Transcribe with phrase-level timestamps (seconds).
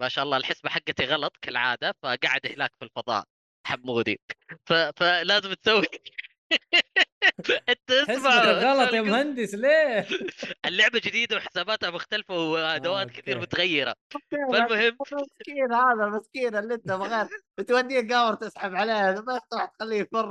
[0.00, 3.24] ما شاء الله الحسبة حقتي غلط كالعادة فقعد هناك في الفضاء
[3.66, 4.20] حمودي
[4.66, 4.72] ف...
[4.72, 5.86] فلازم تسوي
[7.68, 10.06] أنت اسمع غلط يا مهندس ليه؟
[10.64, 13.10] اللعبة جديدة وحساباتها مختلفة وأدوات.
[13.10, 13.94] كثير متغيرة
[14.30, 20.28] فالمهم مسكين هذا المسكين اللي أنت بغيت بتوديه قاور تسحب عليه بس تروح تخليه يفر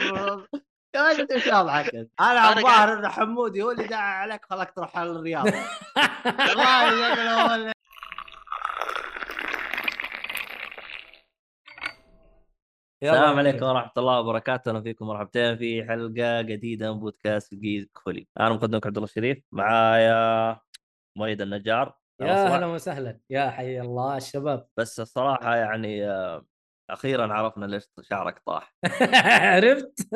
[0.95, 5.09] يا انت إيش وضعك؟ أنا الظاهر إنه حمودي هو اللي دعا عليك خلاك تروح على
[5.11, 5.45] الرياض
[6.47, 7.73] والله شكله هو اللي-
[12.92, 13.65] يلا السلام عليكم.
[13.65, 18.85] ورحمة الله وبركاته، أهلا فيكم مرحبتين في حلقة جديدة من بودكاست جيز كولي، أنا مقدمك
[18.87, 20.59] عبد الله الشريف، معايا
[21.17, 21.97] مؤيد النجار.
[22.21, 22.55] يا أصلع.
[22.55, 23.19] أهلا وسهلا.
[23.29, 24.67] يا حي الله الشباب.
[24.77, 26.45] بس الصراحة يعني آه،
[26.89, 28.75] أخيرا عرفنا ليش شعرك طاح،
[29.53, 30.07] عرفت؟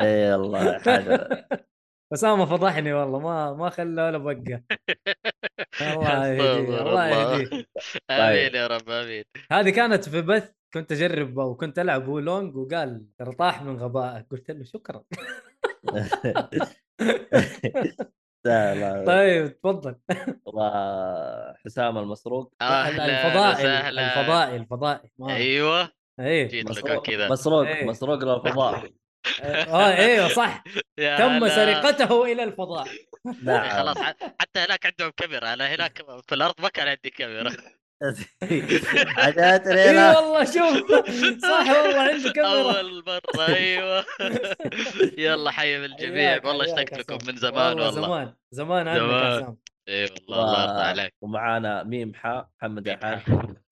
[0.00, 1.48] إي والله حاجة.
[2.12, 4.34] أسامة فضحني والله ما ما خلى ولا بقى.
[5.80, 7.66] الله يهديه الله يهديه.
[8.10, 9.24] آمين يا رب آمين.
[9.52, 14.50] هذه كانت في بث كنت أجرب وكنت ألعب وولونج وقال ترى طاح من غبائك قلت
[14.50, 15.02] له شكرا.
[18.44, 19.04] لا لا.
[19.06, 19.96] طيب تفضل.
[20.46, 22.54] وحسام المسروق.
[22.60, 25.92] أهلا الفضائي الفضائي الفضائي ما أيوه.
[26.20, 26.48] إيه.
[26.48, 27.28] جيت كذا.
[27.28, 27.86] مسروق إيه.
[27.86, 28.90] مسروق للفضاء
[29.42, 30.64] آه إيوه صح.
[30.96, 31.48] تم.
[31.48, 32.86] سرقته إلى الفضاء.
[33.42, 33.98] نعم خلاص
[34.40, 35.52] حتى هناك عندهم كاميرا.
[35.52, 37.50] أنا هناك في الأرض ما كان عندي كاميرا.
[39.16, 40.92] حاجات إي والله شوف.
[41.50, 42.80] صح والله عنده كاميرا.
[42.80, 44.04] أول مرة أيوه.
[45.24, 47.18] يلا حي بالجميع حياك- والله اشتقت لكم.
[47.26, 49.00] من زمان والله زمان زمان عنك
[49.88, 51.14] إي والله الله يرضى عليك.
[51.22, 53.20] ومعانا ميم حا محمد الحاج.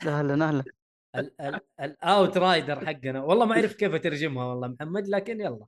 [0.06, 0.64] أهلا أهلا.
[1.16, 3.22] ال- ال- الاوت رايدر حقنا.
[3.22, 5.64] والله ما أعرف كيف أترجمها والله محمد لكن يلا.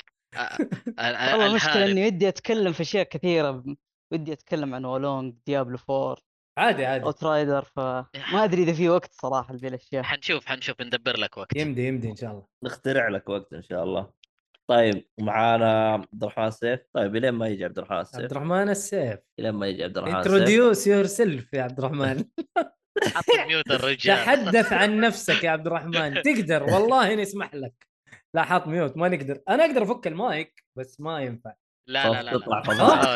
[0.99, 1.85] والله المشكلة.
[1.91, 3.65] إني ودي أتكلم في أشياء كثيرة.
[4.13, 6.17] ودي أتكلم عن ولونج ديابلو 4
[6.59, 7.05] عادي عادي.
[7.05, 10.03] اوت رايدر فما أدري إذا في وقت صراحة لذي الأشياء.
[10.03, 11.57] حنشوف حنشوف ندبر لك وقت.
[11.57, 12.47] يمدي يمدي إن شاء الله.
[12.65, 14.11] نخترع لك وقت إن شاء الله.
[14.71, 16.81] طيب ومعانا عبد الرحمن السيف.
[16.95, 19.19] طيب إلين ما يجي عبد الرحمن عبد السيف الرحمن السيف.
[19.39, 22.25] إلين ما يجي عبد الرحمن السيف؟ introduce yourself يا عبد الرحمن.
[23.15, 24.17] حط mute الرجال.
[24.17, 26.23] تحدث عن نفسك يا عبد الرحمن.
[26.23, 27.87] تقدر والله نسمح لك.
[28.35, 29.41] لا حاط mute ما نقدر.
[29.49, 31.55] أنا أقدر أفك المايك بس ما ينفع.
[31.89, 33.07] لا لا لا تطلع فضاء.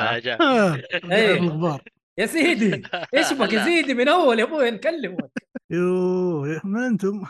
[0.41, 1.81] آه،
[2.19, 2.83] يا سيدي
[3.17, 3.65] إيش بك يا.
[3.65, 5.31] سيدي من أول يا أبوي نكلمك.
[5.71, 7.23] يوه من أنتم؟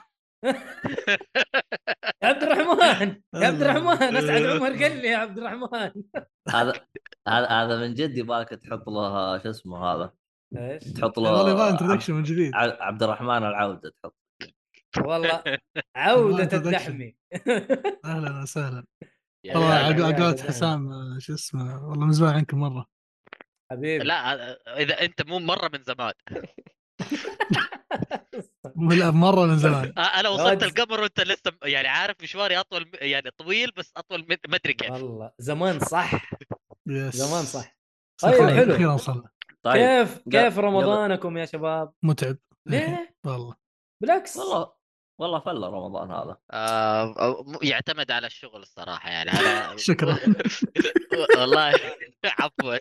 [2.22, 5.90] يا عبد الرحمن يا عبد الرحمن أسعد عمر قال لي يا عبد الرحمن.
[6.48, 6.72] هذا
[7.28, 10.12] هذا هذا من جد يبغالك تحط له شو اسمه هذا؟
[10.56, 12.52] إيش؟ تحط له والله يبغى انترودكشن من جديد.
[12.54, 14.16] عبد الرحمن العودة تحط.
[14.98, 15.42] والله
[15.96, 16.56] عودة.
[16.56, 17.16] الدحمي.
[18.04, 18.84] أهلا وسهلا.
[19.54, 22.95] والله حياك حسام آه، شو اسمه والله من زمان عنكم مرة.
[23.70, 24.04] حبيبي.
[24.04, 26.12] لا إذا أنت مو مرة من زمان.
[29.00, 29.92] لا مرة من زمان.
[29.98, 30.62] آه، أنا وصلت.
[30.62, 34.90] القمر وأنت لسه يعني عارف مشواري أطول يعني طويل بس أطول ما أدري كيف.
[34.90, 36.12] والله زمان صح.
[36.88, 37.16] يس.
[37.16, 37.76] زمان صح.
[38.22, 38.74] طيب، حلو.
[38.74, 39.30] أخيرا وصلنا.
[39.62, 42.36] طيب كيف كيف رمضانكم يا شباب؟ متعب.
[42.68, 43.54] ليه؟ والله.
[44.02, 44.36] بالعكس.
[44.36, 44.75] والله.
[45.18, 46.36] والله فله رمضان هذا.
[46.50, 49.30] آه يعتمد على الشغل الصراحة يعني.
[49.30, 50.18] أنا شكراً.
[51.38, 51.72] والله
[52.38, 52.76] عفوا.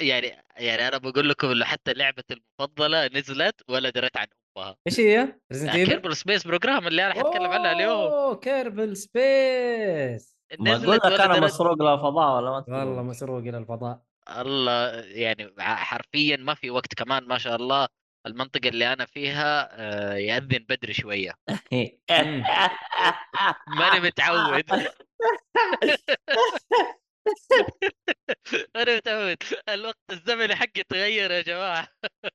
[0.00, 4.26] يعني يعني أنا بقول لكم إنه حتى لعبتي المفضلة نزلت ولا دريت عن
[4.58, 4.76] أمها.
[4.86, 5.38] إيش هي؟
[5.72, 7.90] كيربل سبيس بروجرام اللي أنا حتكلم عنها اليوم.
[8.12, 14.00] أوه Kerbal Space ما أقول لك أنا مسروق للفضاء ولا ما؟ والله مسروق إلى الفضاء
[14.28, 17.88] الله يعني حرفيا ما في وقت كمان ما شاء الله.
[18.26, 21.32] المنطقة اللي أنا فيها آه، يأذن بدري شوية.
[23.78, 24.64] ماني متعود.
[28.76, 29.36] ماني متعود.
[29.68, 31.88] الوقت الزمني حقي تغير يا جماعة.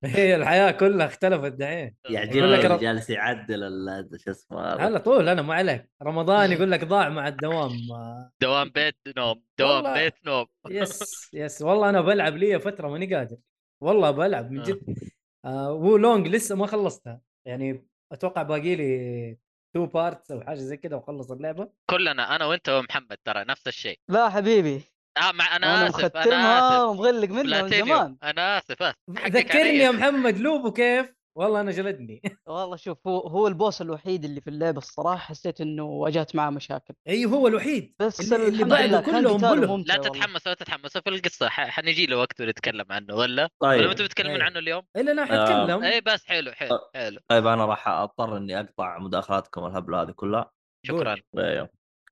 [0.03, 1.96] هي الحياة كلها اختلفت دحين.
[2.09, 5.53] يعجبني يقول لك اللي رب- جالس يعدل ال- شو اسمه هذا؟ هلا طول أنا ما
[5.56, 7.72] عليك رمضان يقول لك ضاع مع الدوام.
[7.91, 9.94] آه، دوام بيت نوم دوام والله.
[9.94, 10.46] بيت نوم.
[10.69, 11.61] yes yes.
[11.62, 13.38] والله أنا بلعب لي فترة ماني قادر.
[13.84, 14.97] والله بلعب من جد.
[15.46, 17.22] آه Wo Long لسه ما خلصتها.
[17.47, 19.38] يعني أتوقع باقي لي
[19.75, 21.70] two parts أو حاجة زي كذا وأخلص اللعبة.
[21.90, 23.99] كلنا أنا وأنت ومحمد ترى نفس الشيء.
[24.09, 24.82] لا حبيبي.
[25.17, 26.90] آه مع أنا أنا أنا مختمها آسف.
[26.90, 27.88] ومغلق منها من بلاتينيوم.
[27.88, 28.17] زمان.
[28.23, 29.78] أنا آسف آسف حقك ذكرني.
[29.78, 32.22] يا محمد لوبو كيف؟ والله أنا جلدني.
[32.47, 36.93] والله شوف هو هو البوس الوحيد اللي في اللعبه الصراحة حسيت إنه واجهت معاه مشاكل.
[37.07, 37.95] أي هو الوحيد.
[37.99, 40.01] بس اللي, اللي الحمد بعده كلهم ممتع لا.
[40.01, 40.97] تتحمس لا تتحمس.
[40.97, 44.43] في القصة ح- حنجي له وقت ونتكلم عنه ولا؟ ولا طيب أنتم بتتكلمون إيه.
[44.43, 45.25] عنه اليوم؟ الا أنا آه.
[45.25, 47.19] حتكلم اي بس حلو حلو حلو.
[47.28, 50.51] طيب أنا راح أضطر إني أقطع مداخلاتكم الهبلة هذه كلها.
[50.85, 51.16] شكرا.
[51.37, 51.69] أيوه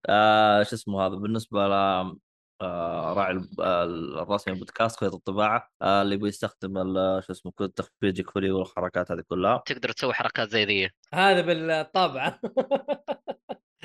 [0.10, 2.18] آه شو اسمه هذا؟ بالنسبة ل آه
[2.64, 3.84] راعي الب- آه،
[4.24, 9.12] الرسمي البودكاست خيط الطباعة آه اللي يبغى يستخدم ال- شو اسمه كود تخفيض جيكولي والحركات
[9.12, 9.64] هذه كلها.
[9.66, 10.90] تقدر تسوي حركات زي ذي.
[11.14, 12.40] هذا بالطابعه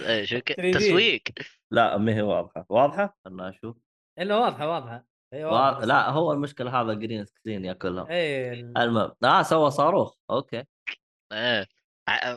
[0.00, 0.42] 3D.
[0.74, 1.22] تسويق.
[1.70, 2.66] لا ما هي واضحة.
[2.68, 3.76] واضحة؟ خلنا نشوف.
[4.18, 5.04] إلا واضحة واضحة.
[5.34, 5.50] إي وا...
[5.50, 8.06] واضحه لا هو المشكلة هذا جرين سكرين ياكلها.
[8.10, 9.12] إي ال- المهم.
[9.24, 10.14] آه سوى صاروخ.
[10.30, 10.64] أوكي.
[11.32, 11.66] إيه.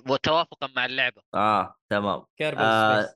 [0.09, 1.21] وتوافقا مع اللعبة.
[1.35, 2.23] آه تمام.
[2.37, 3.15] Kerbal آه،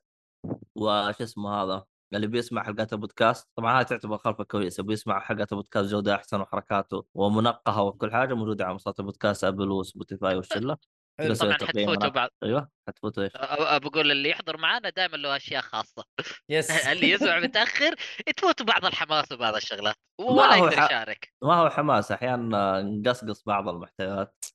[0.76, 1.86] وش اسمه هذا؟
[2.18, 7.06] اللي بيسمع حلقات البودكاست طبعا هاي تعتبر خلفة كويسة بيسمع حلقات البودكاست جودة أحسن وحركاته
[7.14, 10.78] ومنقهة وكل حاجة موجودة على منصات البودكاست Apple و Spotify والشلة.
[11.20, 11.34] حلو.
[11.34, 12.08] تقدر تسوي طبعا حتفوتوا.
[12.10, 12.30] بعض.
[12.44, 16.04] أيوه حتفوتوا إيش؟ أ- أ- بقول اللي يحضر معانا دائما له أشياء خاصة.
[16.50, 17.96] yes اللي يسمع متأخر
[18.38, 19.96] تفوتوا بعض الحماس وبعض الشغلات.
[20.20, 21.34] ولا يقدر يشارك.
[21.44, 24.46] ما هو حماس أحيانا نقصقص بعض المحتويات.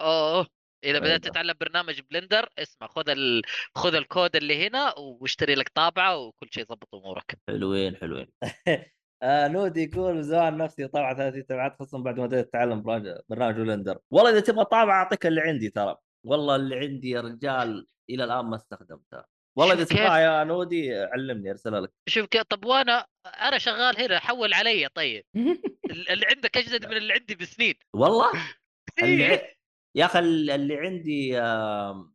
[0.00, 0.46] أوه.
[0.84, 1.18] إذا بدأت أيوة.
[1.18, 3.42] تتعلم برنامج Blender اسمع خذ ال...
[3.74, 7.38] خذ الكود اللي هنا واشتري لك طابعة وكل شيء يضبط أمورك.
[7.48, 8.26] حلوين حلوين.
[9.22, 13.54] آه نودي يقول زوال نفسي طبعا 30 تبعات خصوصا بعد ما بدأت اتعلم برنامج- برنامج
[13.54, 13.98] Blender.
[14.10, 15.96] والله إذا تبغى طابعة أعطيك اللي عندي ترى.
[16.26, 19.24] والله اللي عندي يا رجال إلى الآن ما استخدمته.
[19.58, 21.90] والله إذا؟ تبغاها يا نودي علمني ارسلها لك.
[22.08, 25.24] شوف كيف طب وأنا أنا شغال هنا حول علي طيب.
[25.90, 27.74] ال- اللي عندك أجدد من اللي عندي بسنين.
[27.94, 28.30] والله؟
[29.02, 29.53] اللي إيه.
[29.94, 31.32] يا أخي اللي عندي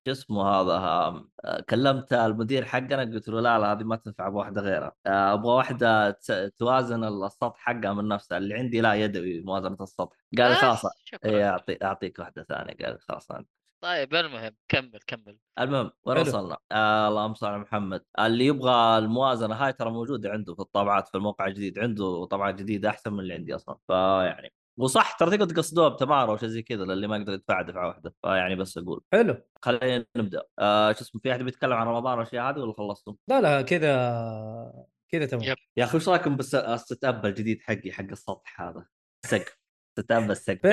[0.05, 4.61] شو اسمه هذا آه، كلمت المدير حقنا قلت له لا لا هذه ما تنفع بواحده
[4.61, 8.37] غيرها آه، أبغى واحدة تس- توازن السطح حقها من نفسها.
[8.37, 10.17] اللي عندي لا يدوي موازنة السطح.
[10.37, 10.85] قال بس، خلاص
[11.25, 12.73] اي اعطي أعطيك واحدة ثانية.
[12.85, 13.45] قال خلاص أنا.
[13.81, 15.37] طيب المهم كمل كمل.
[15.59, 16.17] المهم وين.
[16.19, 18.05] وصلنا؟ آه اللهم صل على محمد.
[18.19, 21.79] اللي يبغى الموازنة هاي ترى موجودة عنده في الطابعات في الموقع الجديد.
[21.79, 23.77] عنده طبعه جديدة أحسن من اللي عندي أصلا.
[23.87, 27.87] فيعني وصح ترى تقدر تقصدوها بتماره أو شيء زي كذا للي ما يقدر يدفع دفعة
[27.87, 29.01] واحدة فيعني بس أقول.
[29.13, 29.37] حلو.
[29.61, 30.43] خلينا نبدأ.
[30.59, 34.87] آه شو اسمه في أحد بيتكلم عن رمضان والأشياء هذه ولا خلصتم؟ لا لا كذا
[35.11, 35.43] كذا تمام.
[35.43, 35.57] Yep.
[35.77, 38.85] يا أخي وش رأيكم بس ال setup الجديد حقي حق السطح هذا؟
[39.25, 39.59] سقف
[39.99, 40.65] setup السقف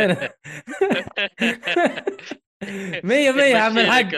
[3.04, 4.14] مية مية يا عم الحق.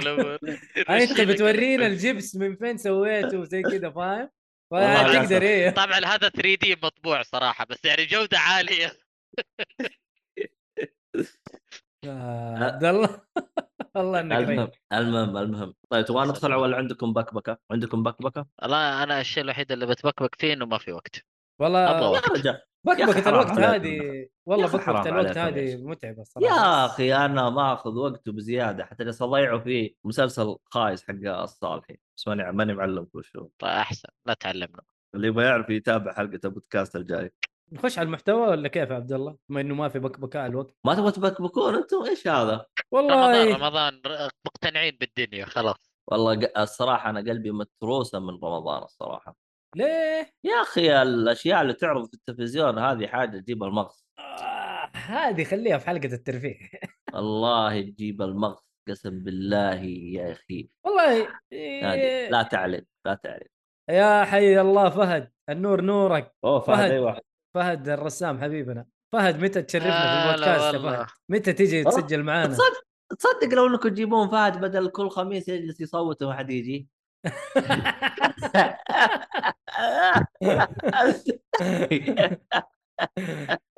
[0.91, 4.31] أنت بتورينا الجبس من فين سويته وزي كذا فاهم؟
[4.71, 9.08] فتقدر إيه؟ طبعا هذا 3 دي مطبوع صراحة بس يعني جودة عالية.
[12.65, 13.21] عبد الله.
[13.95, 15.75] والله إنك المهم المهم المهم.
[15.91, 20.53] طيب تبغى ندخل ولا عندكم بكبكة؟ عندكم بكبكة؟ والله أنا الشيء الوحيد اللي بتبكبك فيه
[20.53, 21.25] انه ما في وقت.
[21.61, 22.03] والله أبغى
[22.47, 22.69] يا وقت.
[22.85, 23.51] بكبكة الوقت.
[23.51, 25.77] هذه والله بكبكة الوقت هذه.
[25.77, 31.15] متعبة الصراحة يا أخي أنا ماخذ وقته بزياده حتى جالس اضيعه في مسلسل خايس حق
[31.43, 31.99] الصالحي.
[32.17, 34.09] بس ماني ماني معلم وش هو طيب أحسن.
[34.27, 34.83] لا تعلمنا.
[35.15, 37.33] اللي يبغى يعرف يتابع حلقة البودكاست الجاي.
[37.73, 40.75] نخش على المحتوى ولا كيف يا عبد الله؟ بما إنه ما في بكبكة على الوقت.
[40.87, 45.93] ما تبغى تبكبكون أنتم؟ إيش هذا؟ رمضان والله رمضان ر- مقتنعين بالدنيا خلاص.
[46.07, 49.37] والله الصراحة أنا قلبي متروسة من رمضان الصراحة.
[49.77, 54.07] ليه؟ يا أخي الأشياء اللي تعرض في التلفزيون هذه حاجة تجيب المغص.
[54.19, 56.59] آه هذه خليها في حلقة الترفيه.
[57.15, 60.69] والله تجيب المغص قسم بالله يا أخي.
[60.85, 62.31] والله إيه.
[62.31, 63.47] لا تعلن لا تعلن.
[63.91, 66.35] يا حي الله فهد النور نورك.
[66.45, 66.91] أوه فهد فهد.
[66.91, 67.21] أيوه.
[67.59, 68.87] فهد الرسام حبيبنا.
[69.13, 70.79] فهد متى تشرفنا في البودكاست يا.
[70.79, 71.85] فهد؟ متى تيجي.
[71.85, 72.85] تسجل معانا؟ تصدق
[73.19, 76.89] تصدق لو انكم تجيبون فهد بدل كل خميس يجلس يصوت وما حد يجي.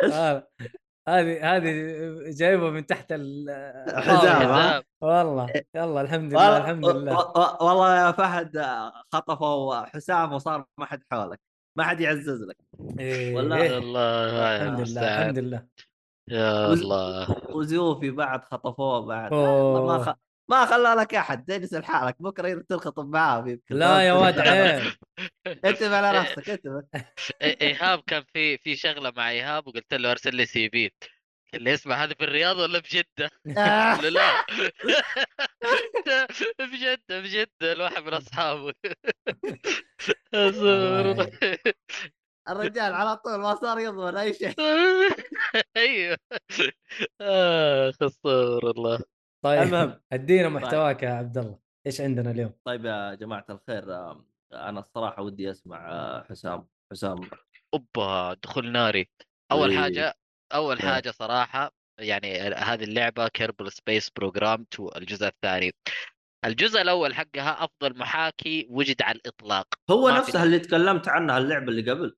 [0.03, 0.49] آه،
[1.09, 1.73] هذه هذه
[2.31, 3.47] جايبه من تحت ال
[3.89, 4.83] حزام، ها؟ حزام.
[5.01, 7.33] والله يلا الحمد لله الحمد لله.
[7.63, 8.65] والله يا فهد
[9.13, 11.50] خطفوا حسام وصار ما حد حولك.
[11.77, 12.57] ما حد يعزز لك.
[13.01, 15.19] إيه، والله الله الحمد لله.
[15.19, 15.67] الحمد لله.
[16.29, 17.37] يا الله.
[17.51, 19.33] وزيوفي بعد خطفوه بعد.
[19.33, 19.87] أوه.
[19.87, 20.15] ما خ...
[20.51, 21.45] ما خلى لك أحد.
[21.45, 23.75] تجلس لحالك بكرة تنخطب معاه يمكن.
[23.77, 24.93] لا يا واد عيب.
[25.65, 26.83] انتبه على نفسك انتبه.
[26.95, 30.91] إي- إيهاب كان في في شغلة مع إيهاب وقلت له أرسل لي سي في.
[31.53, 34.47] قال لي اسمع هذه في الرياض ولا بجدة؟ قلت له لا؟
[36.73, 38.73] بجدة بجدة الواحد من أصحابه.
[40.35, 41.27] أزور.
[42.49, 44.55] الرجال على طول ما صار يضمن أي شيء.
[45.77, 46.17] أيوه.
[47.21, 49.01] اخ استغفر الله
[49.45, 50.01] طيب المهم.
[50.13, 51.59] ادينا محتواك يا عبد الله.
[51.87, 57.31] إيش عندنا اليوم؟ طيب يا جماعة الخير آه، أنا الصراحة ودي أسمع آه، حسام حسام.
[57.75, 59.11] أوبا دخول ناري.
[59.53, 59.79] أول إيه.
[59.79, 60.15] حاجة
[60.53, 60.89] أول إيه.
[60.89, 65.73] حاجة صراحة يعني هذه اللعبة Kerbal Space Program 2 الجزء الثاني.
[66.45, 69.67] الجزء الأول حقها أفضل محاكي وجد على الإطلاق.
[69.91, 72.17] هو نفسه اللي تكلمت عنها اللعبة اللي قبل.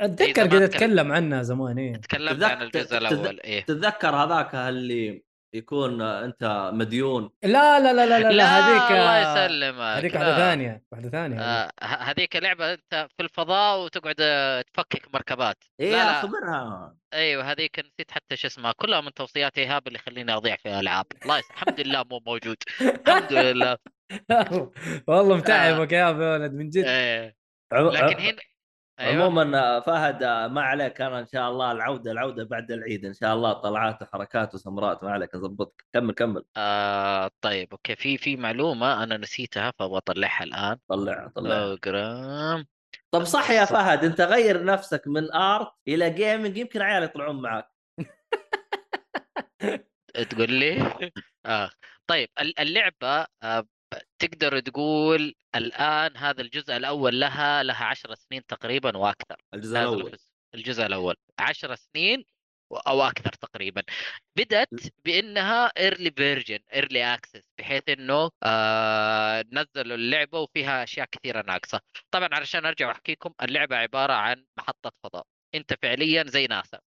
[0.00, 1.96] أتذكر زمان قد اتكلم عنها زمان إيه.
[1.96, 3.64] تكلمت عن الجزء الأول إيه.
[3.64, 5.22] تتذكر هذاك اللي
[5.54, 7.30] يكون آه، أنت مديون.
[7.42, 9.80] لا لا لا لا لا, لا هذيك الله يسلمك.
[9.98, 10.14] هذيك.
[10.14, 11.72] واحدة ثانية واحدة ثانية هذيك.
[11.82, 15.56] آه، ه- هذيك لعبة أنت في الفضاء وتقعد آه، تفكك مركبات.
[15.80, 16.20] إيه لا لا.
[16.20, 16.94] أخبرها.
[17.14, 18.72] أيوه هذيك نسيت حتى شو اسمها.
[18.72, 21.06] كلها من توصيات ايهاب اللي يخليني أضيع في ألعاب.
[21.22, 21.50] الله يس...
[21.50, 22.56] الحمد لله مو موجود.
[22.80, 23.76] الحمد لله.
[25.06, 26.84] والله متعبك يا ولد من جد.
[27.72, 28.38] عم- لكن هنا
[29.00, 29.24] أيوه.
[29.24, 33.52] عموما فهد ما عليك أنا إن شاء الله العودة العودة بعد العيد إن شاء الله
[33.52, 36.44] طلعات وحركات وسمرات ما عليك اضبطك كمل كمل.
[36.56, 37.96] آه طيب أوكي.
[37.96, 40.76] في في معلومة أنا نسيتها فأبغى أطلعها الآن.
[40.88, 42.66] طلع طلع program
[43.10, 47.70] طب صح يا فهد أنت غير نفسك من art إلى gaming يمكن عيال يطلعون معك.
[50.30, 50.92] تقول لي؟
[51.46, 51.70] آه.
[52.06, 53.64] طيب ال- اللعبة آه
[54.18, 60.18] تقدر تقول الآن هذا الجزء الأول لها لها 10 سنين تقريبا وأكثر الجزء الأول.
[60.54, 61.16] الجزء الأول.
[61.38, 62.24] 10 سنين
[62.86, 63.82] أو أكثر تقريبا.
[64.36, 64.68] بدأت
[65.04, 71.80] بأنها early version early access بحيث إنه آه نزلوا اللعبة وفيها أشياء كثيرة ناقصة.
[72.10, 75.26] طبعا علشان أرجع وأحكي لكم اللعبة عبارة عن محطة فضاء.
[75.54, 76.80] أنت فعليا زي ناسا.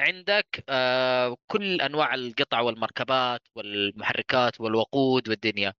[0.00, 5.74] عندك آه كل أنواع القطع والمركبات والمحركات والوقود والدنيا.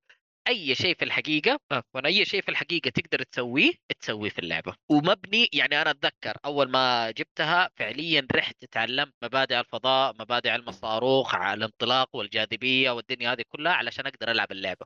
[0.50, 4.76] أي شيء في الحقيقة عفوا أي شيء في الحقيقة تقدر تسويه تسويه في اللعبة.
[4.90, 11.36] ومبني يعني أنا أتذكر أول ما جبتها فعليا رحت تعلمت مبادئ الفضاء مبادئ علم الصاروخ
[11.36, 14.86] على الانطلاق والجاذبية والدنيا هذه كلها علشان أقدر ألعب اللعبة.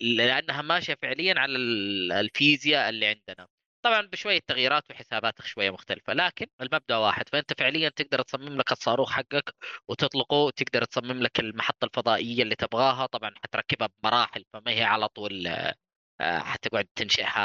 [0.00, 3.48] لأنها ماشية فعليا على ال- الفيزياء اللي عندنا.
[3.86, 9.10] طبعا بشوية تغييرات وحسابات شوية مختلفة لكن المبدأ واحد فأنت فعليا تقدر تصمم لك الصاروخ
[9.12, 9.54] حقك
[9.88, 15.46] وتطلقه تقدر تصمم لك المحطة الفضائية اللي تبغاها طبعا حتركبها بمراحل فما هي على طول
[16.20, 17.40] آه، حتقعد تنشئها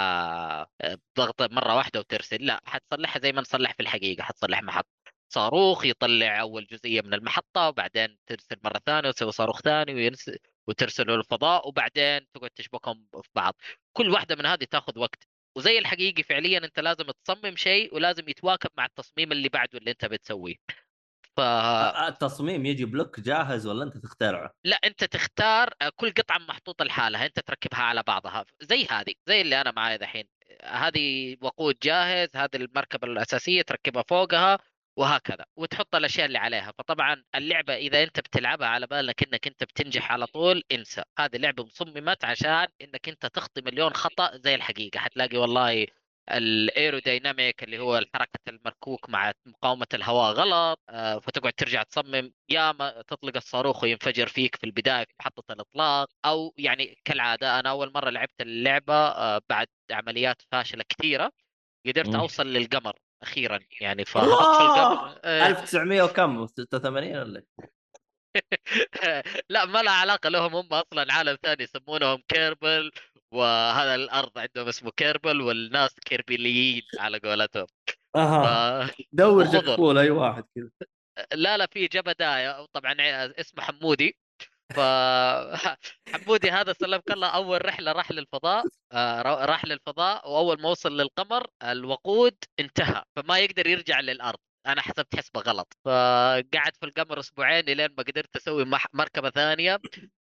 [0.82, 4.88] آه، بضغط مرة واحدة وترسل لا حتصلحها زي ما نصلح في الحقيقة حتصلح محط
[5.30, 10.32] صاروخ يطلع أول جزئية من المحطة وبعدين ترسل مرة ثانية وتسوي صاروخ ثاني وينس...
[10.68, 13.56] وترسله للفضاء وبعدين تقعد تشبكهم في بعض.
[13.94, 15.31] كل واحدة من هذه تاخذ وقت.
[15.58, 20.06] وزي الحقيقي فعليا أنت لازم تصمم شيء ولازم يتواكب مع التصميم اللي بعده اللي أنت
[20.06, 20.56] بتسويه
[21.38, 27.26] ف التصميم يجي بلوك جاهز ولا أنت تخترعه؟ لا أنت تختار كل قطعة محطوطة لحالها
[27.26, 30.28] أنت تركبها على بعضها زي هذه زي اللي أنا معايا دحين
[30.64, 34.60] هذه وقود جاهز هذه المركبة الأساسية تركبها فوقها
[34.98, 36.72] وهكذا وتحط الأشياء اللي عليها.
[36.78, 41.04] فطبعا اللعبة إذا أنت بتلعبها على بالك إنك أنت بتنجح على طول انسى.
[41.20, 45.00] هذه لعبة مصممت عشان إنك أنت تخطي مليون خطأ زي الحقيقة.
[45.00, 45.88] حتلاقي والله
[46.32, 52.34] ال aerodynamic اللي هو حركه المركبة مع مقاومة الهواء غلط آه، فتقعد ترجع تصمم.
[52.50, 56.10] يا ما تطلق الصاروخ وينفجر فيك في البداية في محطة الإطلاق.
[56.26, 61.32] أو يعني كالعادة أنا أول مرة لعبت اللعبة آه، بعد عمليات فاشلة كثيرة
[61.88, 62.16] قدرت.
[62.16, 63.00] أوصل للقمر.
[63.24, 67.44] أخيرا يعني في القمر آه، 1900 وكم؟ 86 ولا؟
[69.50, 72.92] لا ما لها علاقة لهم هم أصلا عالم ثاني يسمونهم Kerbal
[73.32, 77.68] وهذا الأرض عندهم اسمه كيربل والناس كيربيليين على قولتهم.
[78.16, 78.86] أها.
[78.86, 78.92] ف...
[79.12, 79.44] دور.
[79.44, 80.70] جكفول أي واحد كذا.
[81.34, 82.96] لا لا في جبدايا طبعا
[83.40, 84.18] اسمه حمودي.
[84.76, 84.80] ف
[86.14, 87.28] حمودي هذا سلمك الله.
[87.28, 93.40] أول رحلة راح للفضاء آه، را- راح للفضاء وأول ما وصل للقمر الوقود انتهى فما
[93.40, 94.40] يقدر يرجع للأرض.
[94.68, 95.78] أنا حسبت حسبة غلط.
[95.86, 99.80] فقعد في القمر أسبوعين لين ما قدرت أسوي مركبة ثانية.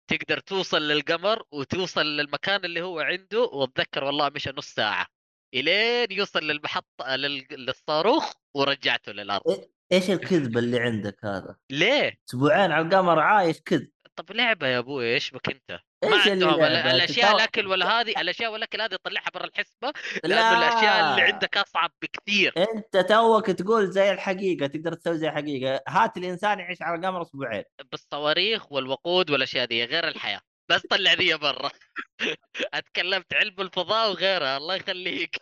[0.08, 5.06] تقدر توصل للقمر وتوصل للمكان اللي هو عنده وأتذكر والله مشى نص ساعة.
[5.54, 9.66] إلين يوصل للمحطه لل- للصاروخ ورجعته للأرض.
[9.92, 13.92] إيش الكذب اللي عندك هذا؟ ليه؟ أسبوعين على القمر عايش كذب.
[14.16, 18.52] طب لعبة يا أبوي إيش بك أنت؟ ما عندهم؟ الأشياء تتو- الأكل ولا هذه الأشياء
[18.54, 19.94] والاكل هذه طلعها برا الحسبة؟
[20.24, 20.58] لأنه لا.
[20.58, 22.54] الأشياء اللي عندك أصعب بكثير.
[22.58, 25.82] أنت توك تقول زي الحقيقة تقدر تسوي زي الحقيقة.
[25.88, 27.64] هات الإنسان يعيش على القمر أسبوعين.
[27.92, 30.42] بالصواريخ والوقود والأشياء دي غير الحياة.
[30.72, 31.72] بس طلع ذي برا.
[32.74, 35.36] أتكلمت علم الفضاء وغيرها الله يخليك.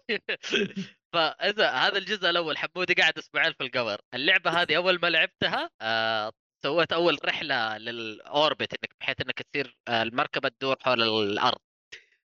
[1.14, 4.02] فإذا هذا الجزء الأول حمودي قاعد أسبوعين في القمر.
[4.14, 6.32] اللعبة هذه أول ما لعبتها آه
[6.64, 11.60] سويت أول رحلة للأوربت إنك بحيث إنك تصير آه، المركبة تدور حول الأرض.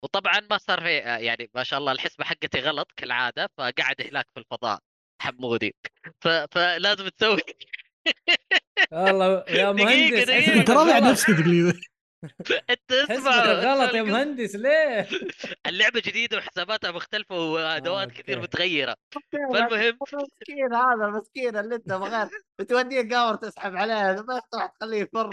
[0.03, 4.27] وطبعا ما صار في آه، يعني ما شاء الله الحسبة حقتي غلط كالعادة فقعد هناك
[4.34, 4.79] في الفضاء
[5.22, 5.75] حمودي.
[6.22, 6.27] ف...
[6.29, 7.41] فلازم تسوي.
[8.91, 11.03] والله يا مهندس أنت رابع غلط.
[11.12, 11.74] نفسك تقريبا
[12.69, 15.07] انت اسمع غلط يا مهندس ليه؟
[15.67, 18.12] اللعبة جديدة وحساباتها مختلفة وأدوات.
[18.12, 18.95] كثير متغيرة.
[19.31, 22.29] فالمهم مسكين هذا المسكين اللي أنت بغيت.
[22.59, 23.93] بتوديه قاور تسحب عليه
[24.27, 25.29] ما تروح تخليه يفر.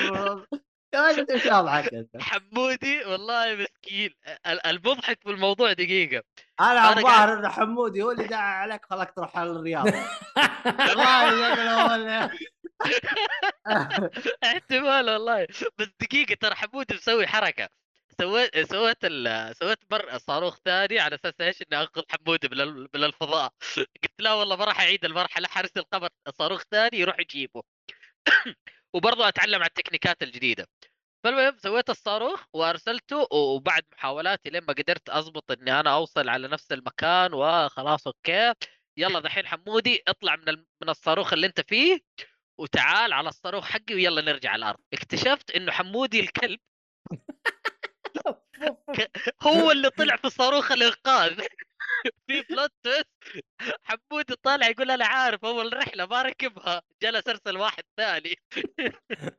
[0.95, 4.11] يا إيش وضعك أنت؟ حمودي والله مسكين.
[4.47, 6.23] ال- المضحك في الموضوع دقيقة.
[6.61, 9.87] أنا أنا الظاهر ان حمودي هو اللي دعا عليك خلاك تروح على الرياض.
[10.89, 12.31] والله
[14.45, 15.47] احتمال والله.
[15.79, 17.69] بس دقيقة ترى حمود مسوي حركة.
[18.21, 18.99] سويت سويت.
[19.53, 23.53] سويت بر صاروخ ثاني على أساس إيش؟ إني أنقذ حمود من ال- من الفضاء.
[24.03, 27.63] قلت لا والله ما راح أعيد المرحلة حارس القمر صاروخ ثاني يروح يجيبه.
[28.95, 30.67] وبرضه أتعلم على التكنيكات الجديدة.
[31.25, 36.73] فالمهم سويت الصاروخ وأرسلته وبعد محاولاتي لين ما قدرت أضبط إني أنا أوصل على نفس
[36.73, 38.55] المكان وخلاص أوكي.
[38.97, 41.99] يلا دحين حمودي اطلع من من الصاروخ اللي أنت فيه.
[42.59, 44.81] وتعال على الصاروخ حقي ويلا نرجع الأرض.
[44.93, 46.61] اكتشفت إنه حمودي الكلب
[49.43, 51.41] هو اللي طلع في صاروخ الإنقاذ.
[52.27, 53.09] في بلوت تويست
[53.85, 58.37] حمودي طالع يقول أنا عارف أول رحلة ما ركبها جلس ارسل واحد ثاني.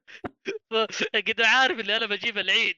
[1.27, 2.77] قد عارف اللي أنا بجيب العيد.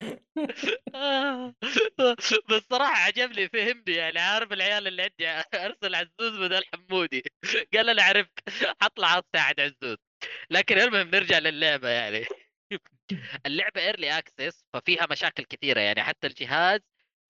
[2.50, 5.28] بس صراحة عجبني فهمني يعني عارف العيال اللي عندي
[5.66, 7.22] أرسل عزوز بدل حمودي.
[7.74, 8.30] قال أنا عرفت
[8.82, 9.96] حطلع اساعد عزوز.
[10.50, 12.26] لكن المهم نرجع للعبة يعني.
[13.46, 16.02] اللعبة early access ففيها مشاكل كثيرة يعني.
[16.02, 16.80] حتى الجهاز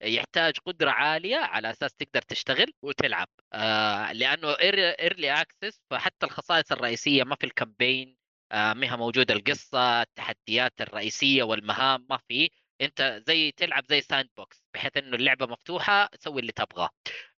[0.03, 3.27] يحتاج قدرة عالية على أساس تقدر تشتغل وتلعب.
[3.53, 8.17] آه لأنه early access فحتى الخصائص الرئيسية ما في ال campaign
[8.51, 12.49] آه ما هي موجودة القصة التحديات الرئيسية والمهام ما في.
[12.81, 16.89] انت زي تلعب زي sandbox بحيث انه اللعبة مفتوحة سوي اللي تبغاه.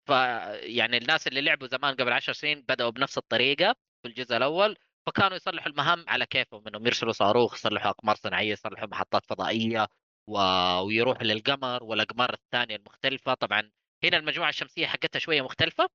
[0.07, 5.37] فيعني الناس اللي لعبوا زمان قبل عشر سنين بدأوا بنفس الطريقة في الجزء الأول فكانوا
[5.37, 9.89] يصلحوا المهام على كيفهم إنهم يرسلوا صاروخ يصلحوا أقمار صناعية يصلحوا محطات فضائية
[10.27, 10.39] و...
[10.87, 13.35] ويروحوا للقمر والأقمار الثانية المختلفة.
[13.35, 13.71] طبعا
[14.05, 15.89] هنا المجموعة الشمسية حقتها شوية مختلفة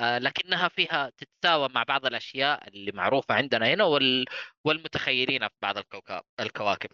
[0.00, 4.24] آه، لكنها فيها تتساوى مع بعض الأشياء اللي معروفة عندنا هنا وال...
[4.64, 6.90] والمتخيلين في بعض الكوكب الكواكب.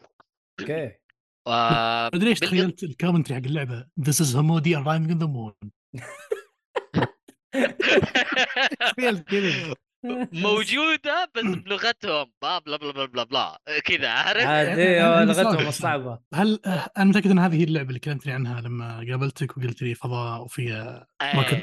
[0.61, 1.02] أوكي.
[1.47, 3.87] آه، مدري إيش تخيلت ال commentary حق اللعبة.
[4.01, 5.71] This is Hamodi arriving in the moon.
[8.81, 9.75] تخيلت كذا.
[10.33, 12.33] موجودة بس بلغتهم.
[12.43, 13.59] بلا بلا بلا بلا بلا.
[13.85, 15.67] كذا عارف يعني إيه، لغتهم.
[15.69, 16.19] الصعبة.
[16.35, 16.61] هل
[16.97, 21.07] أنا متأكد إن هذه هي اللعبة اللي كلمتني عنها لما قابلتك وقلت لي فضاء وفيها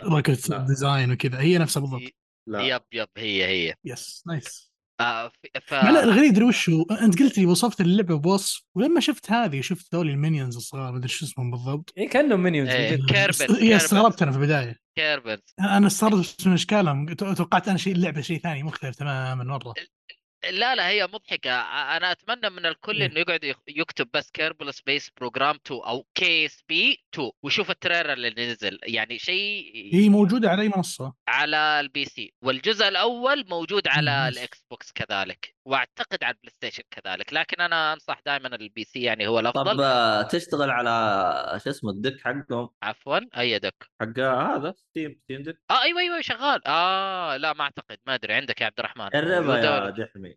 [0.03, 0.51] rocket.
[0.53, 1.39] design وكذا.
[1.39, 2.01] هي نفسها بالضبط.
[2.48, 3.75] لا yep yep هي هي.
[3.85, 4.68] yes nice
[4.99, 5.31] آه ف...
[5.65, 5.73] ف...
[5.73, 9.95] لا الغريب تدري وش هو أنت قلت لي وصفت اللعبة بوصف ولما شفت هذه شفت
[9.95, 11.93] ذول ال minions الصغار ما أدري شو اسمهم بالضبط.
[11.97, 12.89] اي كأنهم minions إيه.
[12.89, 13.55] Kerbin، Kerbin.
[13.55, 14.75] هي استغربت أنا في البداية.
[14.95, 15.55] Kerbins.
[15.59, 17.13] أنا استغربت من إشكالهم.
[17.13, 19.73] توقعت أنا شيء اللعبه شيء ثاني مختلف تماما مرة.
[20.43, 21.52] لا لا هي مضحكة.
[21.97, 23.02] أنا أتمنى من الكل.
[23.02, 28.30] إنه يقعد يكتب بس Kerbal Space Program 2 أو KSP 2 ويشوف ال trailer اللي
[28.30, 28.80] نزل.
[28.84, 34.28] يعني شيء هي موجودة على أي منصة؟ على ال PC والجزء الأول موجود على.
[34.27, 35.56] ال Xbox كذلك.
[35.69, 39.84] واعتقد على ال PlayStation كذلك لكن أنا أنصح دائما البي سي يعني هو طب الأفضل.
[39.84, 42.69] آه، تشتغل على شو اسمه ال deck حقهم.
[42.84, 46.67] عفوا إي deck حق هذا Steam Steam Deck آه أيوه أيوه شغال.
[46.67, 49.10] آه لا ما أعتقد ما أدري عندك يا عبد الرحمن.
[49.10, 50.36] جربها موجودة يا دحمي.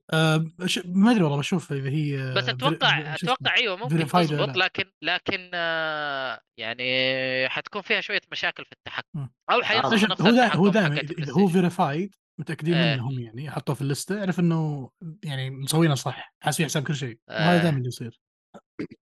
[0.66, 0.81] ش...
[0.85, 4.53] ما أدري والله بشوف إذا هي بس آه، أتوقع شو اسمه؟ أتوقع أيوه ممكن لا؟
[4.64, 9.29] لكن لكن آه، يعني حتكون فيها شوية مشاكل في التحكم.
[9.51, 10.55] أو حينصح شوف، نفس هو دا...
[10.57, 11.49] هو التحكم دائما هو.
[11.49, 12.94] verified متأكدين إيه.
[12.94, 14.90] منهم يعني حطوه في الليسته اعرف إنه
[15.24, 17.62] يعني مسوينه صح حاسبين حساب كل شيء وهذا آه.
[17.62, 18.20] دائما اللي يصير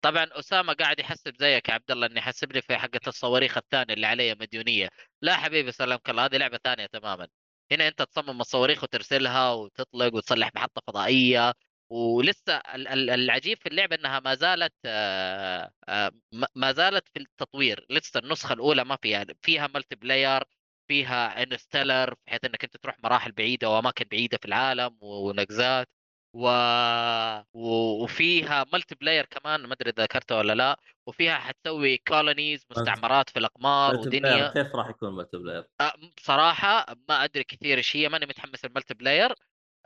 [0.00, 4.06] طبعا أسامة قاعد يحسب زيك يا عبد الله إني يحسبني في حقه الصواريخ الثانية اللي
[4.06, 4.88] عليها مديونية
[5.22, 7.28] لا حبيبي سلامك الله هذه لعبة ثانية تماما
[7.72, 11.52] هنا أنت تصمم الصواريخ وترسلها وتطلق وتصلح محطة فضائية
[11.90, 17.18] ولسه ال- ال- العجيب في اللعبة إنها ما زالت آه، آه، ما- ما زالت في
[17.20, 20.42] التطوير لسه النسخة الأولى ما فيها فيها multiplayer
[20.88, 25.88] فيها interstellar بحيث إنك أنت تروح مراحل بعيدة وأماكن بعيدة في العالم ونقزات.
[26.34, 26.48] و...
[27.52, 27.68] و...
[28.02, 30.80] وفيها multiplayer كمان ما أدري إذا ذكرته ولا لا.
[31.06, 34.48] وفيها حتسوي colonies مستعمرات في الأقمار ودنيا.
[34.48, 39.34] كيف راح يكون multiplayer؟ أه، بصراحة ما أدري كثير إيش هي ماني متحمس ال multiplayer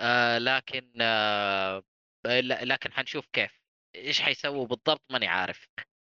[0.01, 1.83] آه لكن آه
[2.27, 3.63] ل- لكن حنشوف كيف.
[3.95, 5.69] إيش حيسووا بالضبط ماني عارف.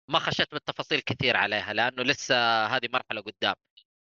[0.09, 3.55] ما خشيت بالتفاصيل كثير عليها لأنه لسه هذه مرحلة قدام.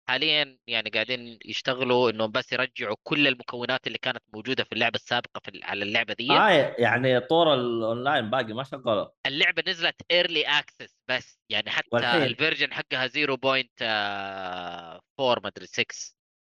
[0.09, 5.39] حاليا يعني قاعدين يشتغلوا إنهم بس يرجعوا كل المكونات اللي كانت موجودة في اللعبة السابقة
[5.43, 9.07] في على اللعبة دي آه يعني طور الأونلاين باقي ما شغلوا.
[9.25, 13.13] اللعبة نزلت early access بس يعني حتى والحين؟ ال version حقها 0.4
[15.43, 15.85] ما أدري 6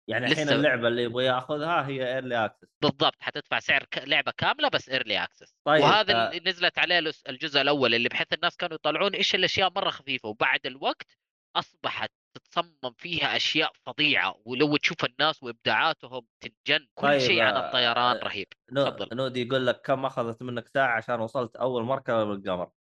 [0.09, 4.69] يعني الحين اللعبة اللي يبغى ياخذها هي early access بالضبط حتدفع سعر ك- لعبة كاملة
[4.69, 6.29] بس early access طيب، وهذا آه.
[6.31, 10.29] اللي نزلت عليه الجزء الأول اللي بحيث الناس كانوا يطلعون إيش الاشياء مرة خفيفة.
[10.29, 11.17] وبعد الوقت
[11.57, 17.67] أصبحت تتصمم فيها أشياء فظيعة ولو تشوف الناس وإبداعاتهم تنجن كل طيب، شيء عن آه،
[17.67, 18.47] الطيران آه، رهيب.
[18.73, 19.17] نو- تفضل.
[19.17, 22.71] نودي يقول لك كم أخذت منك ساعة عشان وصلت أول مركبة بالقمر؟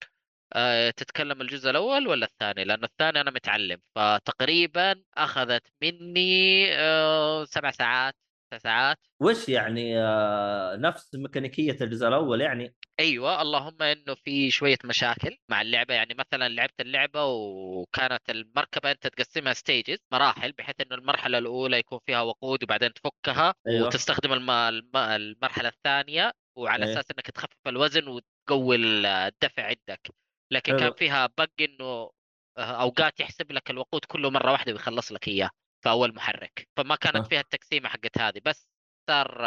[0.52, 7.70] أه تتكلم الجزء الأول ولا الثاني؟ لأنه الثاني أنا متعلم فتقريبا أخذت مني أه سبع
[7.70, 8.16] ساعات.
[8.58, 15.36] ساعات وش يعني آه نفس ميكانيكية الجزء الأول يعني أيوه اللهم إنه في شوية مشاكل
[15.50, 21.38] مع اللعبة يعني مثلا لعبت اللعبة وكانت المركبة أنت تقسمها ستيجز مراحل بحيث إنه المرحلة
[21.38, 23.86] الأولى يكون فيها وقود وبعدين تفكها أيوة.
[23.86, 24.50] وتستخدم الم...
[24.50, 24.96] الم...
[24.96, 26.94] المرحلة الثانية وعلى أيوة.
[26.94, 30.10] أساس إنك تخفف الوزن وتقوي الدفع عندك
[30.52, 30.80] لكن حلو.
[30.80, 32.10] كان فيها بق إنه
[32.58, 36.96] آه، أوقات يحسب لك الوقود كله مرة واحدة ويخلص لك إياه في أول محرك فما
[36.96, 37.22] كانت آه.
[37.22, 38.68] فيها التقسيمه حقت هذه بس
[39.10, 39.38] صار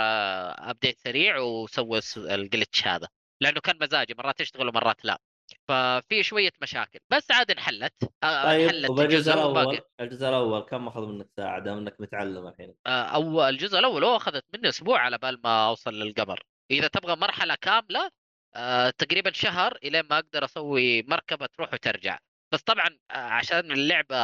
[0.69, 3.07] update سريع وسوى ال glitch هذا
[3.41, 5.19] لأنه كان مزاجي مرات يشتغل ومرات لا
[5.67, 7.93] ففي شوية مشاكل بس عاد انحلت
[8.23, 11.95] آه، طيب انحلت وبالجزء جزء وباقي الأول الجزء الأول كم أخذ منك ساعة؟ دام إنك
[12.01, 12.75] متعلم الحين.
[12.85, 16.43] آه، أو الجزء الأول هو أخذت مني أسبوع على بال ما أوصل للقمر.
[16.71, 18.09] إذا تبغى مرحلة كاملة
[18.55, 22.19] آه، تقريبا شهر إلين ما أقدر أسوي مركبة تروح وترجع.
[22.53, 24.15] بس طبعا آه، عشان اللعبة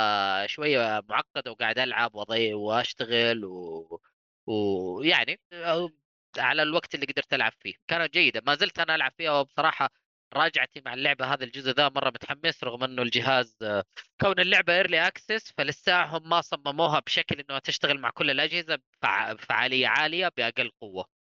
[0.48, 4.02] شوية معقدة وقاعد ألعب وأضيع وأشتغل و...
[4.48, 5.89] ويعني آه،
[6.38, 7.74] على الوقت اللي قدرت ألعب فيه.
[7.88, 8.42] كانت جيدة.
[8.48, 9.89] ما زلت أنا ألعب فيها وبصراحة
[10.34, 13.84] رجعتي مع اللعبة هذا الجزء ذا مرة متحمس رغم إنه الجهاز آه،
[14.22, 19.34] كون اللعبة early access فلسه هم ما صمموها بشكل انها تشتغل مع كل الأجهزة بفع-
[19.34, 21.19] بفعاليه عالية بأقل قوة.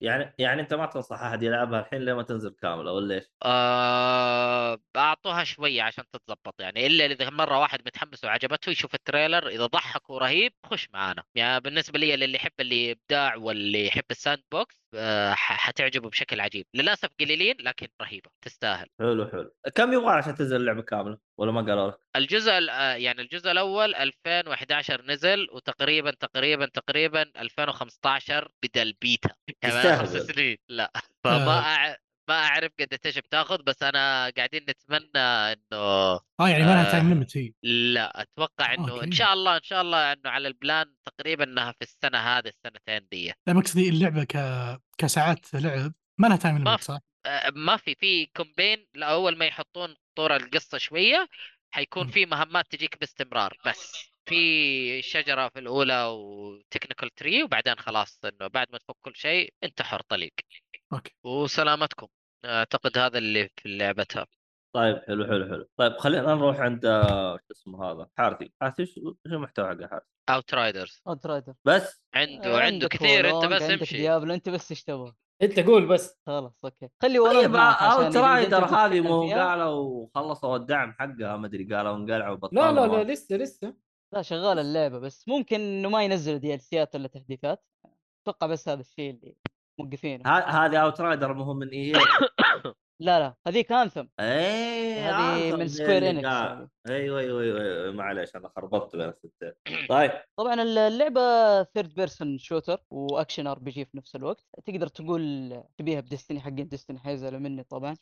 [0.00, 5.44] يعني يعني أنت ما تنصح أحد يلعبها الحين لما تنزل كامله ولا إيش؟ آه، أعطوها
[5.44, 10.10] شوية عشان تتضبط يعني إلا إذا مرة واحد متحمس وعجبته يشوف ال trailer إذا ضحك
[10.10, 11.22] ورهيب خش معانا.
[11.34, 16.66] يعني بالنسبة لي للي يحب الابداع واللي يحب ال sandbox آه، حتعجبه بشكل عجيب.
[16.74, 18.86] للأسف قليلين لكن رهيبة تستاهل.
[19.00, 19.50] حلو حلو.
[19.74, 23.50] كم يبغى عشان تنزل اللعبة كاملة؟ ولا ما قالوا لك؟ الجزء ال- آه، يعني الجزء
[23.50, 29.30] الأول 2011 نزل وتقريبا تقريبا تقريبا 2015 بدا البيتا
[29.62, 30.10] يعني ما خمس.
[30.16, 30.92] سنين لا
[31.24, 31.60] فما آه.
[31.60, 31.96] أع...
[32.28, 35.18] ما أعرف قد إيش بتاخذ بس أنا قاعدين نتمنى
[35.52, 35.76] إنه
[36.40, 36.92] آه يعني ما لها آه.
[36.92, 39.12] time limit هي لا أتوقع إنه إن.
[39.12, 43.08] شاء الله إن شاء الله إنه على ال plan تقريبا إنها في السنة هذه السنتين
[43.12, 44.36] دي لا مقصدي اللعبة ك...
[44.98, 46.84] كساعات لعب ما لها time ما limit في.
[46.84, 51.28] صح؟ آه، ما في في campaign اول ما يحطون طور القصة شوية
[51.70, 52.08] حيكون.
[52.08, 58.46] في مهمات تجيك باستمرار بس في شجرة في الأولى و technical tree وبعدين خلاص إنه
[58.46, 60.32] بعد ما تفك كل شيء انت حر طليق.
[60.92, 61.14] أوكي.
[61.24, 62.06] وسلامتكم.
[62.44, 64.26] أعتقد هذا اللي في لعبتها.
[64.74, 65.68] طيب حلو حلو حلو.
[65.76, 68.52] طيب خلينا نروح عند آه، شو اسمه هذا حارثي.
[68.60, 73.52] حارثي شو شو المحتوى حق حارثي؟ Outriders Outrider بس عنده عنده آه، عندك كثير أنت
[73.52, 73.96] بس امشي.
[73.96, 75.14] Diablo أنت بس إيش تبغى.
[75.42, 76.18] أنت قول بس.
[76.26, 76.88] خلاص أوكي.
[77.02, 79.32] خلي طيب معك عشان Outrider هذه مو.
[79.32, 83.74] قالوا خلصوا الدعم حقها ما أدري قالوا انقلعوا لا بطلوا لا لا لسه لسه.
[84.12, 87.64] لا شغاله اللعبة بس ممكن إنه ما ينزلوا DLC ات ولا تحديثات
[88.22, 89.36] أتوقع بس هذا الشيء اللي
[89.80, 90.30] موقفينه.
[90.30, 91.92] هذه Outrider مو من EA
[93.00, 96.58] لا لا هذيك Anthem إيه هذه من Square Enix قال.
[96.58, 96.68] هذه.
[96.88, 99.52] أيوه أيوه أيوه معليش أنا خربطت بين الستين
[99.88, 100.10] طيب.
[100.36, 101.20] طبعا اللعبة
[101.62, 104.44] third person shooter و action RPG في نفس الوقت.
[104.66, 107.96] تقدر تقول تبيها ب Destiny حقين Destiny حيزعلوا مني طبعا.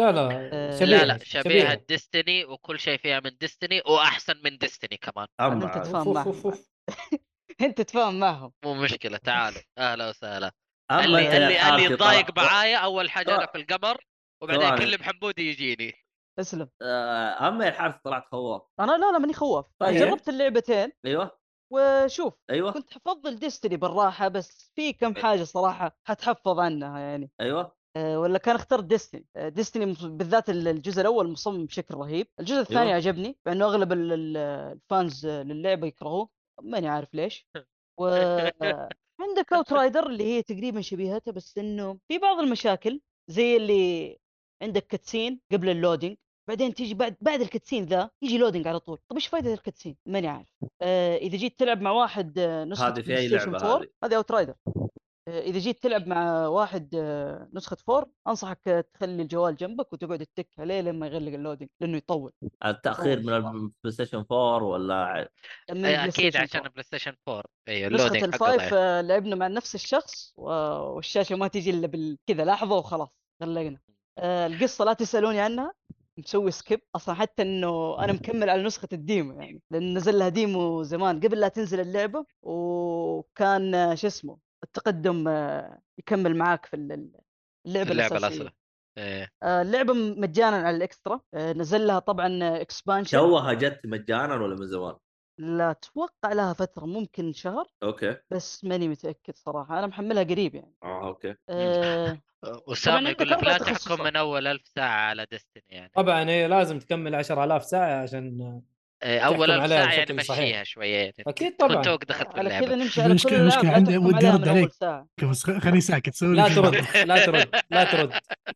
[0.00, 4.58] لا لا آه، شبيهة لا لا شبيهة Destiny وكل شيء فيها من Destiny وأحسن من
[4.58, 5.26] Destiny كمان.
[5.40, 5.86] أما أنت.
[5.86, 6.54] تفهم معهم.
[7.60, 8.52] أنت تفاهم معهم.
[8.64, 10.52] مو مشكلة تعالوا أهلا وسهلا.
[10.92, 14.04] اللي اللي اللي يتضايق معايا أول حاجة أنا في القمر
[14.42, 14.74] وبعدين.
[14.74, 15.94] يكلم حمودي يجيني.
[16.38, 16.68] اسلم.
[16.82, 19.96] آه، أما يا حارث طلعت خواف أنا لا لا ماني خواف طيب.
[19.96, 20.92] جربت اللعبتين.
[21.06, 21.40] أيوه.
[21.72, 22.72] وشوف أيوه.
[22.72, 27.30] كنت حفضل Destiny بالراحة بس في كم حاجة صراحة حتحفظ عنها يعني.
[27.40, 27.79] أيوه.
[27.96, 32.26] ولا كان اخترت Destiny Destiny مص- بالذات ال- الجزء الأول مصمم بشكل رهيب.
[32.40, 32.94] الجزء الثاني أيوة.
[32.94, 34.36] عجبني مع إنه أغلب ال- ال-
[34.72, 36.28] ال fans للعبة يكرهوه.
[36.62, 37.46] ماني عارف ليش.
[38.00, 43.00] وعندك Outrider اللي هي تقريبا شبيهتها بس إنه في بعض المشاكل
[43.30, 44.18] زي اللي
[44.62, 46.16] عندك cutscene قبل ال loading
[46.48, 48.98] بعدين تيجي بعد بعد ال cutscene ذا يجي loading على طول.
[49.08, 50.48] طب إيش فائده ال cutscene ماني عارف.
[50.82, 54.54] آه إذا جيت تلعب مع واحد آه، نسخة هذه في 4 هذه؟ هذه Outrider
[55.38, 60.48] إذا جيت تلعب مع واحد آه، نسخة 4 أنصحك آه، تخلي الجوال جنبك وتقعد تتك
[60.58, 62.32] عليه لما يغلق ال loading لأنه يطول.
[62.64, 65.28] التاخير من ال PlayStation 4 ولا
[65.70, 66.70] ال Play أكيد عشان 4.
[66.72, 70.50] Play Station 4 أيوه حقه ال five آه، لعبنا مع نفس الشخص و-
[70.94, 73.08] والشاشة ما تجي إلا بال- كذا لحظة وخلاص
[73.42, 73.78] غلقنا.
[74.18, 75.72] القصة لا تسألوني عنها
[76.18, 76.80] مسوي skip.
[76.96, 81.20] أصلا حتى إنه أنا مكمل على نسخة ال demo يعني لأن نزل لها demo زمان
[81.20, 87.20] قبل لا تنزل اللعبة وكان شو اسمه التقدم آه، يكمل معاك في ال- ال-
[87.66, 88.36] اللعبة اللعبة الأساسية.
[88.36, 88.52] الاسرع
[88.98, 89.32] إيه.
[89.42, 91.20] آه، اللعبة مجانا على ال Extra.
[91.34, 94.96] آه، نزل لها طبعا expansion توها جت مجانا ولا من زمان؟
[95.38, 97.66] لا أتوقع لها فترة ممكن شهر.
[97.82, 98.16] أوكي.
[98.30, 99.78] بس ماني متأكد صراحة.
[99.78, 100.74] أنا محملها قريب يعني.
[100.82, 101.34] آه أوكي.
[101.48, 102.20] آه،
[102.68, 104.04] وسام يقول لك لا تحكم.
[104.04, 105.92] من أول ألف ساعة على ديستني يعني.
[105.94, 108.62] طبعا هي لازم تكمل 10000 ساعة عشان إيه،
[109.02, 110.12] اول تحكم ألف عليها ساعة يعني.
[110.12, 111.82] مشيها شوية يعني أكيد طبعا.
[111.82, 113.02] توك دخلت على كذا نمشي.
[113.02, 114.70] على كل لا عندي ودي أول عليك.
[115.30, 116.74] بس خ- خليني ساكت سوي لا ترد.
[117.06, 118.12] لا ترد لا ترد.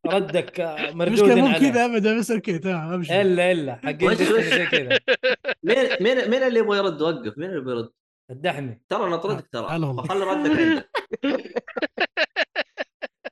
[0.07, 3.81] ردك آه، مردود المشكلة مو كذا ابدا بس أوكي تمام امشي إلا إلا.
[3.85, 4.99] حقين؟ زي كذا.
[5.67, 7.39] مين مين مين اللي يبغى يرد؟ وقف.
[7.39, 7.91] مين اللي يبغى يرد؟
[8.31, 8.81] الدحمي.
[8.89, 9.67] ترى نطردك ترى.
[9.71, 10.03] هلا والله.
[10.03, 10.89] فخلي ردك عندك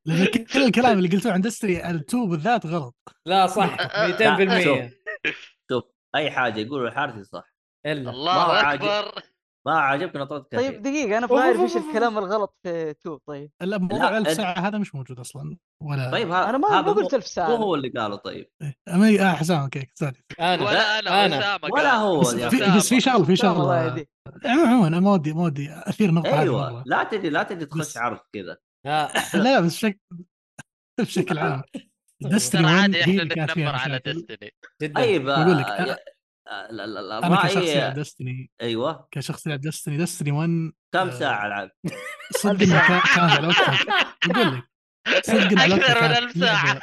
[0.07, 2.97] لأن كل الكلام اللي قلتوه عن دستري التو بالذات غلط.
[3.27, 3.77] لا صح.
[4.57, 4.79] 200% شوف.
[6.15, 7.55] أي حاجة يقولوا الحارثي صح
[7.87, 8.11] إلا.
[8.11, 8.83] الله ما هو عاجب.
[8.85, 9.23] أكبر.
[9.67, 13.51] ما عجبك نطردك طيب دقيقة أنا اعرف إيش الكلام الغلط في تو طيب.
[13.61, 17.15] لا موضوع أنت- ساعة هذا مش موجود أصلا ولا طيب ها- أنا ما مو- قلت
[17.15, 17.47] ألف مو ساعة.
[17.49, 18.51] هو اللي قاله طيب.
[18.89, 19.21] أمي...
[19.23, 20.13] آه حسام أوكي سوري.
[20.41, 20.63] أنا.
[20.65, 21.39] ولا أنا أنا.
[21.39, 21.93] اسامه ولا.
[21.95, 22.77] هو بس في.
[22.77, 24.07] بس في شغله في شغله
[24.45, 26.83] عموما أنا ما ودي ما ودي أثير نقطة أيوه.
[26.87, 28.57] لا تجي لا تجي تخش عرض كذا.
[28.87, 29.99] لا لا بس بشكل
[31.01, 31.63] بشكل عام.
[32.27, 34.93] 1 عادي إحنا نتنمر على جدا.
[34.95, 35.97] طيب بقول لك، آه، أنا- يا-
[36.71, 38.51] لا لا لا أنا كشخص رايي دستني.
[38.63, 39.09] أيوه.
[39.11, 39.97] كشخص يلعب دستني.
[39.97, 41.71] دستني 1 كم آه، ساعة ألعب؟
[42.37, 43.79] صدق كان- على وقتها
[44.27, 44.63] بقول لك
[45.25, 46.75] صدق على أكثر وقتها من كانت ألف ساعة.
[46.81, 46.83] لعبة-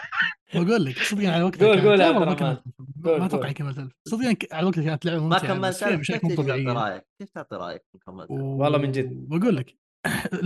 [0.55, 2.33] بقول لك صدق على وقتها قول- قول ما.
[2.33, 2.63] كملت.
[2.95, 3.51] ما أتوقع.
[3.51, 3.91] كملت ألف.
[4.07, 5.47] صدق على وقتها كانت لعبة ما ممتعة.
[5.47, 9.09] كملت فيها ألف، مشاكل كيف تعطي رأيك؟ كيف تعطي رأيك كملت؟ والله من جد.
[9.29, 9.75] بقول لك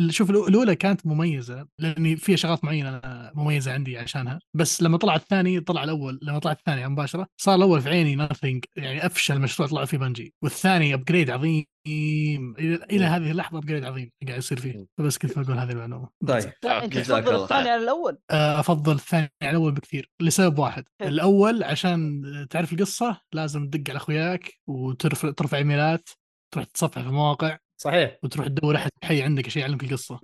[0.10, 3.02] شوف الأولى كانت مميزة لأني فيها شغلات معينة
[3.36, 4.40] مميزة عندي عشانها.
[4.54, 6.20] بس لما طلع الثاني طلع الأول.
[6.22, 10.34] لما طلع الثاني مباشره صار الأول في عيني nothing يعني أفشل مشروع طلع فيه Bungie.
[10.42, 11.66] والثاني upgrade عظيم.
[11.88, 14.86] إلى إلى هذه اللحظة upgrade عظيم قاعد يصير فيه.
[14.98, 16.10] فبس كنت بقول هذه المعلومة.
[16.28, 16.52] طيب.
[16.66, 17.70] أنت تفضل الثاني.
[17.70, 18.18] على الأول.
[18.32, 20.84] آه، أفضل الثاني على الأول بكثير لسبب واحد.
[21.02, 26.10] الأول عشان تعرف القصة لازم تدق على أخوياك وترفع ترفع إيميلات
[26.54, 27.58] تروح تتصفح في مواقع.
[27.82, 28.18] صحيح.
[28.24, 30.20] وتروح تدور أحد حي عندك عشان يعلمك القصة.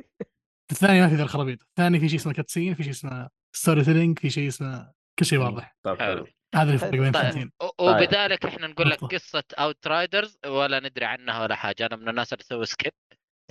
[0.71, 1.61] الثاني ما في ذا الخرابيط.
[1.61, 5.75] الثاني في شيء اسمه cutscene في شيء اسمه storytelling في شيء اسمه كل شيء واضح.
[5.85, 6.27] طيب حلو.
[6.55, 7.01] هذا اللي الفرق حلو.
[7.01, 7.25] بين طيب.
[7.25, 8.99] الثنتين وبذلك إحنا نقول لك.
[8.99, 11.85] قصة Outriders ولا ندري عنها ولا حاجة.
[11.85, 12.91] أنا من الناس اللي تسوي skip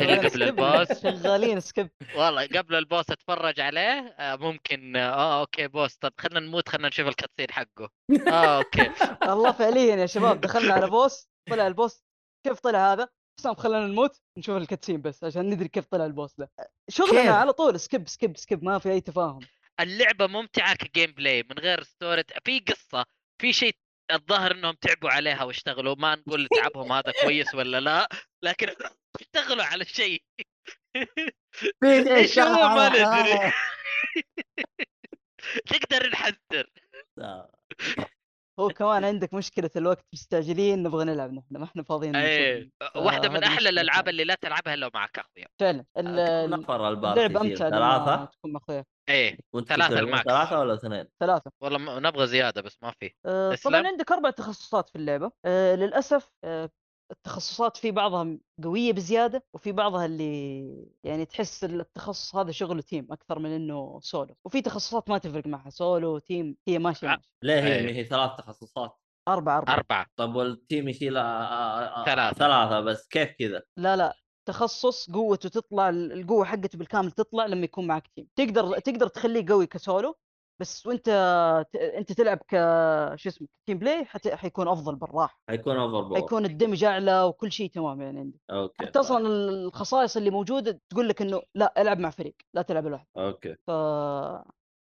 [0.00, 0.42] سوينا قبل skip.
[0.42, 5.96] ال boss؟ شغالين skip والله قبل ال boss أتفرج عليه آه، ممكن آه أوكي boss.
[5.96, 7.90] طب خلينا نموت خلينا نشوف ال cutscene حقه.
[8.28, 8.90] آه okay.
[9.32, 10.40] الله فعليا يا شباب.
[10.40, 12.04] دخلنا على boss طلع ال boss.
[12.46, 13.08] كيف طلع هذا؟
[13.38, 16.51] حسام خلينا نموت نشوف ال cutscene بس عشان ندري كيف طلع ال boss ده.
[16.88, 19.40] شغلنا كيف؟ على طول skip skip skip ما في أي تفاهم.
[19.81, 23.05] اللعبة ممتعة ك gameplay من غير story في قصة
[23.40, 23.77] في شيء
[24.12, 28.09] الظاهر إنهم تعبوا عليها واشتغلوا ما نقول تعبهم هذا كويس ولا لا
[28.42, 28.74] لكن
[29.20, 30.22] اشتغلوا على شيء.
[31.85, 32.90] إيش هو؟ ما آه.
[32.90, 33.53] ندري.
[35.72, 36.70] نقدر نحذر.
[37.18, 37.51] آه.
[38.61, 42.97] هو كمان عندك مشكلة الوقت مستعجلين نبغى نلعب نحن ما إحنا فاضيين إيه نشوف.
[42.97, 44.09] واحدة من فهذه أحلى الألعاب.
[44.09, 46.87] اللي لا تلعبها إلا معك أخويا فعلا ال- نفر
[47.42, 50.25] فيه؟ أمتع لما ثلاثة تكون مع اخوياك إيه ثلاثة الماكس.
[50.25, 53.73] ثلاثة ولا اثنين؟ ثلاثة والله نبغى زيادة بس ما في آه، اسلم.
[53.73, 56.71] طبعا عندك أربع تخصصات في اللعبة آه، للأسف آه،
[57.11, 63.38] التخصصات في بعضها قوية بزيادة وفي بعضها اللي يعني تحس التخصص هذا شغله team أكثر
[63.38, 67.23] من إنه سولو وفي تخصصات ما تفرق معها solo team هي ماشية ماشية.
[67.42, 67.87] ليه هي أيه.
[67.87, 68.97] ما هي ثلاث تخصصات؟
[69.29, 72.38] أربعة أربعة أربعة طب وال team يشيل آه، آه، آه، ثلاثة.
[72.38, 74.14] ثلاثة بس كيف كذا؟ لا لا
[74.49, 79.66] تخصص قوته تطلع القوة حقته بالكامل تطلع لما يكون معك team تقدر تقدر تخليه قوي
[79.66, 80.14] كسولو
[80.61, 81.09] بس وأنت
[81.75, 82.51] أنت تلعب ك
[83.16, 84.29] شو اسمه team play حت...
[84.29, 85.40] حيكون أفضل بالراحة.
[85.49, 88.38] حيكون overpower حيكون ال damage أعلى وكل شيء تمام يعني عندك.
[88.50, 88.74] okay.
[88.87, 93.09] حتى أصلا الخصائص اللي موجودة تقول لك إنه لا ألعب مع فريق لا تلعب لوحدك.
[93.16, 93.54] okay.
[93.66, 93.71] ف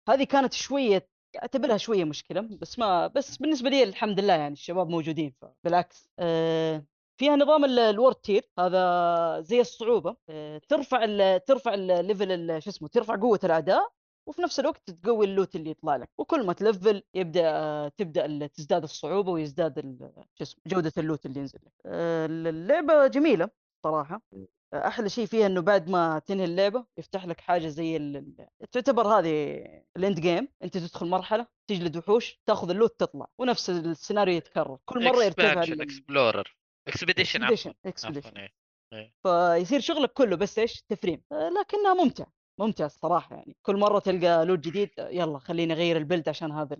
[0.09, 1.07] هذه كانت شوية
[1.41, 6.85] أعتبرها شوية مشكلة بس ما بس بالنسبة لي الحمد لله يعني الشباب موجودين بالعكس آه،
[7.19, 10.15] فيها نظام ال- ال world tier هذا زي الصعوبة.
[10.29, 13.89] آه، ترفع ال ترفع ال level ال- شو اسمه ترفع قوة الاعداء
[14.27, 16.09] وفي نفس الوقت تقوي ال loot اللي يطلع لك.
[16.17, 19.79] وكل ما تlevel يبدأ تبدأ تزداد الصعوبة ويزداد
[20.35, 21.73] شو اسمه جودة ال loot اللي ينزل لك.
[21.85, 23.49] آه، اللعبة جميلة
[23.83, 24.21] صراحة.
[24.73, 28.35] أحلى شيء فيها إنه بعد ما تنهي اللعبة يفتح لك حاجة زي ال...
[28.71, 29.63] تعتبر هذه
[29.97, 33.27] ال end game أنت تدخل مرحلة تجلد وحوش تأخذ ال loot تطلع.
[33.37, 34.77] ونفس السيناريو يتكرر.
[34.85, 38.49] كل مرة يرتفع explorer expedition expedition.
[39.23, 41.23] فيصير شغلك كله بس إيش؟ تفرم.
[41.31, 42.25] آه، لكنها ممتع
[42.59, 43.57] ممتع الصراحه يعني.
[43.61, 46.77] كل مرة تلقى loot جديد يلا خليني أغير البلد عشان هذا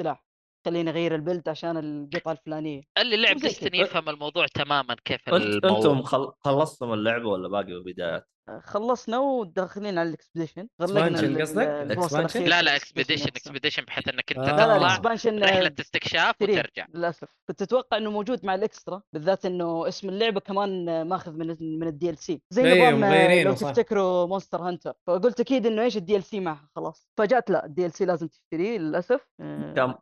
[0.00, 0.31] السلاح.
[0.64, 2.82] خليني أغير البلد عشان القطعة الفلانية.
[2.98, 3.36] اللي لعب.
[3.36, 6.32] Destiny يفهم الموضوع تماما كيف الموضوع أنتم خل...
[6.40, 13.26] خلصتم اللعبة ولا باقي بالبدايات؟ آه، خلصنا وداخلين على الاكسبediشن Expansion قصدك؟ لا لا expedition.
[13.26, 14.52] expedition بحيث إنك انت آه.
[14.52, 16.86] تطلع ال expansion رحلة استكشاف وترجع.
[16.94, 17.28] للأسف.
[17.48, 22.10] كنت أتوقع إنه موجود مع ال Extra بالذات إنه اسم اللعبة كمان ماخذ من من
[22.10, 23.54] ال DLC زي إيه، نظام مغيرينه لو.
[23.54, 27.08] تفتكروا Monster Hunter فقلت أكيد إنه إيش ال DLC معها خلاص.
[27.18, 29.20] فجات لا ال DLC لازم تشتريه للأسف.
[29.40, 29.94] آه، كم؟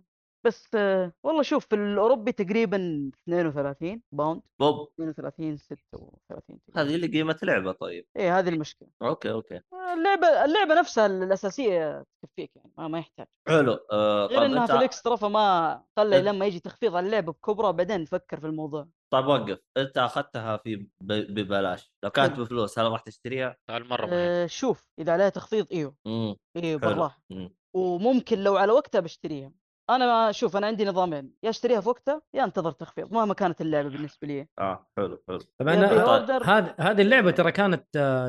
[0.46, 7.38] بس آه، والله شوف في الأوروبي تقريبا 32 pound بوب 32 36 هذه اللي قيمة
[7.42, 8.07] لعبة طيب.
[8.16, 8.88] إيه هذه المشكلة.
[9.02, 9.60] okay okay.
[9.72, 13.26] آه، اللعبة اللعبة نفسها الأساسية تكفيك يعني ما, ما يحتاج.
[13.48, 13.72] حلو.
[13.92, 17.33] آه غير طيب إنها أنت في ال Extra فما خلى لما يجي تخفيض على اللعبة
[17.33, 18.88] بكبرى بعدين نفكر في الموضوع.
[19.12, 19.59] طيب وقف.
[19.76, 20.87] أنت أخذتها في ب-
[21.35, 21.92] ببلاش.
[22.05, 22.44] لو كانت حلو.
[22.44, 24.14] بفلوس هل راح تشتريها؟ سؤال مرة مهم.
[24.14, 25.94] أه شوف إذا عليها تخفيض إيوه.
[26.07, 27.55] امم إيوه مم.
[27.76, 29.53] وممكن لو على وقتها بشتريها.
[29.90, 33.88] أنا شوف أنا عندي نظامين يا أشتريها في وقتها يا أنتظر تخفيض مهما كانت اللعبة
[33.88, 34.48] بالنسبة لي.
[34.59, 35.38] آه حلو حلو.
[35.59, 37.85] طبعا order هذه هذه اللعبة ترى كانت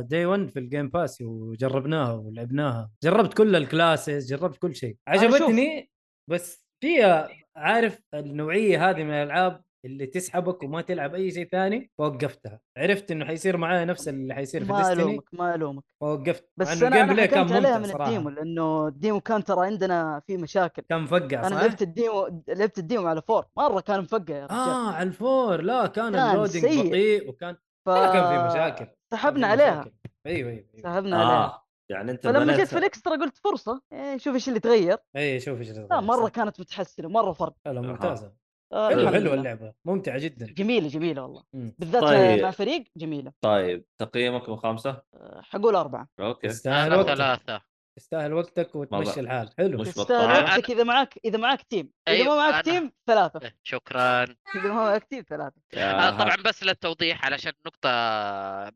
[0.09, 2.91] day 1 في ال Game Pass وجربناها ولعبناها.
[3.03, 4.97] جربت كل ال classes جربت كل شيء.
[5.07, 5.91] عجبتني
[6.29, 12.59] بس فيها عارف النوعية هذه من الألعاب؟ اللي تسحبك وما تلعب أي شيء ثاني فوقفتها
[12.77, 15.83] عرفت إنه حيصير معايا نفس اللي حيصير في ما Destiny ألومك ما ألومك.
[16.01, 18.09] فوقفت بس أنا ال game أنا play كان حكمت عليها ممتع من صراحة.
[18.09, 20.81] ال demo لأنه ال demo كان ترى عندنا في مشاكل.
[20.89, 24.35] كان مفقع أنا صح؟ لعبت ال demo لعبت ال demo على four مرة كان مفقع
[24.35, 24.57] يا رجال.
[24.57, 25.61] آه على ال four.
[25.61, 26.87] لا كان كان ال loading سيء.
[26.87, 27.89] بطيء وكان ف...
[27.89, 28.87] كان في مشاكل.
[29.11, 29.79] سحبنا عليها.
[29.81, 29.95] مشاكل.
[30.25, 31.45] أيوه أيوه سحبنا عليها.
[31.45, 34.97] آه يعني أنت فلما جيت في ال Extra قلت فرصة إيه شوف إيش اللي تغير.
[35.15, 37.53] اي شوف إيش لا مرة كانت متحسنة مرة فرق.
[37.65, 38.27] لا ممتازة.
[38.27, 38.40] آه
[38.71, 39.33] حلو الحمد حلو لله.
[39.33, 40.45] اللعبة ممتعة جدا.
[40.45, 41.43] جميلة جميلة والله.
[41.53, 41.75] مم.
[41.79, 42.41] بالذات طيب.
[42.43, 43.31] مع فريق جميلة.
[43.41, 46.07] طيب تقييمك من خمسه؟ آه، حقول أربعة.
[46.19, 46.47] okay.
[46.47, 47.13] تستاهل وقتك.
[47.13, 47.61] تثلاثه
[47.99, 48.75] تستاهل وقتك.
[48.75, 49.49] وتمشي الحال.
[49.57, 49.77] حلو.
[49.81, 50.43] مش تستاهل بطال.
[50.43, 53.39] وقتك إذا معك إذا معك team إذا أيوة، ما معك أنا- team ثلاثة.
[53.43, 54.23] إيه، شكرا.
[54.23, 55.55] إذا ما معك team ثلاثة.
[55.73, 57.89] آه، طبعا بس للتوضيح علشان نقطة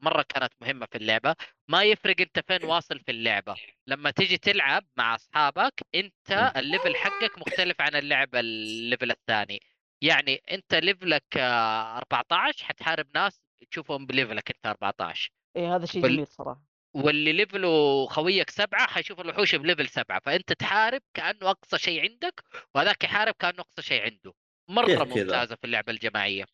[0.02, 1.36] مرة كانت مهمة في اللعبة.
[1.70, 3.56] ما يفرق أنت فين واصل في اللعبة.
[3.88, 9.60] لما تيجي تلعب مع أصحابك أنت ال level حقك مختلف عن اللعبة ال level الثاني.
[10.02, 15.76] يعني أنت level ك آه، 14 حتحارب ناس تشوفهم ب level ك أنت 14 إيه
[15.76, 16.62] هذا شيء جميل صراحة
[16.96, 22.02] واللي level ه خويك سبعة حيشوف الوحوش ب level سبعة فأنت تحارب كأنه أقصى شيء
[22.02, 22.44] عندك
[22.76, 24.34] وهذاك يحارب كأنه أقصى شيء عنده
[24.70, 26.46] مرة كيف كذا؟ ممتازة في اللعبة الجماعية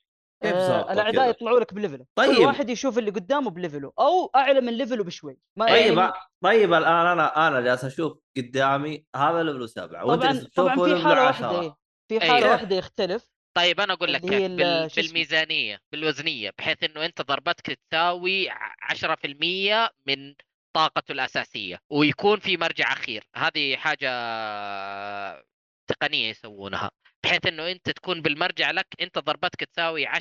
[0.44, 2.36] كيف آه الأعداء؟ يطلعوا لك ب level ه طيب.
[2.36, 5.66] كل واحد يشوف اللي قدامه ب level ه أو أعلى من level ه بشوي ما
[5.66, 6.12] طيب يعني
[6.44, 10.24] طيب الآن أنا أنا جالس أشوف قدامي هذا level سبعة وأنت
[10.56, 11.81] طبعا طبعا في حالة 10 واحدة إيه.
[12.20, 12.30] في أي.
[12.30, 14.62] حالة كيف؟ واحدة يختلف طيب أنا أقول لك بال...
[14.62, 20.36] اسمه؟ بالميزانية بالوزنية بحيث إنه أنت ضربتك تساوي ع- 10% من
[20.74, 24.10] طاقته الأساسية ويكون في مرجع أخير هذه حاجة
[25.88, 26.92] تقنية يسوونها
[27.24, 30.14] بحيث إنه أنت تكون بالمرجع لك أنت ضربتك تساوي 10%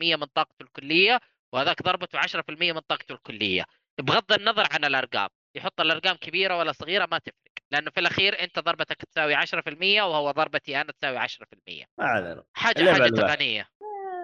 [0.00, 1.20] من طاقته الكلية
[1.52, 3.64] وهذاك ضربته 10% من طاقته الكلية
[4.00, 8.58] بغض النظر عن الأرقام يحط الأرقام كبيرة ولا صغيرة ما تفرق لأنه في الأخير أنت
[8.58, 12.44] ضربتك تساوي 10% وهو ضربتي أنا تساوي 10% ما علينا.
[12.52, 13.08] حاجة حاجة.
[13.08, 13.68] تقنية.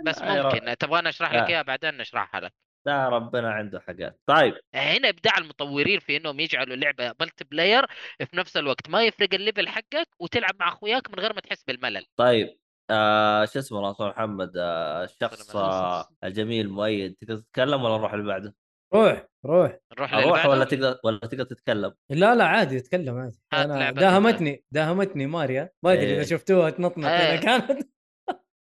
[0.05, 0.61] بس أي رأي.
[0.61, 0.77] ممكن.
[0.79, 1.35] تبغى أشرح.
[1.35, 2.53] لك إياها بعدين نشرحها لك.
[2.87, 4.21] لا ربنا عنده حاجات.
[4.27, 4.55] طيب.
[4.75, 7.87] هنا إبداع المطورين في إنهم يجعلوا لعبة ملتي بلاير
[8.19, 8.91] في نفس الوقت.
[8.91, 12.07] ما يفرق الليفل حقك وتلعب مع أخوياك من غير ما تحس بالملل.
[12.17, 12.59] طيب.
[12.91, 17.15] آه شو اسمه الله محمد؟ آه الشخص آه الجميل مؤيد.
[17.21, 18.55] تقدر تتكلم ولا نروح اللي بعده؟
[18.95, 23.91] روح روح نروح أروح؟ ولا تقدر ولا تقدر تتكلم؟ لا لا عادي اتكلم عادي أنا
[23.91, 26.23] داهمتني داهمتني ماريا ما أدري إذا إيه.
[26.23, 27.35] شفتوها تنطنط إيه.
[27.35, 27.89] هنا كانت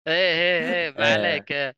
[0.09, 1.13] إيه إيه إيه ما إيه.
[1.13, 1.75] عليك إيه.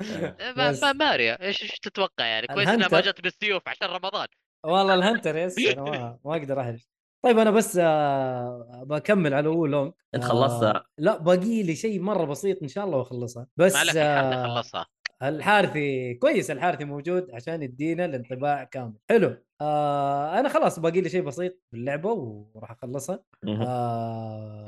[0.57, 3.01] ما, ماريا إيش إيش تتوقع يعني كويس إنها ما.
[3.01, 4.27] جت بالسيوف عشان رمضان
[4.67, 6.87] والله ال hunter yes أنا ما, ما أقدر احلف
[7.25, 12.01] طيب أنا بس آه بكمل على Wo Long Long أنت خلصتها؟ لا باقي لي شيء
[12.01, 14.87] مرة بسيط إن شاء الله وأخلصها بس ما عليك آه خلصها
[15.23, 18.95] الحارثي كويس الحارثي موجود عشان يدينا الانطباع كامل.
[19.11, 19.37] حلو.
[19.61, 22.13] آه أنا خلاص باقي لي شيء بسيط في اللعبة
[22.55, 23.25] وراح أخلصها.
[23.47, 24.65] آه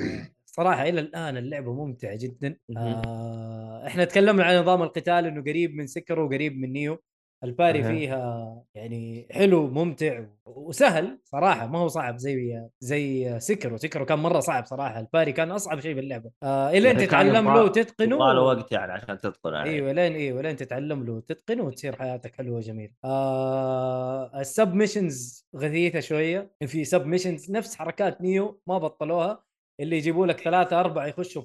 [0.47, 2.57] صراحة إلى الآن اللعبة ممتعة جدا.
[2.77, 7.03] آه إحنا تكلمنا عن نظام القتال إنه قريب من Sekiro وقريب من Nioh.
[7.45, 7.89] ال parry أها.
[7.89, 14.19] فيها يعني حلو ممتع وسهل صراحة ما هو صعب زي زي Sekiro و Sekiro كان
[14.19, 18.33] مرة صعب صراحة ال parry كان أصعب شيء باللعبة آه إلين يعني تتعلم له وتتقنه
[18.33, 22.37] له وقت يعني عشان تتقن عليه أيوه لين أيوه لين تتعلم له وتتقن وتصير حياتك
[22.37, 22.93] حلوة وجميلة.
[23.05, 29.45] آه ال sub missions غثيثة شوية، في sub missions نفس حركات Nioh ما بطلوها
[29.81, 31.43] اللي يجيبوا لك ثلاثة أربعة يخشوا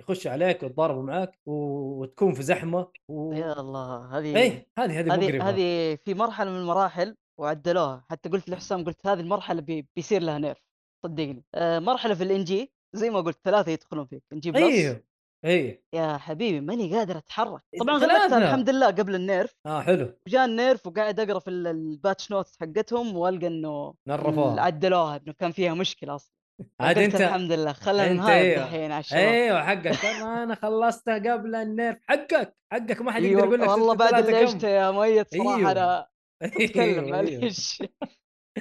[0.00, 3.32] يخشوا عليك ويتضاربوا معاك وتكون في زحمة و...
[3.32, 8.04] يا الله هذه إيه هذه هذه هذه هذه في مرحلة من المراحل وعدلوها.
[8.10, 10.62] حتى قلت لحسام قلت هذه المرحلة بي بيصير لها nerf.
[11.06, 11.44] صدقني.
[11.54, 14.22] آه مرحلة في ال NG زي ما قلت ثلاثة يدخلون فيك.
[14.32, 14.62] NG plus.
[14.62, 15.02] أيوه
[15.44, 17.62] أيوه يا حبيبي ماني قادر أتحرك.
[17.80, 18.22] طبعا ثلاثة.
[18.22, 19.54] غلبتها الحمد لله قبل ال nerf.
[19.66, 20.14] آه حلو.
[20.26, 24.60] وجاء النيرف وقاعد أقرأ في ال- ال patch notes حقتهم وألقى إنه نرفوها.
[24.60, 26.33] عدلوها إنه كان فيها مشكلة أصلا.
[26.80, 28.64] عاد أنت الحمد لله خلينا أنت نهاية أيوه.
[28.64, 33.38] الحين على الشباب أيوه حقك أنا خلصتها قبل ال nerf حقك حقك ما حد يقدر
[33.42, 34.36] أيوة يقول لك والله بعد اللي.
[34.36, 35.72] عشته يا مؤيد صراحة أيوة.
[35.72, 36.06] أنا
[36.42, 37.10] أتكلم أيوة، أيوة.
[37.10, 37.82] معليش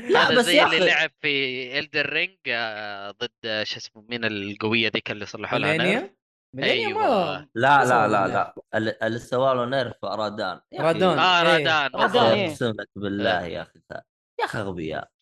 [0.10, 2.38] لا بس زي اللي لعب في Elden Ring
[3.22, 6.10] ضد آه، شو اسمه مين القوية ذيك اللي صلحوا لها nerf
[6.60, 7.02] أيوة.
[7.02, 11.20] ما لا لا لا لا ال- اللي سوى له nerf Radahn Radahn.
[11.20, 11.48] آه إيه.
[11.54, 12.26] Radahn Radahn،.
[12.38, 12.48] إيه.
[12.50, 13.80] اقسم لك بالله يا أخي
[14.40, 15.13] يا أخي أغبياء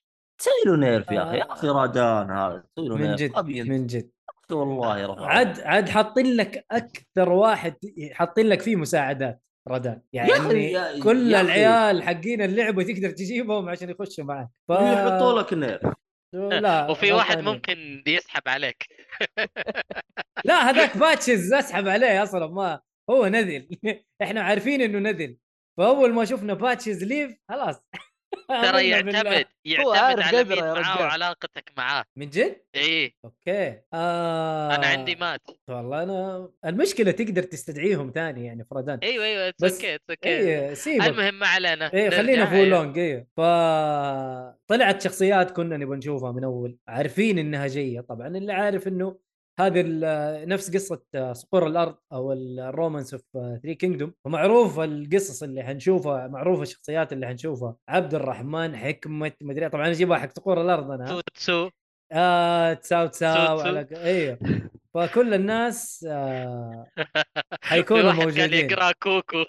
[0.42, 3.32] تسوي له nerf يا أخي يا أخي Radahn هذا تسوي له من جد
[3.70, 4.12] من جد.
[4.52, 7.76] والله رفع عاد عاد حاطين لك أكثر واحد
[8.12, 11.42] حاطين لك فيه مساعدات أخي- يعني يا- كل يا.
[11.42, 14.50] العيال حقين اللعبه تقدر تجيبهم عشان يخشوا معك.
[14.68, 14.72] ف...
[14.72, 15.94] يحطوا لك nerf
[16.34, 17.54] لا وفي واحد غلطانين.
[17.56, 18.88] ممكن يسحب عليك.
[20.46, 22.80] لا هذاك Patches أسحب عليه أصلا ما
[23.10, 23.70] هو نذل.
[24.24, 25.38] إحنا عارفين إنه نذل.
[25.78, 27.82] فأول ما شفنا Patches leave خلاص.
[28.48, 29.32] ترى آمنا بالله.
[29.34, 31.02] يعتمد يعتمد على مين معاه.
[31.02, 32.04] وعلاقتك معاه.
[32.18, 33.82] من جد؟ إيه okay.
[33.94, 34.76] آه...
[34.76, 35.42] أنا عندي مات.
[35.70, 39.00] والله أنا المشكلة تقدر تستدعيهم ثاني يعني ف Radahn.
[39.04, 41.94] أيوه أيوه it's بس- okay it's okay المهم ما علينا.
[41.94, 42.68] إيه خلينا أيوة.
[42.68, 43.42] Long إيه ف
[44.68, 46.78] طلعت شخصيات كنا نبغى نشوفها من أول.
[46.88, 49.18] عارفين إنها جاية طبعا اللي عارف إنه
[49.60, 49.84] هذه
[50.46, 51.02] نفس قصة
[51.34, 53.22] صقور الأرض أو ال romance of
[53.64, 57.76] three kingdom ومعروف القصص اللي حنشوفها معروفه الشخصيات اللي حنشوفها.
[57.90, 61.06] عبد الرحمن حكمة مدري طبعا أجيبها حق صقور الأرض أنا.
[61.08, 61.70] تو تسو
[62.12, 63.60] آه تساو تساو.
[63.60, 64.38] على أيوه
[64.94, 66.86] فكل الناس آه
[67.64, 68.54] حيكونوا كان موجودين.
[68.72, 69.46] يقرأ كوكو.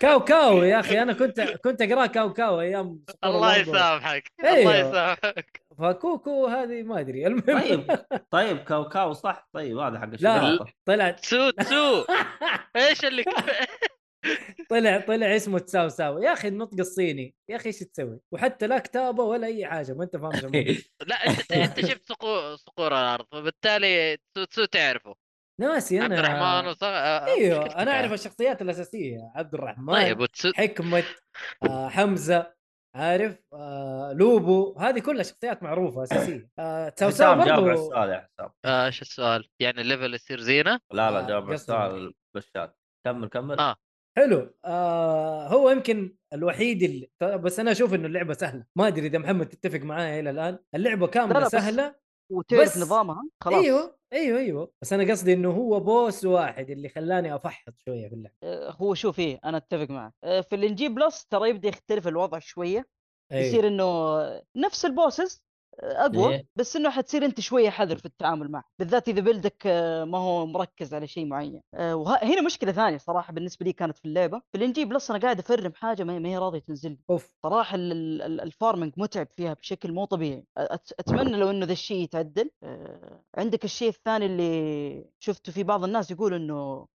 [0.00, 3.56] كاو كاو يا أخي أنا كنت كنت أقرأ كاو كاو أيام صقور الله.
[3.56, 4.58] يسامحك أيوه.
[4.58, 5.61] الله يسامحك.
[5.82, 7.26] فكوكو هذه ما أدري.
[7.26, 7.86] المهم.
[7.86, 11.10] طيب طيب كاوكاو صح؟ طيب هذا حق لا طلع.
[11.10, 12.04] تسو تسو
[12.76, 13.24] إيش اللي
[14.70, 16.18] طلع طلع اسمه تساو ساو.
[16.18, 17.34] يا أخي النطق الصيني.
[17.48, 19.92] يا أخي إيش تسوي؟ وحتى لا كتابة ولا أي حاجة.
[19.92, 20.52] ما أنت فاهم.
[21.10, 25.14] لا أنت أنت شفت صقور صقور الأرض فبالتالي تسو تسو تعرفه.
[25.60, 26.82] ناسي عبد أنا الرحمن وص...
[26.82, 28.14] آه، إيوه مشكلتك أنا أعرف يعني.
[28.14, 29.32] الشخصيات الأساسية.
[29.34, 31.04] عبد الرحمن طيب وتسو حكمة
[31.62, 32.61] آه حمزة
[32.94, 34.74] عارف؟ آه لوبو.
[34.78, 36.48] هذه كلها شخصيات معروفة أساسية.
[36.58, 37.82] آه تساو ساو حسام جاوب على برضو.
[37.86, 38.50] السؤال يا حسام.
[38.64, 41.54] آه شو السؤال؟ يعني ال level يصير زينة؟ لا لا آه، جاوب على قصدي.
[41.54, 43.58] السؤال بالشات كمل كمل.
[43.60, 43.76] آه.
[44.18, 44.54] حلو.
[44.64, 48.64] آه هو يمكن الوحيد اللي بس أنا أشوف إنه اللعبة سهلة.
[48.78, 50.58] ما أدري إذا محمد تتفق معايا إلى الآن.
[50.74, 52.01] اللعبة كاملة سهلة.
[52.32, 53.64] وتعرف نظامها خلاص.
[53.64, 54.72] أيوه أيوه أيوه.
[54.82, 58.36] بس أنا قصدي إنه هو boss واحد اللي خلاني أفحط شوية في اللعبة.
[58.42, 60.12] آه، هو شوف إيه أنا أتفق معك.
[60.24, 62.86] آه، في ال NG plus ترى يبدأ يختلف الوضع شوية.
[63.32, 63.46] أيوه.
[63.46, 64.18] يصير إنه
[64.56, 65.42] نفس ال bosses
[65.80, 66.46] أقوى إيه.
[66.56, 70.18] بس إنه حتصير أنت شوية حذر في التعامل معه بالذات إذا build ك آه، ما
[70.18, 71.60] هو مركز على شيء معين.
[71.78, 74.38] وهنا مشكلة ثانية صراحة بالنسبة لي كانت في اللعبة.
[74.52, 76.98] في ال NG plus أنا قاعد أ farm حاجة ما هي- راضية تنزل.
[77.10, 77.34] أوف.
[77.42, 80.44] صراحة ال- ال- ال- ال farming متعب فيها بشكل مو طبيعي.
[81.00, 82.50] أتمنى لو إنه ذا الشيء يتعدل.
[82.62, 86.86] آه، عندك الشيء الثاني اللي شفته في بعض الناس يقول إنه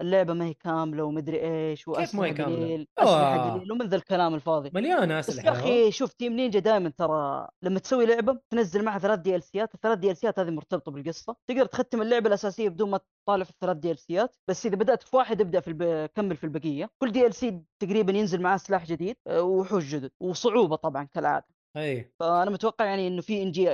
[0.00, 3.02] اللعبة ما هي كاملة ومدري إيش ما هي وأسلحة كاملة؟ قليل آه.
[3.02, 4.70] أسلحة قليل ومن ذا الكلام الفاضي.
[4.74, 5.46] مليانة بس أسلحة.
[5.46, 9.74] يا أخي شوف Team Ninja دائما ترى لما تسوي لعبة تنزل معها ثلاث DLC ات
[9.74, 11.36] الثلاث DLC ات هذه مرتبطة بالقصة.
[11.46, 15.16] تقدر تختم اللعبة الأساسية بدون ما تطالع في الثلاث DLC ات بس إذا بدأت في
[15.16, 16.10] واحد ابدأ في الب...
[16.14, 16.90] كمل في البقية.
[16.98, 21.46] كل DLC تقريبا ينزل معاه سلاح جديد آه، ووحوش جدد وصعوبة طبعا كالعادة.
[21.76, 22.12] أي.
[22.20, 23.68] فأنا متوقع يعني إنه في NG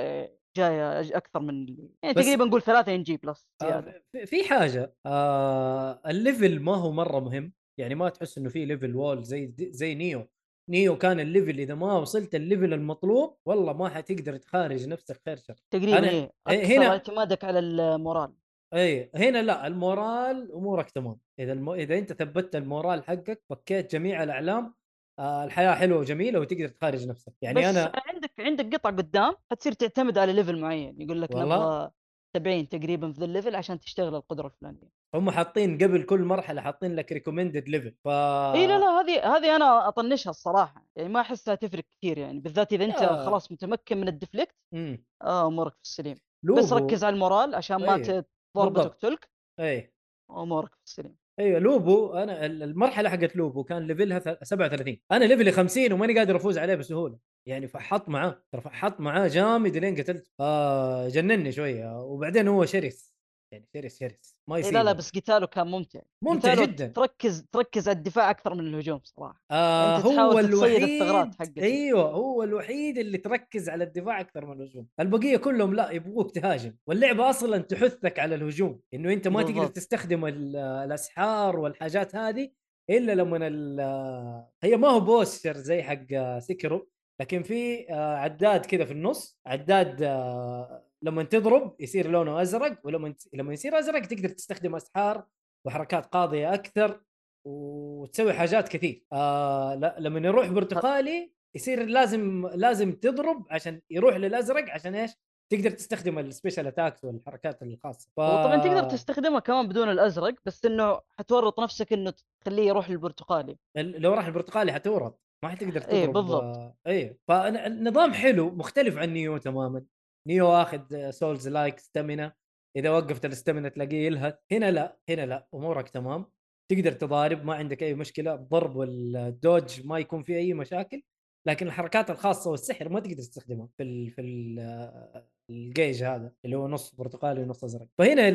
[0.57, 1.67] جاية أكثر من
[2.03, 3.91] يعني بس- تقريبا نقول ثلاثة NG plus زيادة.
[3.91, 7.53] آه في- في حاجة آه ال level ما هو مرة مهم.
[7.79, 10.27] يعني ما تحس إنه في level wall زي زي Nioh.
[10.69, 15.21] Nioh كان ال level إذا ما وصلت ال level المطلوب والله ما حتقدر تخارج نفسك
[15.25, 15.55] خير شر.
[15.71, 18.33] تقريبا أنا- إيه، أكثر هنا- اعتمادك على ال morale.
[18.73, 21.19] اي هنا لا ال morale أمورك تمام.
[21.39, 21.69] إذا الم...
[21.69, 24.73] إذا أنت ثبتت ال morale حقك فكيت جميع الأعلام
[25.21, 30.17] الحياة حلوة وجميلة وتقدر تخارج نفسك يعني بس أنا عندك عندك قطع قدام حتصير تعتمد
[30.17, 31.91] على level معين يقول لك؟ نبغى
[32.37, 36.61] 70 تقريبا في ذا ال level عشان تشتغل القدرة الفلانية هم حاطين قبل كل مرحلة
[36.61, 41.21] حاطين لك recommended level ف إي لا لا هذه هذه أنا أطنشها الصراحة يعني ما
[41.21, 43.25] أحسها تفرق كثير يعني بالذات إذا أنت آه.
[43.25, 45.05] خلاص متمكن من ال deflect مم.
[45.21, 48.23] آه أمورك في السليم لوبو بس ركز على ال morale عشان ما.
[48.55, 48.73] تضرب.
[48.73, 49.93] تقتلك اي
[50.31, 54.99] أمورك في السليم أيوه لوبو أنا ال- المرحلة حقت لوبو كان level ها ث- 37
[55.11, 57.17] أنا level ي 50 وماني قادر أفوز عليه بسهولة.
[57.45, 62.01] يعني فحط معاه فحط معاه جامد لين قتلته آه جنني شوية.
[62.03, 63.10] وبعدين هو شرس.
[63.51, 65.99] يعني شرس شرس ما إيه يصير لا لا بس قتاله كان ممتع.
[66.23, 66.87] ممتع جدا.
[66.87, 69.43] تركز تركز على الدفاع أكثر من الهجوم صراحة.
[69.51, 71.61] آه أنت هو الوحيد الثغرات حقته.
[71.63, 74.87] أيوه هو الوحيد اللي تركز على الدفاع أكثر من الهجوم.
[74.99, 76.75] البقية كلهم لا يبغوك تهاجم.
[76.87, 78.79] واللعبه أصلا تحثك على الهجوم.
[78.93, 79.75] إنه أنت ما تقدر بالضبط.
[79.75, 82.51] تستخدم ال- الأسحار والحاجات هذه
[82.89, 86.89] إلا لما ال- هي ما هو posture زي حق Sekiro
[87.21, 89.39] لكن في آه، عداد كذا في النص.
[89.45, 95.25] عداد آه، لما تضرب يصير لونه أزرق ولما لما يصير أزرق تقدر تستخدم أسحار
[95.67, 97.01] وحركات قاضية أكثر
[97.47, 99.03] وتسوي حاجات كثير.
[99.13, 105.11] آه لا لما يروح برتقالي يصير لازم لازم تضرب عشان يروح للأزرق عشان إيش؟
[105.51, 108.09] تقدر تستخدم ال special attacks والحركات الخاصة.
[108.17, 108.19] ف...
[108.19, 113.57] وطبعا تقدر تستخدمها كمان بدون الأزرق بس إنه حتورط نفسك إنه تخليه يروح للبرتقالي.
[113.77, 115.93] ال- لو راح البرتقالي حتورط ما حتقدر تضرب.
[115.93, 116.43] إيه، بالضبط.
[116.43, 119.83] آه، إيه فالنظام حلو مختلف عن Nioh تماما.
[120.27, 122.33] Nioh اخذ souls-like stamina
[122.75, 124.35] إذا وقفت ال stamina تلاقيه يلهث.
[124.51, 126.25] هنا لا هنا لا أمورك تمام.
[126.71, 131.03] تقدر تضارب ما عندك أي مشكلة الضرب وال dodge ما يكون في أي مشاكل
[131.47, 136.67] لكن الحركات الخاصة والسحر ما تقدر تستخدمها في ال في ال الجيج هذا اللي هو
[136.67, 137.87] نص برتقالي ونص أزرق.
[137.97, 138.29] فهنا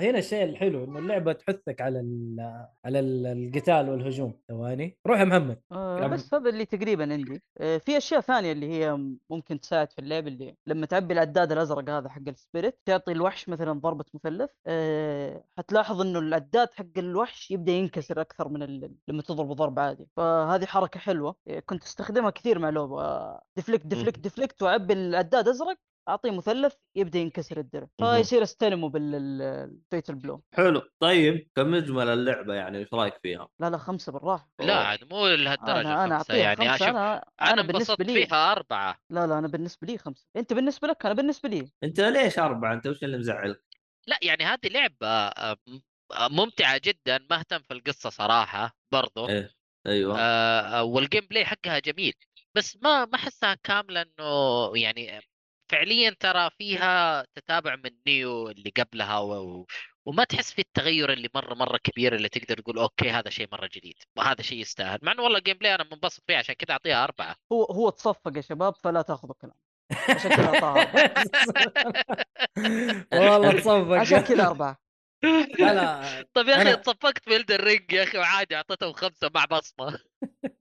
[0.00, 4.40] هنا الشيء الحلو إنه اللعبة تحثك على ال- على ال- القتال والهجوم.
[4.48, 4.98] ثواني.
[5.06, 5.60] روح يا محمد.
[5.72, 7.42] آه بس هذا اللي تقريبا عندي.
[7.58, 8.98] آه في أشياء ثانية اللي هي
[9.30, 13.48] ممكن تساعد في اللعب اللي لما تعبي العداد الأزرق هذا حق ال spirit تعطي الوحش
[13.48, 14.50] مثلا ضربة مثلث.
[14.66, 18.94] آه حتلاحظ إنه العداد حق الوحش يبدأ ينكسر أكثر من ال...
[19.08, 20.08] لما تضربه ضرب عادي.
[20.16, 21.36] فهذه حركة حلوة.
[21.66, 23.00] كنت أستخدمها كثير مع لعبة.
[23.00, 25.76] آه deflect deflect deflect وأعبي العداد أزرق.
[26.08, 27.88] اعطيه مثلث يبدأ ينكسر الدرع.
[27.98, 33.78] فيصير استلمه بال fatal blow حلو طيب كمجمل اللعبة يعني؟ إيش رأيك فيها؟ لا لا
[33.78, 34.50] خمسة بالراحة.
[34.60, 38.26] لا عاد مو لهالدرجة أنا أنا خمسة أعطيها يعني أشوف أنا أنا انبسطت بالنسبة لي.
[38.26, 38.98] فيها أربعة.
[39.10, 40.26] لا لا أنا بالنسبة لي خمسة.
[40.36, 41.72] أنت بالنسبة لك أنا بالنسبة لي.
[41.84, 43.64] أنت ليش أربعة؟ أنت وش اللي مزعلك؟
[44.06, 45.56] لا يعني هذه لعبة آه،
[46.12, 49.28] آه، ممتعة جدا ما أهتم في القصة صراحة برضو.
[49.28, 49.50] إيه
[49.86, 50.18] أيوه.
[50.20, 52.14] آه آه، وال gameplay حقها جميل
[52.54, 55.20] بس ما ما أحسها كاملة إنه يعني
[55.72, 59.66] فعليا ترى فيها تتابع من Nioh اللي قبلها و...
[60.06, 63.68] وما تحس في التغير اللي مرة مرة كبير اللي تقدر تقول أوكي هذا شيء مرة
[63.74, 64.98] جديد وهذا شيء يستاهل.
[65.02, 67.36] مع إنه والله ال gameplay أنا منبسط فيه عشان كذا أعطيها أربعة.
[67.52, 69.54] هو هو تصفق يا شباب فلا تأخذوا كلام
[70.08, 70.50] عشان كذا.
[73.12, 73.92] والله تصفق.
[73.92, 74.76] عشان كذا أربعة.
[75.58, 76.24] لا لا.
[76.34, 79.98] طيب يا أخي تصفقت في Elden Ring يا أخي وعادي أعطيتهم خمسة مع بصمة.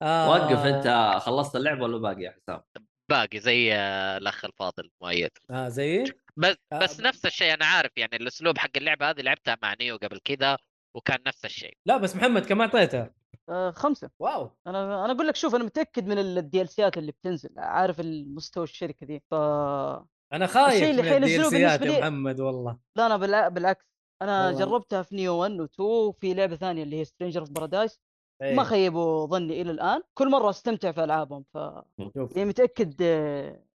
[0.01, 0.29] آه.
[0.29, 2.61] وقف أنت خلصت اللعبة ولا باقي يا حسام؟
[3.09, 5.31] باقي زي آه، الأخ الفاضل مؤيد.
[5.51, 6.03] آه زي
[6.37, 9.97] بس آه، بس نفس الشيء أنا عارف يعني الأسلوب حق اللعبة هذه لعبتها مع Nioh
[9.97, 10.57] قبل كذا
[10.95, 11.77] وكان نفس الشيء.
[11.85, 13.13] لا بس محمد كم اعطيتها؟
[13.49, 14.09] آه خمسة.
[14.19, 14.51] واو.
[14.67, 18.63] أنا أنا أقول لك شوف أنا متأكد من ال DLC ات اللي بتنزل عارف المستوى
[18.63, 19.33] الشركة دي ف
[20.33, 22.77] أنا خايف من الدي حينزلوه سيات يا محمد والله.
[22.95, 23.47] لا أنا بالع...
[23.47, 23.85] بالعكس.
[24.21, 24.59] أنا والله.
[24.65, 27.99] جربتها في Nioh 1 و 2 وفي لعبة ثانية اللي هي Stranger of Paradise
[28.41, 28.55] إيه.
[28.55, 30.01] ما خيبوا ظني إلى الآن.
[30.13, 31.55] كل مرة أستمتع في ألعابهم ف
[32.35, 33.01] يعني متأكد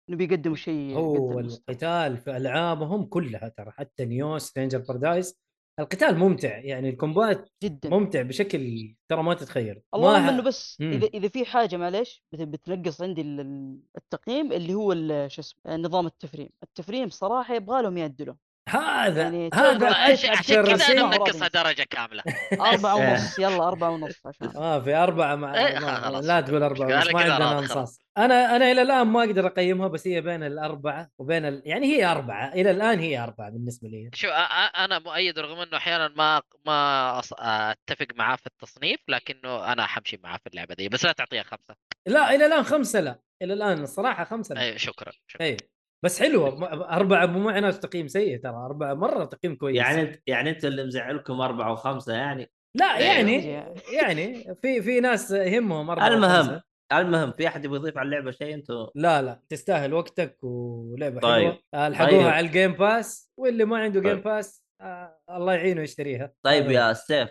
[0.09, 1.39] إنه بيقدموا شيء هو.
[1.41, 5.39] القتال في ألعابهم كلها ترى حتى Nioh Stranger Paradise
[5.81, 6.59] القتال ممتع.
[6.59, 7.91] يعني ال combat جدا.
[7.91, 9.83] ممتع بشكل ترى ما تتخيل.
[9.95, 10.93] اللهم ما إنه بس مم.
[10.93, 14.93] إذا إذا في حاجة معليش بت- بتنقص عندي ال- ال- التقييم اللي هو
[15.29, 16.49] شو اسمه نظام التفريم.
[16.63, 18.35] التفريم صراحة يبغى لهم يعدلوا
[18.69, 21.49] هذا يعني هذا عشان كذا أنا منقصها.
[21.49, 22.23] درجة كاملة.
[22.61, 26.21] أربعة ونص يلا أربعة ونص عشان آه في أربعة مع إيه، ما-.
[26.23, 27.59] لا تقول أربعة أنا بس ما عندنا.
[27.59, 27.99] أنصاص.
[28.19, 31.63] أنا أنا إلى الآن ما أقدر أقيمها بس هي بين الأربعة وبين ال...
[31.65, 32.53] يعني هي أربعة.
[32.53, 34.11] إلى الآن هي أربعة بالنسبة لي.
[34.15, 39.01] شو أ- أ- أنا مؤيد رغم إنه أحيانا ما ما أص- أتفق معاه في التصنيف
[39.09, 40.89] لكنه أنا حمشي معاه في اللعبة دي.
[40.89, 41.75] بس لا تعطيها خمسة.
[42.07, 43.19] لا إلى الآن خمسة لا.
[43.43, 44.63] إلى الآن الصراحة خمسة لا.
[44.63, 45.47] اي شكرا شكرا.
[45.47, 45.57] اي
[46.05, 50.51] بس حلوة أربعة مو معناه تقييم سيء ترى أربعة مرة تقييم كويس يعني انت يعني
[50.51, 53.09] أنت اللي مزعلكم أربعة وخمسة يعني لا أيوه.
[53.09, 53.53] يعني
[54.03, 54.55] يعني.
[54.63, 56.63] في في ناس يهمهم أربعة المهم وخمسة.
[56.93, 61.57] المهم في أحد يبغى يضيف على اللعبة شيء أنتم لا لا تستاهل وقتك ولعبة طيب.
[61.73, 62.29] حلوة الحقوها طيب.
[62.29, 64.23] على ال Game Pass واللي ما عنده Game طيب.
[64.23, 67.29] Pass آه الله يعينه يشتريها طيب يا سيف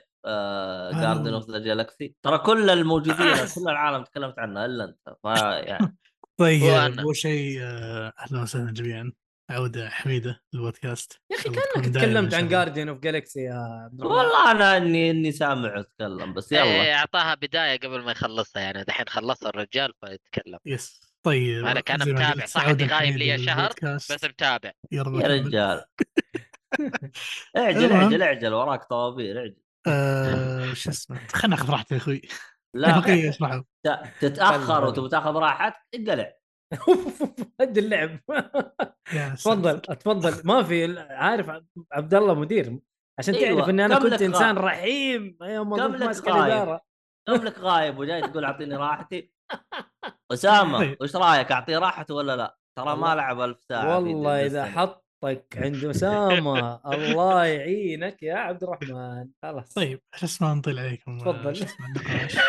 [1.01, 3.15] Guardians of the Galaxy ترى كل الموجودين
[3.55, 5.97] كل العالم تكلمت عنها إلا أنت فيعني
[6.37, 6.99] طيب.
[6.99, 9.11] أول شيء آه، أهلا وسهلا جميعا
[9.49, 12.47] عوده حميدة للبودكاست يا أخي كأنك تكلمت عن.
[12.47, 14.01] Guardians of Galaxy يا عبد.
[14.01, 18.83] والله أنا إني إني سامع أتكلم بس يلا إيه، أعطاها بداية قبل ما يخلصها يعني
[18.83, 23.45] دحين خلص الرجال فيتكلم yes طيب أنا كان متابع، صح عودة إني غايب حميدة لي
[23.45, 23.73] شهر،.
[23.83, 25.03] بس متابع يا.
[25.03, 25.83] رجال
[27.57, 27.91] اعجل.
[27.93, 29.55] اعجل اعجل وراك طوابير اعجل
[29.87, 32.21] آه، شو اسمه خلنا ناخذ راحتي يا أخوي
[32.75, 33.63] لا
[34.19, 36.33] تتأخر وتبغى تاخذ راحتك انقلع
[37.61, 38.19] هد اللعب.
[39.13, 40.41] يا تفضل تفضل.
[40.47, 41.49] ما في عارف
[41.91, 42.79] عبد الله مدير
[43.19, 46.81] عشان أيوة، تعرف إني أنا كنت إنسان رحيم يوم ما كم ماسك غايب؟ الاداره
[47.27, 49.31] كم لك غايب وجاي تقول أعطيني راحتي؟
[50.33, 50.97] أسامة طيب.
[51.01, 54.85] وش رأيك؟ أعطيه راحته ولا لا؟ ترى ما لعب ألف ساعة في والله إذا ديستني.
[55.23, 59.27] حطك عند اسامه الله يعينك يا عبد الرحمن.
[59.43, 59.73] خلاص.
[59.73, 61.49] طيب عشان ما نطيل عليكم تفضل.
[61.51, 62.37] اسمه النقاش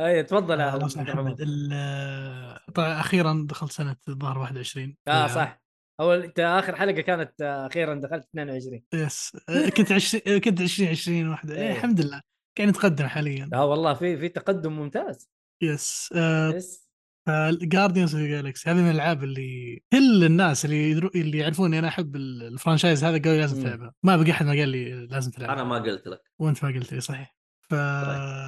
[0.00, 5.62] أي تفضل يا آه، محمد ال- طبعا أخيرا دخلت سنة الظاهر 21 آه صح.
[6.00, 9.36] أول أنت آخر حلقة كانت آه، أخيرا دخلت 22 يس.
[9.48, 11.62] آه، كنت 20 كنت 20 20 واحدة إيه.
[11.62, 11.72] إيه.
[11.72, 12.20] الحمد لله.
[12.58, 13.50] قاعد نتقدم حاليا.
[13.54, 15.30] آه والله في في تقدم ممتاز.
[15.62, 16.12] yes.
[16.16, 16.85] آه بس
[17.26, 21.78] ف ال Guardians of Galaxy هذه من الألعاب اللي كل الناس اللي يدرو اللي يعرفوني
[21.78, 23.62] أنا أحب ال- ال franchise هذا قالوا لازم.
[23.62, 23.92] تلعبها.
[24.02, 25.54] ما بقى أحد ما قال لي لازم تلعبها.
[25.54, 26.20] أنا ما قلت لك.
[26.38, 27.36] وأنت ما قلت لي صحيح.
[27.70, 27.74] ف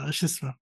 [0.07, 0.55] إيش اسمه؟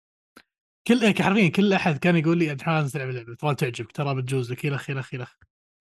[0.87, 3.93] كل إيه، حرفيا كل أحد كان يقول لي عبد الرحمن لازم تلعب اللعبة ترى تعجبك
[3.93, 5.27] ترى بتجوز لك إلى آخره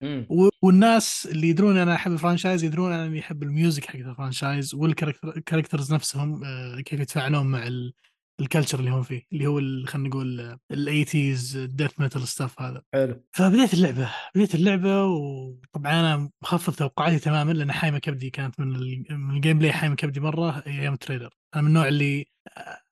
[0.02, 0.26] مم.
[0.30, 3.96] و- والناس اللي يدرون أنا أحب ال franchise يدرون أنا أني أحب ال music حق
[3.96, 7.92] ال franchise وال characters نفسهم آه، كيف يتفاعلون مع ال-
[8.40, 12.60] ال culture اللي هم فيه اللي هو خلينا نقول ال eighties ال death metal stuff
[12.60, 12.82] هذا.
[12.94, 13.24] حلو.
[13.32, 19.04] فبديت اللعبة بديت اللعبة وطبعا أنا مخفض توقعاتي تماما لأن حايمة كبدي كانت من, ال...
[19.10, 21.30] من ال gameplay حايمة كبدي مرة أيام ال trailer.
[21.56, 22.26] أنا من النوع اللي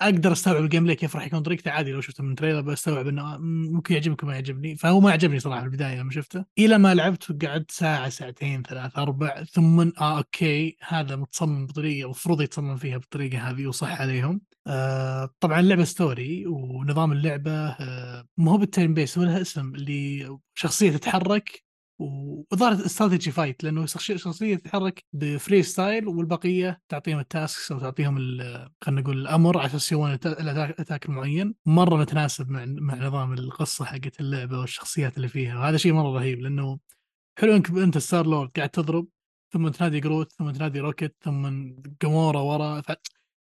[0.01, 3.39] أقدر أستوعب ال gameplay كيف راح يكون طريقته عادي لو شفته من trailer بستوعب إنه
[3.39, 4.77] ممكن يعجبك وما يعجبني.
[4.77, 6.45] فهو ما عجبني صراحة في البداية لما شفته.
[6.59, 12.43] إلى ما لعبت وقعدت ساعة ساعتين ثلاث أربع ثم آه okay هذا متصمم بطريقة المفروض
[12.43, 14.41] يتصمم فيها بالطريقة هذه وصح عليهم.
[14.67, 19.75] آه طبعا اللعبه story ونظام اللعبة آه ما هو بال turn base هو لها اسم
[19.75, 21.64] اللي شخصيه تتحرك
[21.99, 27.79] وظهرت strategy fight لأنه شخص- شخصية تتحرك ب free style والبقية تعطيهم ال tasks أو
[27.81, 28.17] تعطيهم
[28.81, 33.85] خلينا نقول الأمر على أساس يسوون ال attack المعين مرة متناسب مع مع نظام القصة
[33.85, 36.79] حقت اللعبة والشخصيات اللي فيها وهذا شيء مرة رهيب لأنه
[37.39, 39.07] حلو إنك أنت Star-Lord قاعد تضرب
[39.53, 42.83] ثم تنادي Groot ثم تنادي Rocket ثم Gamora ورا.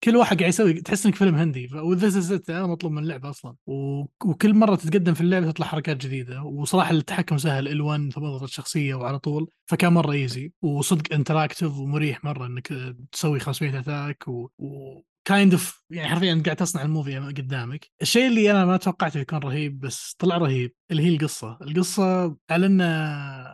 [0.04, 1.70] كل واحد قاعد يسوي تحس إنك فيلم هندي.
[1.74, 3.56] و this is أنا مطلوب من اللعبة أصلا.
[3.66, 4.01] و...
[4.26, 6.43] وكل مرة تتقدم في اللعبة تطلع حركات جديدة.
[6.43, 9.49] وصراحة التحكم سهل L1 ثم تضغط الشخصية وعلى طول.
[9.66, 12.74] فكان مرة easy وصدق interactive ومريح مرة إنك
[13.12, 14.49] تسوي 500 attack و...
[14.58, 15.01] و...
[15.26, 17.91] kind of يعني حرفيا قاعد تصنع ال movie قدامك.
[18.01, 21.58] الشيء اللي أنا ما توقعته يكون رهيب بس طلع رهيب اللي هي القصة.
[21.62, 22.82] القصة على ان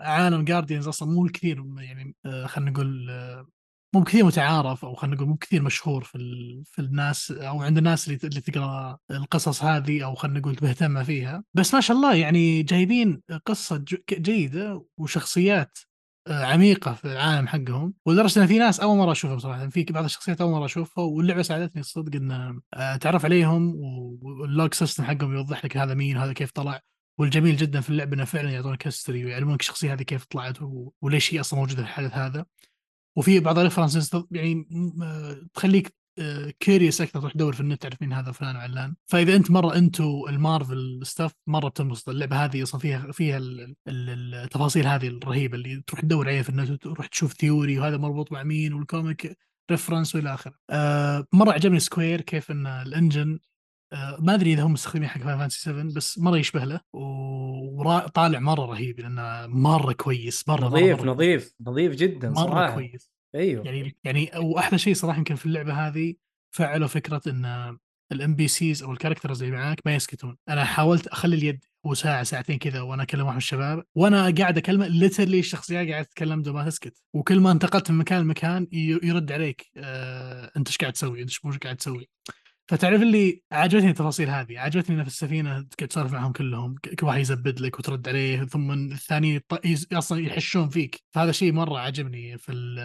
[0.02, 3.48] عالم Guardians أصلا مو الكثير يعني آه، خلينا نقول آه،
[3.94, 6.62] مو بكثير متعارف أو خلينا نقول مو بكثير مشهور في ال...
[6.66, 11.44] في الناس أو عند الناس اللي اللي تقرأ القصص هذه أو خلينا نقول مهتمه فيها.
[11.54, 13.96] بس ما شاء الله يعني جايبين قصة ج...
[14.14, 15.78] جيدة وشخصيات
[16.28, 17.94] آه، عميقة في العالم حقهم.
[18.06, 19.68] ولدرجة إن في ناس أول مرة أشوفهم صراحة.
[19.70, 23.76] في بعض الشخصيات أول مرة أشوفها واللعبة ساعدتني الصدق إن آه، أتعرف عليهم
[24.22, 26.80] وال log system حقهم يوضح لك هذا مين وهذا كيف طلع.
[27.18, 31.34] والجميل جدا في اللعبة إنه فعلا يعطونك history ويعلمونك الشخصيه هذه كيف طلعت و- وليش
[31.34, 32.46] هي أصلا موجودة في الحدث هذا.
[33.20, 34.68] وفي بعض ال references يعني
[35.04, 36.00] آه، تخليك
[36.60, 40.28] curious أكثر تروح تدور في النت تعرف مين هذا فلان وعلان فإذا أنت مرة into
[40.28, 45.56] ال Marvel stuff مرة بتنبسط اللعبة هذه أصلا فيها فيها ال- ال- التفاصيل هذه الرهيبة
[45.58, 49.38] اللي تروح تدور عليها في النت وتروح تشوف theory وهذا مربوط مع مين وال comic
[49.72, 50.54] reference وإلى آخره.
[50.70, 53.40] آه مرة عجبني Square كيف إن ال engine آه
[54.20, 59.00] ما أدري إذا هم مستخدمين حق Fantasy 7 بس مرة يشبه له وطالع مرة رهيب
[59.00, 62.74] لأنه مرة كويس مرة نظيف مرة, نظيف نظيف جدا مرة صراحة.
[62.76, 63.12] كويس.
[63.36, 63.66] أيوه.
[63.66, 66.14] يعني يعني وأحلى شيء صراحة يمكن في اللعبة هذه
[66.52, 67.78] فعلوا فكرة إن
[68.12, 70.38] ال NPCs أو ال characters اللي معاك ما يسكتون.
[70.50, 74.88] أنا حاولت أخلي اليد وساعه ساعتين كذا وأنا أكلم واحد من الشباب وأنا قاعد أكلمه
[74.88, 80.52] literally الشخصيه قاعدة تتكلم ما تسكت وكل ما انتقلت من مكان لمكان يرد عليك آه
[80.58, 82.10] أنت إيش قاعد تسوي؟ أنت إيش قاعد تسوي؟
[82.70, 87.20] فتعرف اللي عجبتني التفاصيل هذه عجبتني إنه في السفينة قاعد تسولف معهم كلهم كل واحد
[87.20, 91.04] يزبد لك وترد عليه ثم الثاني يط- يز- أصلا يحشون فيك.
[91.16, 92.76] فهذا شيء مرة عجبني في ال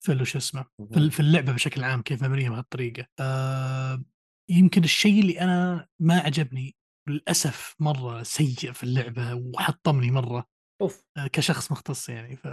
[0.00, 3.06] في ال- وش اسمه في ال- في اللعبة بشكل عام كيف مبنية بهالطريقة.
[3.20, 4.04] آه
[4.50, 6.76] يمكن الشيء اللي أنا ما عجبني
[7.08, 10.46] للأسف مرة سيء في اللعبة وحطمني مرة.
[10.82, 11.04] أوف.
[11.16, 12.48] آه، كشخص مختص يعني ف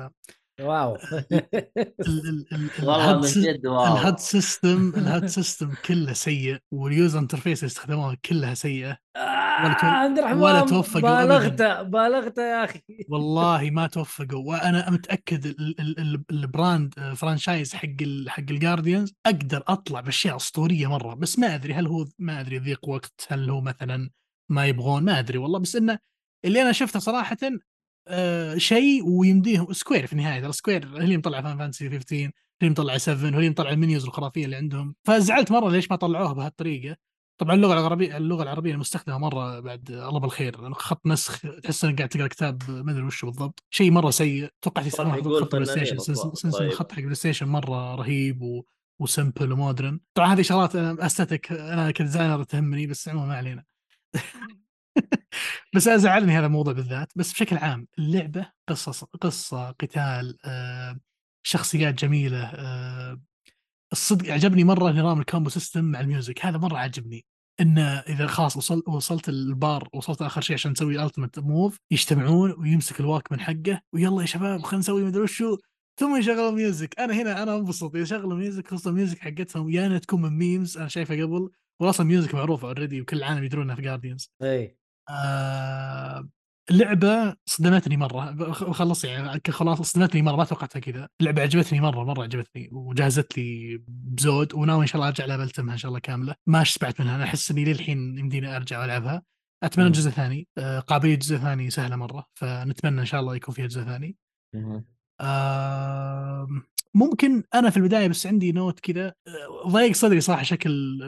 [0.62, 0.96] واو.
[2.08, 3.84] ال- ال- والله من جد واو.
[3.94, 8.98] ال HUD system ال HUD system كله سيء وال user interface اللي استخدموها كلها سيئه
[9.64, 12.82] ولا تو- آه، عبد الرحمن ولا توفقوا بالغت بالغت يا أخي.
[13.10, 14.50] والله ما توفقوا.
[14.50, 19.64] وأنا متأكد ال- ال- ال- ال brand آه، franchise حق ال حق ال Guardians أقدر
[19.68, 21.14] أطلع بأشياء أسطورية مرة.
[21.14, 24.10] بس ما أدري هل هو ما أدري يضيق وقت هل هو مثلا
[24.52, 25.60] ما يبغون ما أدري والله.
[25.60, 26.00] بس إنه
[26.46, 27.38] اللي أنا شفته صراحة
[28.08, 29.74] آه شيء ويمديهم.
[29.74, 32.32] Square في النهاية ترى Square هي اللي مطلع فاين Final Fantasy 15 هي
[32.62, 34.96] اللي مطلع 7 هي اللي مطلع ال menus الخرافية اللي عندهم.
[35.04, 36.98] فزعلت مرة ليش ما طلعوها بهالطريقة.
[37.38, 42.10] طبعا اللغة العربية اللغة العربية المستخدمة مرة بعد الله بالخير خط نسخ تحس إنك قاعد
[42.10, 43.64] تقرأ كتاب ما أدري وش بالضبط.
[43.70, 44.50] شيء مرة سيء.
[44.62, 45.98] توقعت يستخدمون يقول خط PlayStation
[46.52, 46.72] طيب.
[46.72, 48.64] الخط حق PlayStation مرة رهيب و...
[49.00, 53.36] و simple و modern طبعا هذه شغلات aesthetic أنا ك designer تهمني بس عموما ما
[53.36, 53.64] علينا.
[55.76, 61.00] بس أزعلني هذا الموضوع بالذات بس بشكل عام اللعبة قصص قصة قتال آه،
[61.44, 63.22] شخصيات جميلة آه،
[63.92, 67.26] الصدق عجبني مرة نظام ال combo system مع ال music هذا مرة عجبني
[67.62, 72.56] انه إذا خلاص وصلت وصلت البار وصلت آخر شيء عشان نسوي ال ultimate move يجتمعون
[72.58, 75.58] ويمسك ال Walkman حقه ويلا يا شباب خلينا نسوي مدري وشو
[76.00, 80.00] ثم يشغلوا music أنا هنا أنا أنبسط يشغلوا music خصوصا ال music حقتهم يا انها
[80.00, 81.50] تكون من memes أنا شايفها قبل
[81.80, 84.78] واصلا music معروفة already وكل العالم يدرون إنها في Guardians اي
[85.10, 86.30] آه
[86.72, 88.32] اللعبه صدمتني مرة.
[88.32, 91.10] بخلص يعني خلاص صدمتني مرة ما توقعتها كذا.
[91.22, 94.54] اللعبه عجبتني مرة مرة عجبتني وجازت لي بزود.
[94.54, 96.36] وناوي إن شاء الله أرجع لها بلتمها إن شاء الله كاملة.
[96.48, 97.16] ما شبعت منها.
[97.16, 99.24] أنا أحس إني للحين يمديني أرجع والعبها
[99.64, 99.90] أتمنى.
[99.90, 100.48] جزء ثاني.
[100.58, 102.26] آه قابلية جزء ثاني سهلة مرة.
[102.34, 104.16] فنتمنى إن شاء الله يكون فيها جزء ثاني.
[105.22, 106.48] آه
[106.96, 109.08] ممكن أنا في البداية بس عندي note كذا.
[109.08, 111.00] آه، ضايق صدري صراحة شكل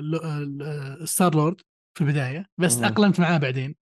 [1.04, 1.62] Star-Lord
[1.98, 2.46] في البداية.
[2.58, 2.78] بس.
[2.78, 3.85] أقلمت معاه بعدين.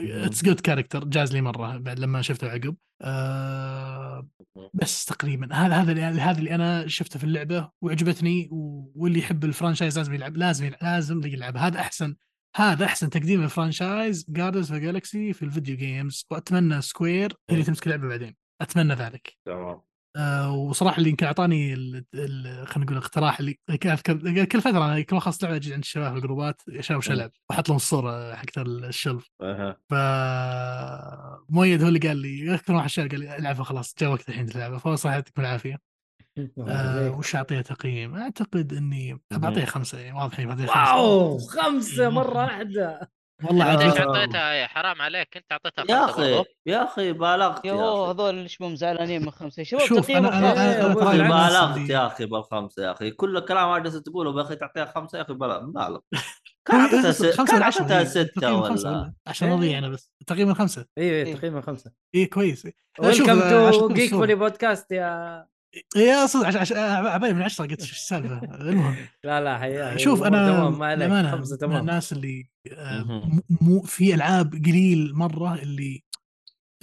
[0.00, 2.76] it's good character جاز لي مرة بعد لما شفته عقب.
[3.02, 4.28] آه
[4.74, 8.48] بس تقريبا هذا هذا اللي هذا اللي أنا شفته في اللعبة وعجبتني
[8.94, 11.56] واللي يحب ال franchise لازم يلعب لازم يلعب لازم يلعب.
[11.56, 12.16] هذا أحسن
[12.56, 17.54] هذا أحسن تقديم ال franchise Guardians of Galaxy في ال video games وأتمنى Square هي
[17.54, 18.36] اللي تمسك اللعبه بعدين.
[18.60, 19.36] أتمنى ذلك.
[19.46, 19.89] تمام.
[20.16, 21.76] آه وصراحة اللي يمكن أعطاني
[22.14, 26.10] خلينا نقول الاقتراح اللي أذكر كل فترة أنا كل ما اخلص لعبه أجي عند الشباب
[26.10, 27.10] في ال groupات يا شباب وش.
[27.10, 29.30] ألعب وأحط لهم الصورة حقت ال shelf.
[29.90, 29.94] ف
[31.48, 34.46] مؤيد هو اللي قال لي أكثر واحد شال قال لي ألعبها خلاص جاء وقت الحين
[34.46, 35.78] تلعبها فهو صراحة يعطيكم العافية.
[36.68, 40.96] آه وش أعطيها تقييم؟ أعتقد إني بعطيها خمسة يعني واضح إني بعطيها خمسة.
[40.96, 41.38] wow!
[41.38, 43.10] خمسة مرة واحدة!
[43.44, 44.06] والله بعدين عجبتني.
[44.06, 46.48] اعطيتها يا حرام عليك انت اعطيتها يا أخي برضو.
[46.66, 50.38] يا أخي بالغت يا أخي هذول ليش مو زعلانين من خمسة يا شباب شوف أنا
[50.38, 54.56] أنا أنا بالغت اللي- يا أخي بالخمسة يا أخي كل الكلام جالس تقوله يا أخي
[54.56, 56.00] تعطيها خمسة يا أخي بلا- مبالغ هو
[56.64, 58.06] كان اعطيتها خمسة- ست خمسة كان من عشرة اعطيتها هي.
[58.06, 59.54] ستة تقييم خمسة ولا عشان إيه.
[59.56, 61.34] اضيع أنا بس تقييم خمسة أيوه إيه.
[61.34, 62.68] تقييم خمسة اي كويس
[63.00, 64.10] ويلكم تو جيك.
[64.10, 65.46] فولي بودكاست يا
[65.96, 68.96] يا صدق عشان عشان عبالي من عشرة قلت شو السالفة؟ المهم.
[69.24, 70.96] لا لا حياك شوف أنا تمام ما
[71.36, 76.02] من تمام الناس اللي آه، مو في ألعاب قليل مرة اللي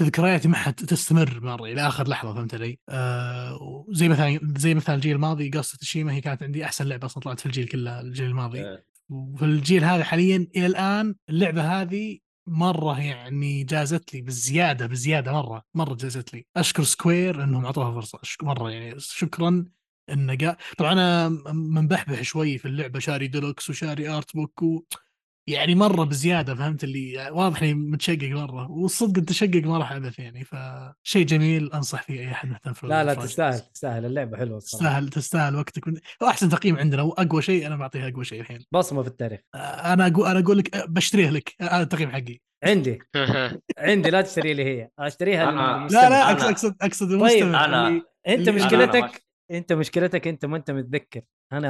[0.01, 3.57] ذكرياتي معها تستمر مرة إلى آخر لحظة فهمت علي؟ آه
[3.87, 7.39] وزي مثلا زي مثلا الجيل الماضي قصه تشيما هي كانت عندي أحسن لعبة أصلا طلعت
[7.39, 8.59] في الجيل كله الجيل الماضي.
[8.59, 8.85] إيه.
[9.09, 15.63] وفي الجيل هذا حاليا إلى الآن اللعبة هذه مرة يعني جازت لي بزيادة بزيادة مرة
[15.73, 16.45] مرة جازت لي.
[16.57, 18.19] أشكر Square إنهم أعطوها فرصة.
[18.43, 19.65] مرة يعني شكرا
[20.09, 20.57] انه قا...
[20.77, 24.83] طبعا أنا منبحبح شوي في اللعبة شاري ديلوكس وشاري art book و...
[25.47, 30.43] يعني مرة بزيادة فهمت اللي واضح إني متشقق مرة والصدق التشقق ما راح ابث يعني
[30.43, 33.13] فشيء جميل أنصح فيه أي أحد مهتم في لا لا.
[33.13, 34.85] تستاهل تستاهل اللعبة حلوة الصراحة.
[34.87, 35.87] تستاهل تستاهل وقتك.
[35.87, 35.93] من...
[36.23, 38.59] احسن تقييم عندنا وأقوى شيء أنا بعطيها أقوى شيء الحين.
[38.71, 39.39] بصمة في التاريخ.
[39.55, 42.39] أنا أقول أنا أقول لك بشتريها لك هذا التقييم حقي.
[42.63, 42.99] عندي.
[43.77, 44.89] عندي لا تشتري لي هي.
[44.99, 45.91] أشتريها أنا-.
[45.93, 48.01] لا لا أنا- اقصد اقصد أقصد طيب، المستمع أنا- اللي...
[48.27, 51.21] أنت مشكلتك أنت مشكلتك أنت ما أنت متذكر.
[51.53, 51.67] أنا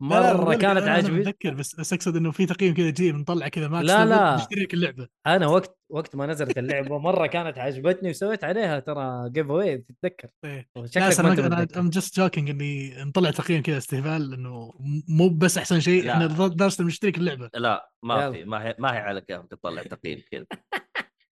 [0.00, 2.86] لا، لا، مرة لك كانت أنا عاجبي متذكر بس بس اقصد إنه في تقييم كذا
[2.86, 4.36] جديد بنطلع كذا max لا، لا.
[4.36, 9.30] نشتري لك اللعبة أنا وقت وقت ما نزلت اللعبة مرة كانت عجبتني وسويت عليها ترى
[9.30, 10.28] giveaway تتذكر.
[10.44, 14.72] لا شكلك أنا I'm just joking إني نطلع تقييم كذا استهبال إنه
[15.08, 16.12] مو بس أحسن شيء لا.
[16.12, 18.32] إحنا لدرجه نشترك اللعبة لا ما.
[18.32, 20.46] في ما هي ما هي على كيفك تطلع تقييم كذا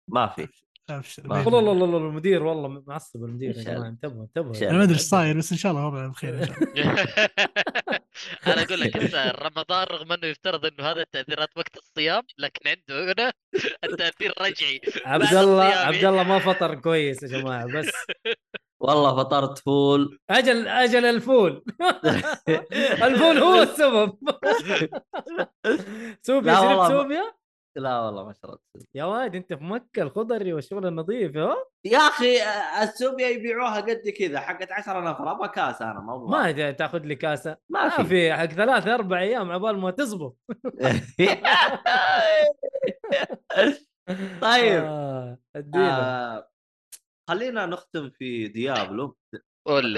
[0.08, 0.48] ما في
[1.26, 5.02] والله والله والله المدير والله معصب المدير يا جماعة؟ انتبهوا انتبهوا أنا ما أدري إيش
[5.02, 6.94] صاير بس إن شاء الله الوضع بخير إن شاء الله.
[8.48, 8.96] أنا أقول لك
[9.42, 13.34] رمضان رغم إنه يفترض إنه هذا التاثيرات وقت الصيام لكن عنده هنا
[13.84, 14.82] التاثير رجعي.
[15.06, 15.64] عبد الله.
[15.64, 17.92] عبد الله ما فطر كويس يا جماعة بس.
[18.80, 20.20] والله فطرت فول.
[20.30, 21.64] أجل أجل الفول.
[23.08, 24.14] الفول هو السبب.
[26.28, 27.34] سوبيا شربت سوبيا
[27.76, 28.62] لا والله ما شربت
[28.96, 31.56] يا واد انت في مكة الخضري والشغل النظيف ها؟
[31.86, 32.38] يا أخي
[32.84, 36.54] السوبيا يبيعوها قد كذا حقت 10 نفر أبغى كاس أنا ما أبغى.
[36.54, 38.04] ما تأخذ لي كاسة؟ ما ما في.
[38.04, 40.38] في حق ثلاث أربع أيام عبال ما تزبط.
[44.42, 44.84] طيب.
[44.84, 45.38] آه
[45.76, 46.50] آه
[47.30, 49.18] خلينا نختم في ديابلو.
[49.68, 49.98] قول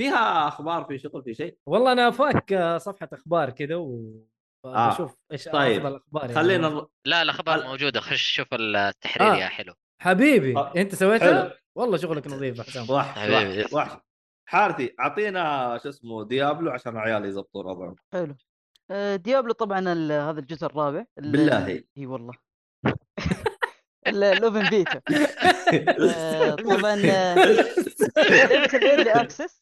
[0.00, 4.12] فيها أخبار في شغل في شيء؟ والله أنا فاك صفحة أخبار كذا و
[4.74, 4.90] آه.
[4.94, 5.76] بشوف إيش طيب.
[5.86, 6.34] أفضل الأخبار يعني.
[6.34, 9.36] خلينا نر- لا الأخبار هل- موجودة خش شوف التحرير آه.
[9.36, 10.72] يا حلو حبيبي آه.
[10.76, 11.52] أنت سويتها.
[11.74, 13.64] والله شغلك نظيف حسام وحش حبيبي.
[13.72, 13.98] وحش
[14.48, 18.34] حارثي أعطينا شو اسمه Diablo عشان عيالي يضبطون وضعهم حلو
[18.90, 19.80] آه، Diablo طبعا
[20.30, 21.84] هذا الجزء الرابع ال- بالله.
[21.98, 22.38] إي والله ال-
[24.08, 25.00] ال open beta
[26.00, 27.34] آه، طبعا آه،
[28.30, 29.60] لعبت ال early access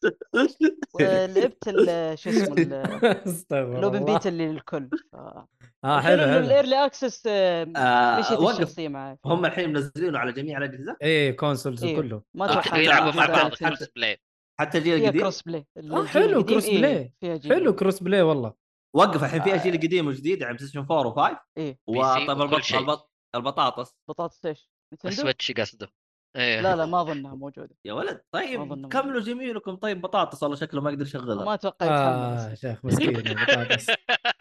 [0.95, 1.64] ولعبت
[2.18, 2.82] شو اسمه
[3.53, 4.05] ال open.
[4.05, 6.38] beta اللي للكل آه حلو حلو.
[6.39, 11.99] ال early access مشيت الشخصيه معي هم الحين منزلينه على جميع الاجهزه إيه consoles إيه.
[11.99, 12.22] وكله.
[12.34, 14.20] ما آه، أتوقع حتى يلعبوا مع حتى- بعض cross-play
[14.61, 15.66] حتى الجيل القديم؟ كروس بلاي
[16.07, 17.12] حلو، كروس بلاي.
[17.24, 18.53] جيل حلو cross-play والله.
[18.95, 19.55] وقف الحين في.
[19.55, 21.78] الجيل القديم والجديد يعني PlayStation 4 و5 إيه.
[21.89, 22.26] PC
[23.35, 23.95] البطاطس.
[24.09, 25.89] بطاطس إيش؟ نينتندو؟ سويتش قصده.
[26.37, 26.61] إيه.
[26.61, 27.76] لا لا ما اظنها موجودة.
[27.85, 29.76] يا ولد طيب كملوا جميلكم.
[29.76, 33.87] طيب بطاطس والله شكله ما يقدر يشغلها ما أتوقع آه شيخ مسكين البطاطس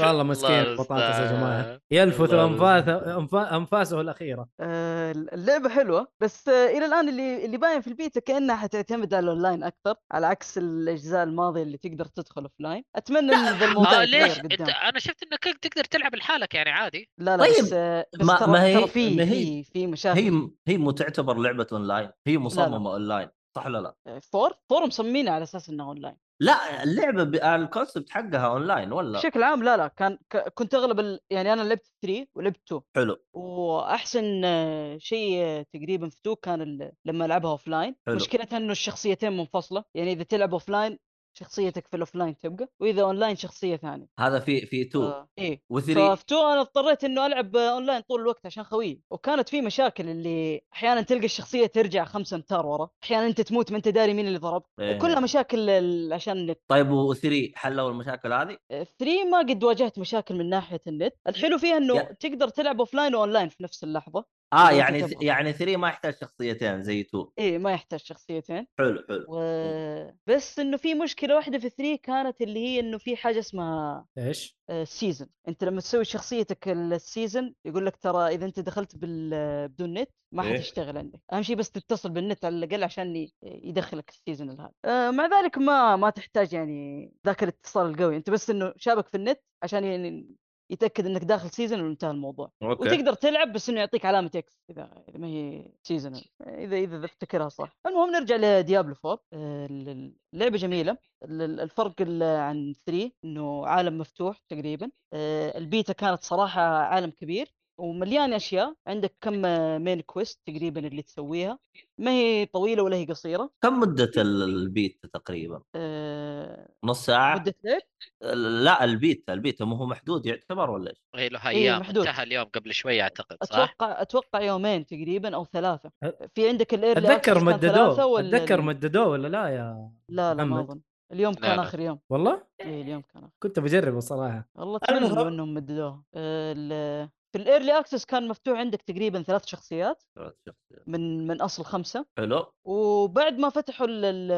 [0.00, 1.80] والله مسكين الله البطاطس يا جماعة.
[1.90, 4.48] يلفت أنف- أنفاسه الأخيرة.
[4.60, 9.24] آه، اللعبة حلوة بس آه، إلى الآن اللي اللي باين في البيتا كأنها حتعتمد على
[9.24, 12.84] الأونلاين أكثر على عكس الأجزاء الماضية اللي تقدر تدخل offline.
[12.96, 17.10] أتمنى إن ذا الموضوع يتغير ليش؟ أنا شفت انك تقدر تلعب لحالك يعني عادي.
[17.18, 20.18] لا لا طيب، بس آه، بس ما- هي- في ما هي- في مشاكل.
[20.20, 24.86] هي هي مو تعتبر لعبة أونلاين هي مصممة أونلاين صح ولا لا؟ آه، four four
[24.86, 26.16] مصممينها على أساس إنها أونلاين.
[26.40, 27.34] لا اللعبة ب...
[27.34, 29.88] ال concept حقها اونلاين ولا؟ بشكل عام لا لا.
[29.88, 31.20] كان ك- كنت أغلب ال...
[31.30, 33.16] يعني أنا لعبت 3 ولعبت 2 حلو.
[33.32, 37.96] وأحسن آه، شيء آه، تقريبا في 2 كان ال- لما ألعبها offline.
[38.08, 39.84] مشكلتها إنه الشخصيتين منفصلة.
[39.94, 40.98] يعني إذا تلعب offline
[41.38, 44.06] شخصيتك في ال offline تبقى وإذا اون لاين شخصية ثانية.
[44.18, 45.62] هذا في في 2 آه إيه.
[45.72, 45.92] و3 ففي
[46.24, 50.60] 2 أنا اضطريت إنه ألعب آه، أونلاين طول الوقت عشان خوي وكانت في مشاكل اللي
[50.74, 52.88] أحيانا تلقى الشخصية ترجع خمسة أمتار ورا.
[53.04, 54.62] أحيانا أنت تموت ما أنت داري مين اللي ضرب.
[54.80, 54.98] إيه.
[54.98, 55.70] كلها مشاكل
[56.12, 56.58] عشان النت.
[56.68, 61.14] طيب و3 حلوا المشاكل هذه؟ 3 ما قد واجهت مشاكل من ناحية النت.
[61.28, 64.24] الحلو فيها إنه يا- تقدر تلعب offline واون لاين في نفس اللحظة.
[64.52, 65.26] آه يعني تبغى.
[65.26, 68.66] يعني 3 ما يحتاج شخصيتين زي 2 إيه ما يحتاج شخصيتين.
[68.78, 69.26] حلو حلو.
[69.28, 70.12] و...
[70.26, 74.56] بس إنه في مشكلة واحدة في 3 كانت اللي هي إنه في حاجة اسمها إيش؟
[74.70, 79.68] ال season أنت لما تسوي شخصيتك ال season يقول لك ترى إذا أنت دخلت بال...
[79.68, 80.54] بدون نت ما إيه.
[80.54, 81.20] حتشتغل عندك.
[81.32, 85.58] أهم شيء بس تتصل بالنت على الأقل عشان يدخلك ال season هذا آه مع ذلك
[85.58, 88.16] ما ما تحتاج يعني ذاك الاتصال القوي.
[88.16, 90.26] أنت بس إنه شابك في النت عشان يعني
[90.70, 92.50] يتأكد إنك داخل season وانتهى الموضوع.
[92.62, 92.82] أوكي.
[92.82, 97.48] وتقدر تلعب بس إنه يعطيك علامة X إذا إذا ما هي season إذا إذا افتكرها
[97.48, 97.76] صح.
[97.86, 100.96] المهم نرجع لديابلو 4 آه، ال- اللعبه جميلة.
[101.24, 104.90] ال- ال- الفرق ال- عن 3 إنه عالم مفتوح تقريبا.
[105.12, 107.54] آه، البيتا كانت صراحة عالم كبير.
[107.78, 109.42] ومليان أشياء عندك كم
[109.84, 111.58] main quest تقريبا اللي تسويها
[111.98, 117.54] ما هي طويلة ولا هي قصيرة كم مدة ال- البيت تقريبا؟ آه، نص ساعة؟ مدة
[117.64, 122.06] لعب لا البيت البيت مو هو محدود يعتبر ولا إيش؟ هي له إيه، أيام محدود.
[122.06, 125.90] انتهى اليوم قبل شوي أعتقد صح؟ أتوقع أتوقع يومين تقريبا أو ثلاثة
[126.34, 130.60] في عندك الايرلي أتذكر مددوه ولا أتذكر مددوه ولا لا يا لا لا ما.
[130.60, 130.80] أظن
[131.12, 131.62] اليوم لا، كان لا.
[131.62, 133.32] آخر يوم والله إيه اليوم كان آخر.
[133.42, 135.08] كنت بجربه صراحة والله اتمنى.
[135.08, 140.02] لو إنهم مددوها ال- في ال early access كان مفتوح عندك تقريبا ثلاث شخصيات.
[140.18, 140.88] ثلاث شخصيات.
[140.88, 142.06] من من أصل خمسة.
[142.18, 142.52] حلو.
[142.64, 143.86] وبعد ما فتحوا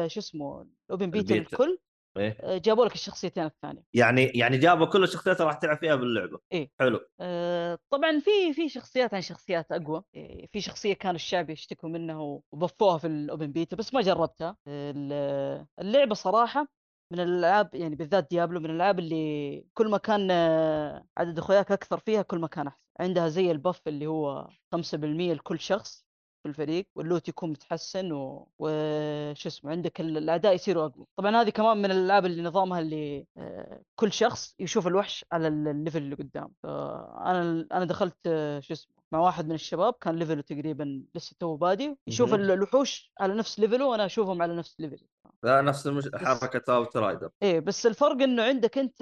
[0.07, 1.33] شو اسمه ال open beta.
[1.33, 1.77] للكل
[2.17, 2.37] إيه.
[2.41, 3.83] آه، جابوا لك الشخصيتين الثانية.
[3.93, 6.39] يعني يعني جابوا كل الشخصيات راح تلعب فيها باللعبة.
[6.51, 6.71] إيه.
[6.79, 6.99] حلو.
[7.19, 10.03] آه، طبعا في في شخصيات عن شخصيات أقوى.
[10.15, 14.57] إيه، في شخصية كان الشعب يشتكوا منها وضعفوها في ال open beta بس ما جربتها.
[14.67, 16.67] ال- اللعبة صراحة
[17.13, 21.99] من الألعاب يعني بالذات ديابلو من الألعاب اللي كل ما كان آه، عدد أخوياك أكثر
[21.99, 22.88] فيها كل ما كان أحسن.
[22.99, 24.77] عندها زي ال buff اللي هو 5%
[25.33, 26.05] لكل شخص
[26.43, 28.47] في الفريق وال loot يكون متحسن و...
[28.59, 31.05] وش اسمه عندك ال- الاعداء يصيروا أقوى.
[31.15, 35.67] طبعا هذه كمان من الألعاب اللي نظامها اللي آه، كل شخص يشوف الوحش على ال-
[35.67, 36.53] ال level اللي قدام.
[36.63, 41.35] فأنا أنا دخلت آه، شو اسمه مع واحد من الشباب كان level ه تقريبا لسه
[41.39, 45.07] توه بادي يشوف الوحوش على نفس level ه وأنا أشوفهم على نفس level ي
[45.43, 46.09] لا نفس المش...
[46.15, 49.01] حركة Outriders إيه بس الفرق إنه عندك أنت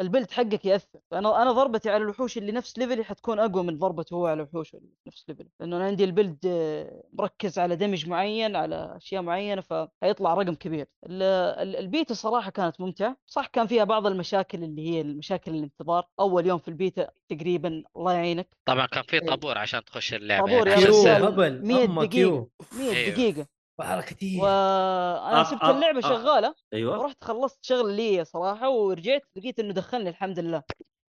[0.00, 0.98] ال- ال- البيلد حقك يأثر.
[1.12, 4.42] أنا أنا ضربتي على الوحوش اللي نفس level ي حتكون أقوى من ضربته هو على
[4.42, 8.56] الوحوش اللي نفس level ي لأنه أنا عندي ال build آه، مركز على damage معين
[8.56, 10.86] على أشياء معينة فهيطلع رقم كبير.
[11.06, 11.22] ال-
[11.62, 13.16] ال- البيتا صراحة كانت ممتعة.
[13.26, 16.06] صح كان فيها بعض المشاكل اللي هي المشاكل الانتظار.
[16.20, 18.48] أول يوم في البيتا تقريبا الله يعينك.
[18.64, 19.26] طبعا كان في إيه.
[19.26, 20.46] طابور عشان تخش اللعبة.
[20.46, 21.16] طابور يعني يا عشان queue رجال.
[21.20, 21.66] تسوي- هبل.
[21.66, 22.08] 100 اما دقيقة.
[22.10, 22.50] queue.
[22.78, 23.10] 100 أيوه.
[23.14, 23.46] دقيقة.
[23.80, 26.00] كثير وأنا آه، سبت آه، اللعبة آه.
[26.00, 26.98] شغالة أيوه.
[26.98, 30.62] ورحت خلصت شغل لي صراحة ورجعت لقيت إنه دخلني الحمد لله.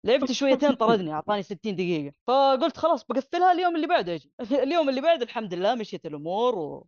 [0.06, 2.14] لعبت شويتين طردني أعطاني 60 دقيقة.
[2.26, 4.32] فقلت خلاص بقفلها اليوم اللي بعده أجي.
[4.64, 6.86] اليوم اللي بعده الحمد لله مشيت الأمور و...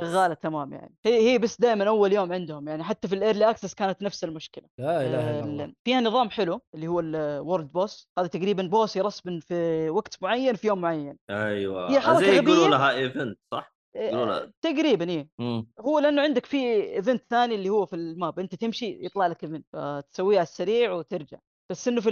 [0.00, 0.94] شغاله تمام يعني.
[1.06, 4.24] هي هي بس دائما أول يوم عندهم يعني حتى في ال early access كانت نفس
[4.24, 4.64] المشكلة.
[4.78, 5.64] لا إله آه، الا الله.
[5.64, 9.90] ال- فيها نظام حلو اللي هو ال world boss هذا تقريبا boss ي respawn في
[9.90, 11.18] وقت معين في يوم معين.
[11.30, 11.90] أيوه.
[11.90, 12.68] هي حركة زي يقولوا غبية.
[12.68, 15.28] لها event صح؟ آه، تقريبا إيه.
[15.80, 16.56] هو لأنه عندك في
[16.96, 20.92] event ثاني اللي هو في ال map أنت تمشي يطلع لك event فتسويه على السريع
[20.92, 21.38] وترجع.
[21.70, 22.10] بس إنه في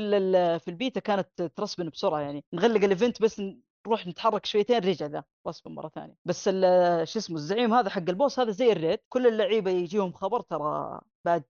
[0.59, 2.45] في البيتا كانت ت respawn بسرعة يعني.
[2.53, 3.43] نغلق ال event بس
[3.87, 6.14] نروح نتحرك شويتين رجع ذا respawn مرة ثانية.
[6.24, 9.70] بس ال- شو اسمه الزعيم هذا حق ال boss هذا زي ال raid كل اللعيبة
[9.70, 11.43] يجيهم خبر ترى بعد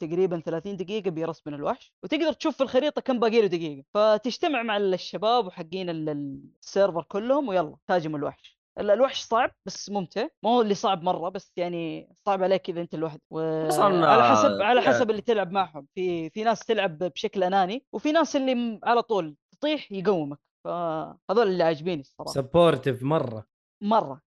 [0.00, 1.92] تقريبا 30 دقيقة بي respawn الوحش.
[2.02, 3.84] وتقدر تشوف في الخريطة كم باقي له دقيقة.
[3.94, 8.50] فتجتمع مع الشباب وحقين ال- ال- ال server كلهم ويلا تهاجم الوحش.
[8.52, 10.26] ال- الوحش صعب بس ممتع.
[10.44, 14.62] ما هو اللي صعب مرة بس يعني صعب عليك إذا أنت لوحدك أصلاً، وعلى حسب
[14.62, 15.86] على يعني- حسب اللي تلعب معهم.
[15.94, 20.38] في في ناس تلعب بشكل أناني وفي ناس اللي على طول تطيح يقومك.
[20.64, 22.32] فهذول اللي عاجبيني الصراحة.
[22.32, 23.44] supportive مرة.
[23.82, 24.20] مرة.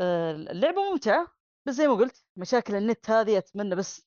[0.00, 1.35] آه، اللعبة ممتعة.
[1.66, 4.06] بس زي ما قلت مشاكل النت هذه أتمنى بس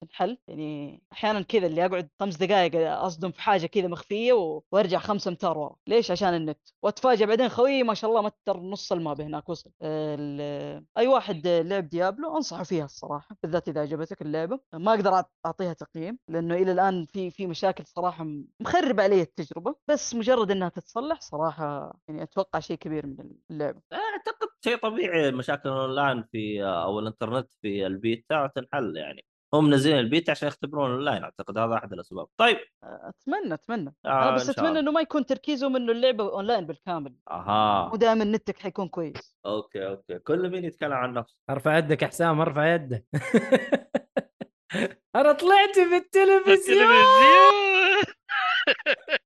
[0.00, 0.38] تنحل.
[0.48, 4.62] يعني أحيانا كذا اللي أقعد خمس دقائق أصدم في حاجة كذا مخفية و...
[4.72, 5.76] وأرجع خمسة امتار ورا.
[5.86, 6.58] ليش؟ عشان النت.
[6.82, 9.70] واتفاجئ بعدين خويي ما شاء الله متر نص ال map هناك وصل.
[9.82, 14.60] ال- أي واحد لعب ديابلو أنصحه فيها الصراحة بالذات إذا عجبتك اللعبة.
[14.72, 18.26] ما أقدر أعطيها تقييم لأنه إلى الآن في في مشاكل صراحة
[18.60, 19.74] مخرب علي التجربة.
[19.88, 23.16] بس مجرد إنها تتصلح صراحة يعني أتوقع شيء كبير من
[23.50, 23.80] اللعبة.
[23.92, 29.24] أعتقد شيء طبيعي مشاكل الاونلاين في أو الإنترنت في البيتا تنحل يعني.
[29.54, 32.26] هم منزلين البيتا عشان يختبرون اونلاين أعتقد هذا أحد الأسباب.
[32.36, 32.58] طيب.
[32.82, 33.94] أتمنى أتمنى.
[34.06, 34.78] آه أنا بس أتمنى.
[34.78, 37.14] إنه ما يكون تركيزهم انه اللعبة اونلاين بالكامل.
[37.30, 37.88] أها.
[37.88, 39.36] مو دائما نتك حيكون كويس.
[39.46, 40.18] أوكي أوكي.
[40.18, 43.06] كل مين يتكلم عن نفسه؟ أرفع يدك يا حسام أرفع يدك.
[45.16, 46.88] أنا طلعت في التلفزيون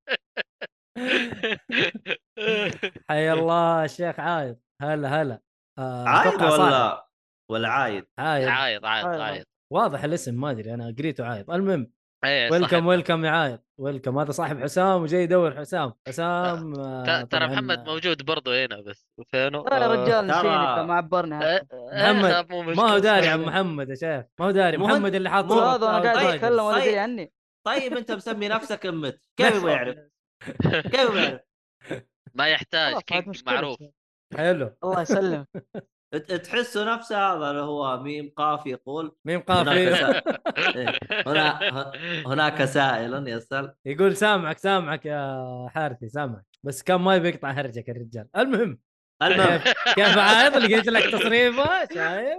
[3.09, 5.40] حيا الله الشيخ عايض هلا هلا
[5.78, 6.61] آه، عايد صاحب.
[6.61, 7.09] ولا
[7.51, 9.20] ولا عايد عايض عايض عايض عايض.
[9.20, 11.90] عايض واضح الاسم ما أدري أنا قريته عايض المهم
[12.24, 12.88] إيه ويلكم صاحبنا.
[12.88, 17.84] ويلكم يا عايض ويلكم هذا صاحب حسام وجاي يدور حسام حسام آه، ترى محمد آه،
[17.84, 20.49] موجود برضو هنا بس فينه ترى يا رجال نسيني
[20.84, 21.76] ما عبرني آه، حتى.
[21.92, 22.99] آه، محمد، آه، ما هو.
[22.99, 25.74] داري عن محمد يا شيخ ما هو داري هو- محمد اللي حاط مو مو صورة
[25.76, 26.34] هذا أنا قاعد رايدرز.
[26.34, 26.99] أتكلم ولا طيب.
[26.99, 27.32] عني
[27.66, 29.96] طيب أنت مسمي نفسك امت كيف يبغى يعرف؟
[30.62, 31.39] كيف؟
[32.34, 33.43] ما يحتاج كينج.
[33.47, 33.78] معروف.
[34.36, 34.76] حلو.
[34.84, 35.49] الله يسلمك.
[36.14, 39.95] ت- تحسه نفسه هذا اللي هو ميم قاف يقول ميم هناك قافي.
[39.97, 40.22] سا...
[40.76, 40.99] إيه.
[41.26, 41.93] هنا
[42.26, 46.45] هناك سائل يسال يقول سامعك سامعك يا حارثي سامعك.
[46.62, 48.28] بس كان ما يبي يقطع هرجك الرجال.
[48.36, 48.78] المهم
[49.22, 49.59] المهم.
[49.95, 52.39] كيف عايض لقيت لك تصريفه؟ شايف؟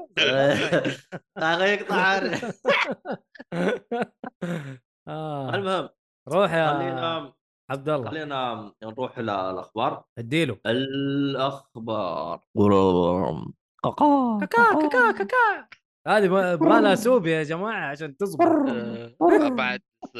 [1.37, 2.19] اغى يقطع
[5.07, 5.55] آه.
[5.55, 5.89] المهم
[6.27, 7.33] روح يا خلينا
[7.71, 8.09] عبد الله.
[8.09, 10.57] خلينا نروح للاخبار اديله.
[10.65, 12.39] الأخبار.
[13.83, 14.39] كاكا.
[14.51, 15.67] كاكا كاكا.
[16.07, 19.11] هذه ما- لها سوب يا جماعة عشان تزبط آه،
[19.49, 19.81] بعد.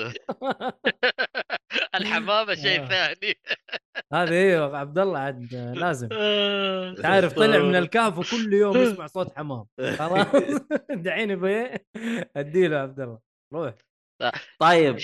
[1.96, 2.86] الحمامة شيء آه.
[2.88, 3.34] ثاني.
[4.14, 6.10] هذه أيوه عبد الله عاد لازم.
[6.12, 6.94] آه.
[6.94, 9.66] تعرف طلع من الكهف وكل يوم يسمع صوت حمام.
[9.98, 10.28] خلاص.
[10.90, 11.86] دعيني بيه
[12.36, 13.20] اديله عبد الله.
[13.54, 13.74] روح.
[14.60, 14.98] طيب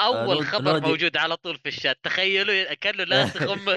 [0.00, 0.86] أول نود- خبر نودي.
[0.86, 1.98] موجود على طول في الشات.
[2.02, 3.76] تخيلوا كأنه ناس هم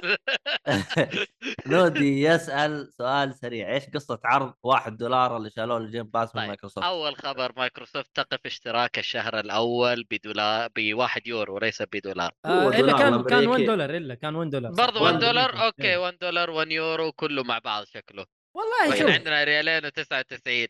[1.68, 3.74] نودي يسأل سؤال سريع.
[3.74, 7.52] إيش قصة عرض واحد دولار اللي شالوه ال Game Pass من طيب، مايكروسوفت؟ أول خبر
[7.58, 12.32] مايكروسوفت توقف اشتراك الشهر الأول بدولار بواحد يورو وليس بدولار.
[12.46, 13.66] آه هو إلا كان كان 1 الأمريكي.
[13.66, 14.72] دولار إلا كان 1 دولار.
[14.72, 15.66] برضه 1 1 دولار.
[15.66, 18.26] okay 1 دولار 1 يورو كله مع بعض شكله.
[18.58, 19.10] والله وإحنا شوف.
[19.10, 20.68] عندنا ريالين و99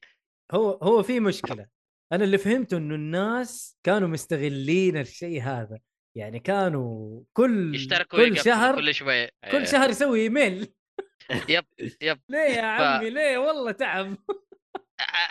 [0.54, 1.81] هو هو في مشكلة.
[2.12, 5.80] أنا اللي فهمته إنه الناس كانوا مستغلين الشيء هذا.
[6.18, 9.66] يعني كانوا كل يشتركوا كل شهر كل شوية كل إيه.
[9.66, 10.74] شهر يسوي إيميل.
[11.50, 11.66] يب
[12.02, 12.20] يب.
[12.30, 14.18] ليه يا عمي؟ ليه؟ والله تعب.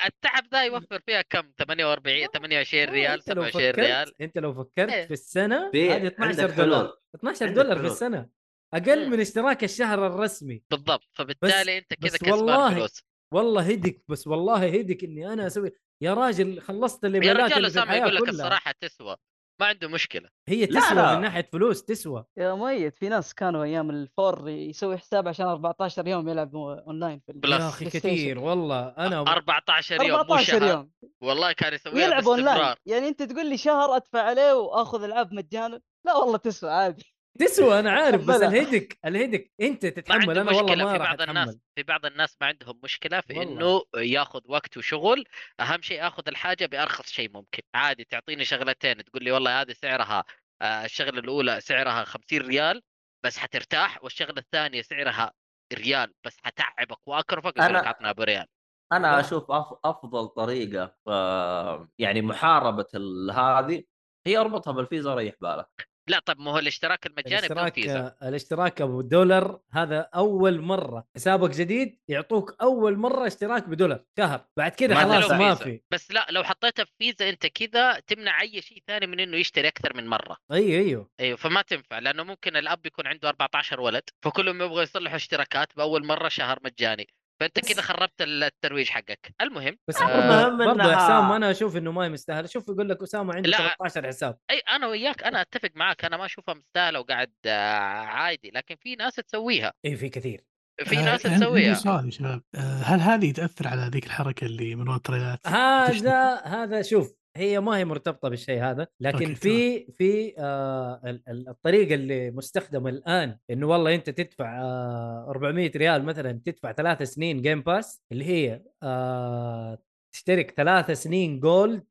[0.07, 4.13] التعب ذا يوفر فيها كم؟ 48 28 ريال أنت لو 27 فكرت ريال.
[4.21, 5.07] أنت لو فكرت إيه.
[5.07, 6.85] في السنة في هذه 12 عندك دولار.
[6.85, 7.87] حلول 12 عندك دولار في.
[7.87, 8.29] السنة.
[8.75, 9.09] أقل إيه.
[9.09, 10.63] من اشتراك الشهر الرسمي.
[10.71, 11.09] بالضبط.
[11.13, 13.05] فبالتالي أنت كذا كسبان والله فلوس.
[13.33, 15.73] والله headache بس والله headache إني أنا أسوي
[16.03, 19.17] يا راجل خلصت يا الايميلات رجال اللي أسامة يقول لك الصراحة تسوى.
[19.61, 20.29] ما عنده مشكلة.
[20.49, 21.15] هي لا، تسوى لا.
[21.15, 22.25] من ناحية فلوس تسوى.
[22.37, 22.97] يا ميت.
[22.97, 27.61] في ناس كانوا أيام ال four يسوي حساب عشان 14 يوم يلعب أونلاين في Plus.
[27.61, 27.85] يا أخي.
[27.85, 28.89] كثير والله.
[28.89, 30.63] أنا 14 يوم مو 14 شهر.
[30.63, 30.91] يوم.
[31.21, 32.75] والله كان يسويها ويلعب أونلاين.
[32.87, 37.15] يعني أنت تقول لي شهر أدفع عليه وأخذ العاب مجانا؟ لا والله تسوى عادي.
[37.41, 38.61] تسوى أنا عارف بس تحملها.
[38.63, 40.39] ال headache ال headache أنت تتحمل.
[40.39, 41.61] أنا والله مشكلة ما في بعض الناس أتحمل.
[41.77, 43.53] في بعض الناس ما عندهم مشكلة في والله.
[43.53, 45.25] إنه ياخذ وقت وشغل.
[45.61, 47.63] أهم شيء أخذ الحاجة بأرخص شيء ممكن.
[47.75, 50.25] عادي تعطيني شغلتين تقول لي والله هذه سعرها
[50.63, 52.83] آه، الشغلة الأولى سعرها 50 ريال
[53.25, 55.33] بس حترتاح والشغلة الثانية سعرها
[55.75, 58.47] ريال بس حتعبك وأكرفك لك أنا- عطنا بريال
[58.93, 59.67] أنا أشوف أف...
[59.85, 62.87] أفضل طريقة آه، يعني محاربة
[63.33, 63.83] هذه
[64.27, 65.89] هي أربطها بالفيزا وريح بالك.
[66.11, 68.17] لا طب ما هو الاشتراك المجاني الاشتراك فيزا.
[68.23, 74.47] الاشتراك أبو دولار هذا أول مرة حسابك جديد يعطوك أول مرة اشتراك بدولار شهر.
[74.57, 75.55] بعد كذا خلاص ما.
[75.55, 75.81] في.
[75.91, 79.69] بس لا لو حطيتها في فيزا أنت كذا تمنع أي شيء ثاني من إنه يشتري
[79.69, 80.37] أكثر من مرة.
[80.53, 81.11] أيوه أيوه.
[81.21, 86.07] أيوه فما تنفع لأنه ممكن الأب يكون عنده 14 ولد فكلهم يبغوا يصلحوا اشتراكات بأول
[86.07, 87.09] مرة شهر مجاني.
[87.41, 89.35] فأنت كذا خربت الترويج حقك.
[89.41, 92.47] المهم بس آه، برضه حسام أنا أشوف إنه ما هي مستاهلة.
[92.47, 93.57] شوف يقول لك أسامة عنده لا.
[93.57, 94.39] 13 حساب.
[94.51, 98.51] أي أنا وياك أنا أتفق معك أنا ما أشوفها مستاهلة وقاعد آه، عادي.
[98.55, 99.73] لكن في ناس تسويها.
[99.85, 100.45] اي في كثير.
[100.85, 101.75] في آه، ناس تسويها.
[101.75, 105.34] سؤال يا شباب؟ آه، هل هذه تأثر على ذيك الحركة اللي من ورا ال trial
[105.34, 111.01] ات؟ هذا هذا شوف هي ما هي مرتبطة بالشيء هذا لكن okay، في في آه
[111.05, 116.73] ال- ال- الطريقة اللي مستخدمة الآن إنه والله أنت تدفع آه 400 ريال مثلا تدفع
[116.73, 119.79] ثلاث سنين Game Pass اللي هي آه
[120.13, 121.87] تشترك ثلاث سنين Gold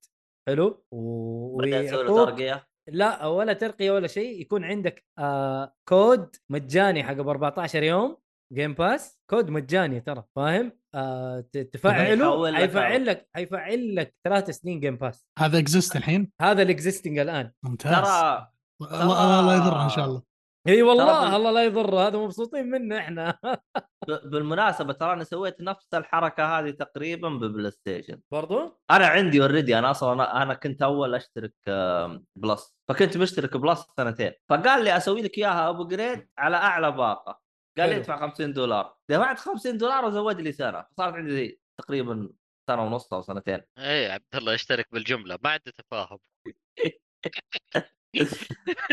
[0.48, 2.40] حلو؟ ويعطوك
[2.88, 8.18] لا ولا ترقية ولا شيء يكون عندك آه كود مجاني حق ب 14 يوم
[8.54, 14.96] Game Pass كود مجاني ترى فاهم؟ آه تفعله حيفعل لك حيفعل لك ثلاث سنين Game
[14.98, 17.52] Pass هذا exist الحين؟ هذا ال existing الآن.
[17.64, 17.94] ممتاز.
[17.94, 18.48] ترى
[18.82, 20.22] الله الله يضره إن شاء الله.
[20.68, 23.38] اي والله بال- الله لا يضر هذا مبسوطين منه إحنا.
[24.08, 29.80] ب- بالمناسبة ترى أنا سويت نفس الحركة هذه تقريبا ب PlayStation برضو؟ أنا عندي already
[29.80, 31.54] أنا أصلا أنا- أنا كنت أول أشترك
[32.36, 32.76] Plus.
[32.90, 34.32] فكنت مشترك Plus سنتين.
[34.50, 37.40] فقال لي أسوي لك إياها upgrade على أعلى باقة.
[37.80, 37.98] قال لي.
[37.98, 38.98] ادفع 50 دولار.
[39.10, 42.30] دفعت 50 دولار وزود لي سنه صارت عندي تقريبا
[42.68, 43.62] سنة ونص أو سنتين.
[43.78, 45.38] إيه عبد الله اشترك بالجملة.
[45.44, 46.20] ما عنده تفاهم.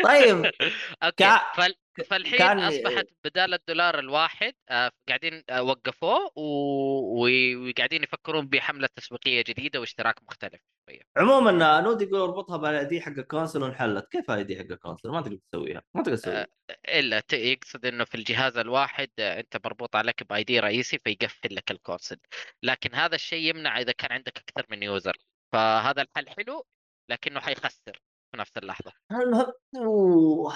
[0.05, 0.45] طيب
[1.03, 1.75] okay كا- فال...
[2.11, 7.29] فالحين كان- أصبحت بدال الدولار الواحد آه، قاعدين آه، وقفوه و...
[7.69, 11.01] وقاعدين يفكرون بحملة تسويقية جديدة واشتراك مختلف شوية.
[11.17, 14.09] عموما نود يقول اربطها بال ID حق ال console وانحلت.
[14.11, 16.47] كيف ال ID حق ال console؟ ما تقدر تسويها ما تقدر تسويها.
[16.89, 21.55] إلا ت- يقصد إنه في الجهاز الواحد آه، أنت مربوط عليك ب ID رئيسي فيقفل
[21.55, 22.19] لك ال console.
[22.63, 25.17] لكن هذا الشيء يمنع إذا كان عندك أكثر من user.
[25.53, 26.67] فهذا الحل حلو
[27.11, 28.01] لكنه حيخسر.
[28.31, 30.53] في نفس اللحظه المهم أوه.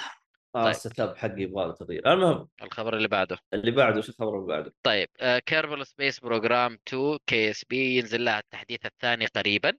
[0.55, 0.67] آه طيب.
[0.67, 2.13] ال setup حقي يبغى له تغيير.
[2.13, 2.49] المهم.
[2.63, 3.37] الخبر اللي بعده.
[3.53, 5.07] اللي بعده شو الخبر اللي بعده؟ طيب
[5.45, 9.69] Kerbal Space Program 2 KSP ينزل لها التحديث الثاني قريبا.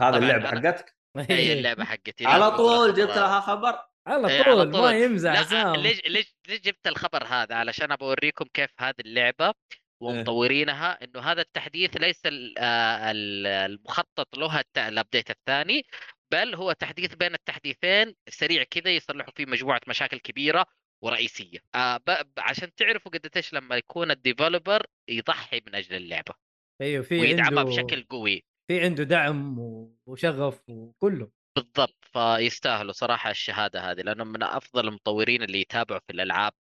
[0.00, 2.26] هذه طبعاً اللعبة أنا- حقتك؟ هي اللعبة حقتي.
[2.26, 4.92] على طول جبت لها خبر على إيه، على طول ما طول.
[4.94, 9.52] يمزح ليش ليش ليش جبت الخبر هذا؟ علشان بوريكم كيف هذه اللعبة
[10.00, 15.86] ومطورينها إنه هذا التحديث ليس ال- آه، ال- المخطط له ال update الثاني
[16.32, 20.66] بل هو تحديث بين التحديثين سريع كذا يصلحوا فيه مجموعة مشاكل كبيرة
[21.04, 21.58] ورئيسية.
[21.74, 22.00] آه
[22.38, 26.34] عشان تعرفوا قد إيش لما يكون ال developer يضحي من أجل اللعبة
[26.82, 28.44] أيوه في ويدعمها عنده بشكل قوي.
[28.68, 29.58] في عنده دعم
[30.06, 31.30] وشغف وكله.
[31.56, 36.52] بالضبط فيستاهلوا صراحة الشهادة هذه لأنهم من أفضل المطورين اللي يتابعوا في الألعاب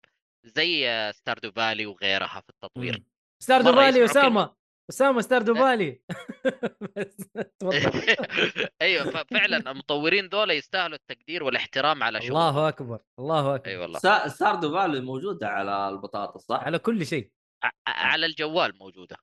[0.44, 3.02] زي Stardew Valley وغيرها في التطوير.
[3.42, 4.54] Stardew يسمعوا اسامه
[4.90, 6.00] أسامة Stardew Valley
[6.96, 7.16] بس
[7.60, 8.02] تفضل.
[8.82, 12.36] أيوه ففعلا المطورين ذولا يستاهلوا التقدير والاحترام على شغلهم.
[12.36, 13.66] الله أكبر الله أكبر.
[13.70, 13.98] أي والله.
[14.28, 17.30] Stardew Valley موجودة على البطاطس صح؟ على كل شيء.
[17.64, 19.16] ع- على الجوال موجودة.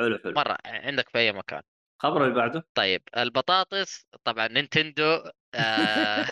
[0.00, 0.32] حلو حلو.
[0.32, 1.62] مرة عندك في أي مكان.
[2.04, 2.66] الخبر اللي بعده.
[2.74, 5.22] طيب البطاطس طبعا نينتندو
[5.54, 6.26] آه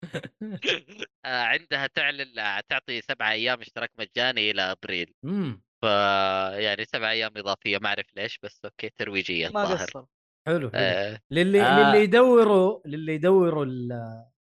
[1.24, 2.34] آه عندها تعلن
[2.68, 5.14] تعطي سبعة أيام اشتراك مجاني إلى أبريل.
[5.24, 5.84] امم ف
[6.58, 9.92] يعني سبعة أيام إضافية ما أعرف ليش بس okay ترويجية ما قصر.
[9.92, 10.06] حلو
[10.46, 10.70] حلو.
[10.74, 11.90] آه للي آه.
[11.90, 13.92] للي يدوروا للي يدوروا ال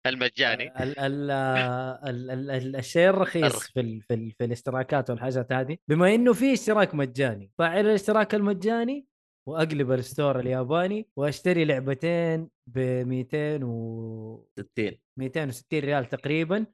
[0.07, 0.83] المجاني.
[0.83, 5.53] ال ال ال ال ال الشيء الرخيص الرخ- في ال في, ال في الاشتراكات والحاجات
[5.53, 5.77] هذه.
[5.89, 9.07] بما إنه في اشتراك مجاني فعل الاشتراك المجاني
[9.49, 16.67] وأقلب ال store الياباني وأشتري لعبتين ب 200 و 60 260 ريال تقريبا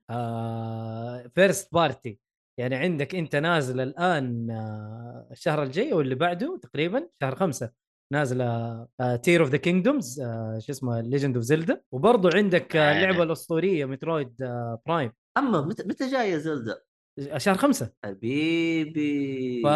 [1.35, 2.19] first party
[2.59, 7.73] يعني عندك أنت نازل الآن آه الشهر الجاي واللي بعده تقريبا شهر خمسة
[8.13, 8.87] نازله
[9.23, 10.21] Tears of the Kingdom
[10.59, 12.97] شو اسمه Legend of Zelda وبرضه عندك آه، آه.
[12.97, 16.85] اللعبة الأسطورية Metroid آه Prime أما متى متى جاية زلدة؟
[17.37, 19.67] شهر خمسة حبيبي ف...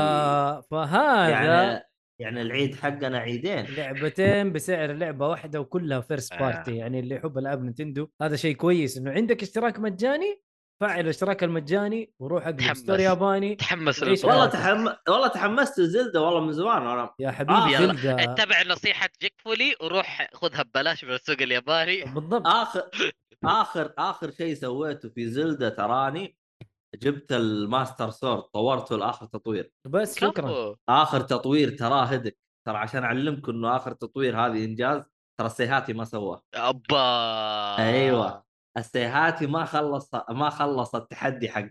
[0.71, 1.83] فهذا يعني...
[2.21, 6.39] يعني العيد حقنا عيدين لعبتين بسعر لعبة واحدة وكلها first آه.
[6.39, 10.43] party يعني اللي يحب ألعاب نينتندو هذا شيء كويس إنه عندك اشتراك مجاني
[10.81, 12.59] فعل الاشتراك المجاني وروح اقلب.
[12.59, 12.79] تحمس.
[12.79, 13.55] store ياباني.
[13.55, 14.03] تحمس.
[14.03, 14.47] والله.
[14.47, 14.89] تحم...
[15.09, 17.15] والله تحمست لزلده والله من زمان أنا.
[17.19, 17.79] يا حبيبي آه،.
[17.79, 18.15] زلدة.
[18.25, 22.05] اتبع نصيحة جيك فولي وروح خذها ببلاش من السوق الياباني.
[22.05, 22.47] بالضبط.
[22.47, 22.91] آخر
[23.45, 26.37] آخر آخر شيء سويته في زلدة تراني
[26.95, 29.73] جبت ال Master Sword طورته لآخر تطوير.
[29.87, 30.77] بس شكرا.
[30.89, 32.39] آخر تطوير تراه هدك.
[32.67, 35.03] ترى عشان أعلمكم إنه آخر تطوير هذه إنجاز
[35.39, 37.79] ترى السيهاتي ما سواه أبا.
[37.79, 38.47] أيوه.
[38.77, 41.71] السيهاتي ما خلص ما خلص التحدي حق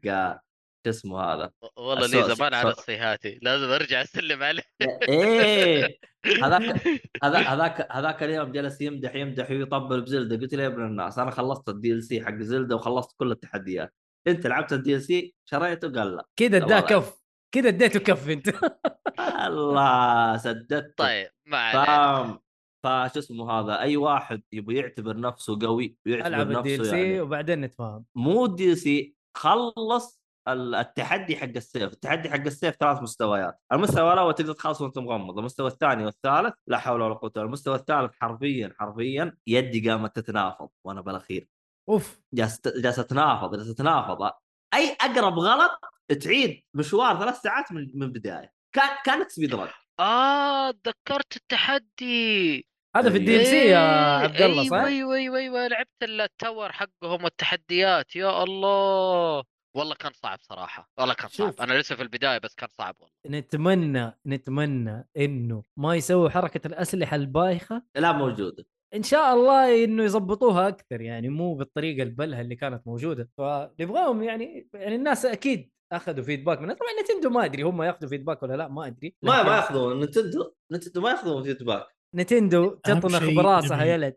[0.85, 4.63] شو اسمه هذا؟ والله لي زمان على السيهاتي لازم أرجع أسلم عليه.
[5.09, 5.99] إيه
[6.43, 6.61] هذاك
[7.23, 10.37] هذا هذاك هذاك اليوم جلس يمدح يمدح ويطبل بزلدة.
[10.37, 13.93] قلت له يا ابن الناس أنا خلصت ال DLC حق زلدة وخلصت كل التحديات.
[14.27, 16.25] أنت لعبت ال DLC شريته؟ قال لا.
[16.35, 16.79] كذا اداه.
[16.79, 17.13] كف.
[17.51, 18.49] كذا اديته كف أنت.
[19.47, 22.33] الله سددت طيب ما علينا.
[22.33, 22.44] ف
[22.85, 27.01] فشو اسمه هذا أي واحد يبغى يعتبر نفسه قوي ويعتبر ألعب ال DL نفسه C
[27.01, 28.05] يعني وبعدين نتفاهم.
[28.15, 31.93] مو ال DLC خلص ال- التحدي حق السيف.
[31.93, 33.59] التحدي حق السيف ثلاث مستويات.
[33.73, 37.45] المستوى الأول تقدر تخلص وأنت مغمض المستوى الثاني والثالث لا حول ولا قوة إلا بالله.
[37.47, 41.47] المستوى الثالث حرفيا حرفيا يدي قامت تتنافض وأنا بالأخير.
[41.89, 42.19] أوف.
[42.33, 44.31] جالس جالسه تنافض جالسه تنافض
[44.73, 45.79] أي أقرب غلط
[46.23, 49.67] تعيد مشوار ثلاث ساعات من من البدايه كان كانت speed run
[49.99, 52.67] آه تذكرت التحدي.
[52.95, 56.15] هذا في ال DLC يا إيه، عبد الله صح؟ أيوه أيوه أيوه أيوه لعبت ال
[56.15, 59.43] tower حقهم والتحديات يا الله.
[59.77, 61.47] والله كان صعب صراحة والله كان صعب.
[61.47, 61.61] شوف.
[61.61, 63.39] أنا لسه في البداية بس كان صعب والله.
[63.39, 67.83] نتمنى نتمنى إنه ما يسووا حركة الأسلحة البايخة.
[67.95, 68.65] لا موجودة.
[68.93, 73.29] إن شاء الله إنه يضبطوها أكثر يعني مو بالطريقة البلهة اللي كانت موجودة.
[73.37, 76.75] فنبغاهم يعني يعني الناس أكيد أخذوا feedback منها.
[76.75, 79.15] طبعا نتندو ما أدري هم ياخذوا feedback ولا لا ما أدري.
[79.23, 80.03] ما ما ياخذون.
[80.03, 84.15] نتندو نتندو ما ياخذون feedback نتندو تطنخ براسها يا ولد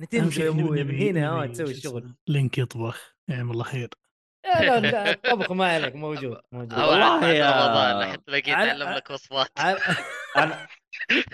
[0.00, 3.14] نتندو يا أبوي من هنا تسوي الشغل لينك يطبخ.
[3.28, 3.88] يعم الله خير.
[4.46, 6.78] لا لا الطبخ ما عليك موجود موجود.
[6.78, 9.48] والله يا- رمضان تلاقيه على- يتعلم لك وصفات.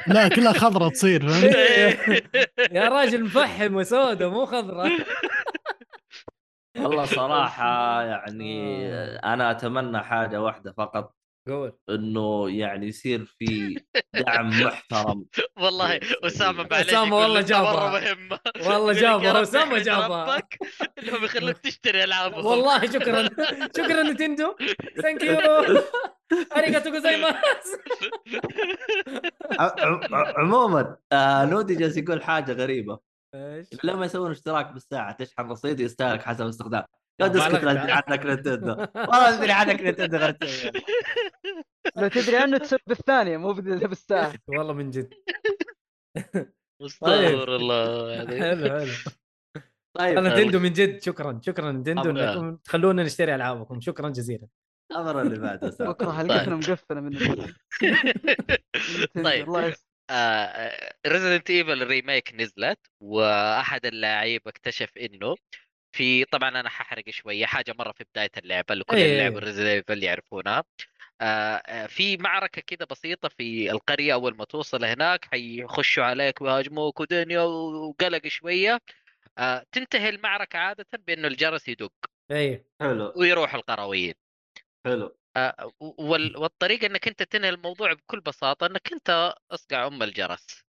[0.06, 1.24] لا كلها خضرة تصير؟
[2.78, 4.90] يا راجل مفحم وسودا مو خضراء
[6.78, 9.16] والله صراحة يعني آه.
[9.34, 11.15] أنا أتمنى حاجة واحدة فقط.
[11.46, 11.72] قول.
[11.90, 13.76] إنه يعني يصير في
[14.26, 15.24] دعم محترم.
[15.56, 17.72] والله أسامة معلش أسامة يقول والله جابها.
[17.72, 18.38] مرة مهمة.
[18.66, 20.42] والله جابها أسامة جابها.
[21.02, 22.46] إنهم يخلوك تشتري ألعابهم.
[22.46, 23.28] والله شكرا.
[23.78, 24.56] شكرا نتندو.
[25.02, 25.38] thank you
[26.56, 27.76] ありがとうございます
[30.36, 32.98] عموما آه نودي جالس يقول حاجة غريبة.
[33.34, 36.84] إيش؟ لما يسوون اشتراك بالساعة تشحن رصيد يستهلك حسب الاستخدام
[37.20, 37.78] ما اسكت لا علقت.
[37.80, 38.70] ادري عنك نتندو.
[39.10, 40.36] والله ادري عنك نتندو غير.
[41.96, 44.34] لو تدري عنه تسب بالثانية مو بال- بالساعة.
[44.48, 45.14] والله من جد.
[46.82, 48.92] أستغفر الله يعني حلو حلو.
[49.98, 51.02] طيب نتندو من جد.
[51.02, 52.10] شكرا شكرا نتندو.
[52.10, 53.80] إنكم تخلونا نشتري ألعابكم.
[53.80, 54.48] شكرا جزيلا.
[54.92, 55.76] الامر اللي بعده.
[55.80, 57.18] بكرة حلقتنا مقفلة من
[59.24, 59.48] طيب.
[59.48, 59.74] الله
[61.06, 65.34] Resident Evil ال remake نزلت وأحد اللاعبين اكتشف إنه
[65.96, 69.04] في طبعا أنا ححرق شوية حاجة مرة في بداية اللعبة اللي كل إيه.
[69.04, 70.64] اللي لعبوا Resident Evil يعرفونها
[71.20, 71.24] آه،
[71.56, 77.40] آه، في معركة كده بسيطة في القرية أول ما توصل هناك حيخشوا عليك ويهاجموك ودنيا
[77.42, 78.80] وقلق شوية
[79.38, 81.92] آه، تنتهي المعركة عادة بإنه الجرس يدق
[82.30, 84.14] اي حلو ويروح القرويين
[84.84, 90.64] حلو آه، وال- والطريقة إنك أنت تنهي الموضوع بكل بساطة إنك أنت أصقع أم الجرس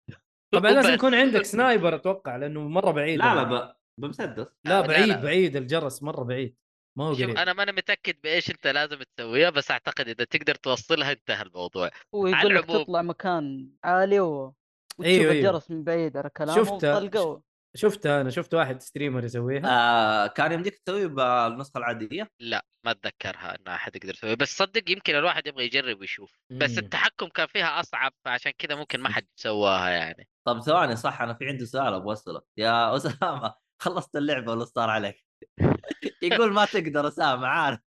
[0.53, 0.94] طبعا لازم.
[0.94, 3.76] يكون عندك سنايبر أتوقع لأنه مرة بعيد لا لا.
[4.01, 5.16] بمسدس لا بعيد لا.
[5.16, 6.56] بعيد الجرس مرة بعيد
[6.98, 10.55] ما هو شوف قريب أنا ماني متأكد بإيش أنت لازم تسويها بس أعتقد إذا تقدر
[10.55, 12.64] توصلها انتهى الموضوع هو يقول لك.
[12.64, 14.55] تطلع مكان عالي و...
[14.98, 15.48] وتشوف أيوه، أيوه.
[15.48, 16.97] الجرس من بعيد على كلامه شفتها.
[16.97, 17.43] وتطلقه
[17.74, 23.55] شفتها أنا شفت واحد ستريمر يسويها آه كان يمديك تسويه بالنسخة العادية لا ما أتذكرها
[23.60, 26.78] إن أحد يقدر يسويها بس صدق يمكن الواحد يبغى يجرب ويشوف بس مم.
[26.78, 31.35] التحكم كان فيها أصعب فعشان كذا ممكن ما حد سواها يعني طب ثواني صح أنا
[31.35, 35.24] في عندي سؤال أبغى أسأله يا أسامة خلصت اللعبة ولا صار عليك؟
[36.23, 37.81] يقول ما تقدر اسامه عارف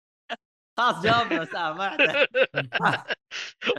[0.77, 2.27] خلاص جاوبنا يحتاج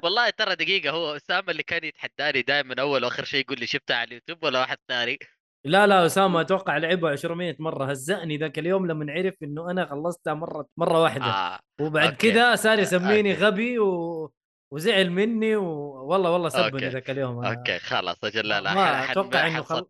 [0.02, 3.96] والله ترى دقيقة هو أسامة اللي كان يتحداني دائما أول وآخر شيء يقول لي شفتها
[3.96, 5.18] على اليوتيوب ولا واحد ثاني
[5.64, 10.34] لا لا أسامة أتوقع لعبها 200 مرة هزأني ذاك اليوم لما عرف إنه أنا خلصتها
[10.34, 11.60] مرة مرة واحدة آه.
[11.80, 12.12] وبعد.
[12.16, 13.44] كذا صار يسميني okay.
[13.44, 14.32] غبي و...
[14.72, 16.88] وزعل مني والله والله سبني.
[16.88, 17.42] ذاك اليوم.
[17.44, 19.86] أنا- okay خلاص أجل لا لا ما ح- إنه خل-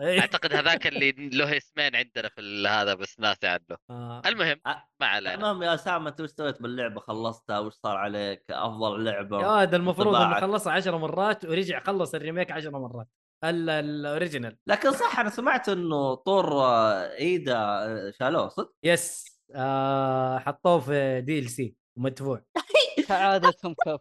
[0.00, 0.20] إيه.
[0.20, 3.60] أعتقد هذاك اللي له اسمين عندنا في ال- هذا بس ناسي عنه.
[3.90, 4.22] آه.
[4.26, 4.60] المهم
[5.00, 5.34] ما علينا.
[5.34, 9.76] المهم يا اسامه أنت وش سويت باللعبة؟ خلصتها؟ وش صار عليك؟ أفضل لعبة يا هذا
[9.76, 10.40] المفروض إنه.
[10.40, 13.08] خلصها 10 مرات ورجع خلص ال remake 10 مرات.
[13.44, 14.56] ال- ال original.
[14.66, 19.34] لكن صح أنا سمعت إنه طور آه، إيدا آه، شالوه صدق؟ yes.
[19.54, 22.42] آه حطوه في DLC ومدفوع
[23.08, 24.00] كعادتهم كف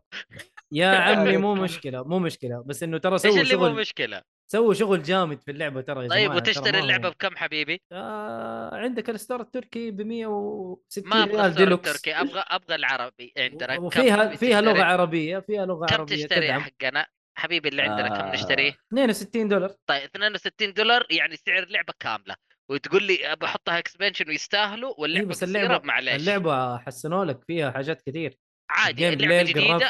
[0.72, 2.64] يا عمي مو مشكلة مو مشكلة.
[2.66, 4.22] بس إنه ترى إيش سووا اللي مو شغل مشكلة؟
[4.52, 9.15] سووا شغل جامد في اللعبة ترى يا طيب وتشتري اللعبة بكم حبيبي؟ آه عندك ال
[9.15, 13.76] store التركي ب 160 ما أبغى ديلوكس التركي أبغى أبغى العربي عندنا.
[13.76, 16.62] كم وفيها فيها؟ لغة عربية فيها لغة كم عربية تشتري تدعم.
[16.62, 17.06] حقنا؟
[17.38, 18.34] حبيبي اللي عندنا كم آه.
[18.34, 19.72] نشتريه؟ 62 دولار.
[19.88, 22.36] طيب 62 دولار يعني سعر لعبه كاملة.
[22.70, 26.22] وتقول لي ابى أحطها expansion ويستاهلوا إيه واللعبة بس قصيرة؟ اللعبه معليش.
[26.22, 28.38] اللعبة حسنوا لك فيها حاجات كثير.
[28.74, 29.88] عادي اللعبة جديدة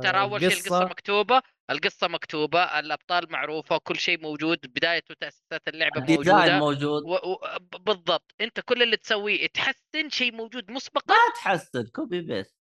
[0.00, 6.00] ترى اول شيء القصة مكتوبة القصة مكتوبة الأبطال معروفة كل شيء موجود بداية وتأسيسات اللعبة
[6.00, 6.58] الديزاين موجودة.
[6.58, 7.02] موجود.
[7.02, 7.14] و...
[7.14, 7.38] و...
[7.78, 11.14] بالضبط أنت كل اللي تسويه تحسن شيء موجود مسبقا.
[11.14, 12.56] ما تحسن copy paste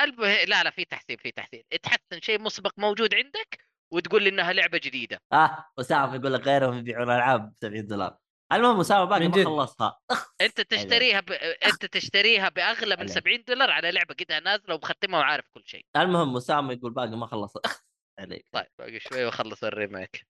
[0.00, 1.62] قلبه لا لا في تحسين في تحسين.
[1.82, 3.58] تحسن شيء مسبق موجود عندك
[3.92, 5.20] وتقول لي إنها لعبة جديدة.
[5.32, 8.16] آه اسامه يقول لك غيرهم يبيعون ألعاب ب 70 دولار.
[8.52, 9.44] المهم اسامه باقي ما جد.
[9.44, 10.00] خلصها
[10.40, 11.32] أنت تشتريها ب...
[11.66, 13.12] أنت تشتريها بأغلى من عليك.
[13.12, 15.86] 70 دولار على لعبة قدها نازلة ومختمها وعارف كل شيء.
[15.96, 17.52] المهم اسامه يقول باقي ما خلص
[18.20, 18.46] عليك.
[18.52, 20.26] طيب باقي شوي واخلص الريميك.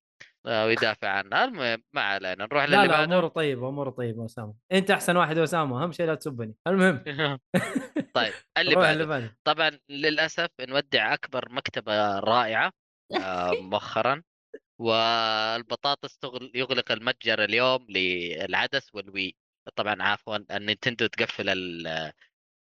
[0.46, 3.04] آه، ويدافع عنها المهم ما علينا نروح لا للي لا بعده.
[3.04, 6.54] أموره طيبه أموره طيبه اسامه أنت أحسن واحد يا اسامه أهم شيء لا تسبني.
[6.66, 7.02] المهم.
[8.14, 8.92] طيب اللي روح بعده.
[8.92, 9.38] اللي بعده.
[9.44, 12.72] طبعا للأسف نودع أكبر مكتبة رائعة
[13.20, 14.22] آه، مؤخرا.
[14.78, 19.36] والبطاطس تغل- يغلق المتجر اليوم للعدس والوي.
[19.76, 21.48] طبعا عفوا النينتندو تقفل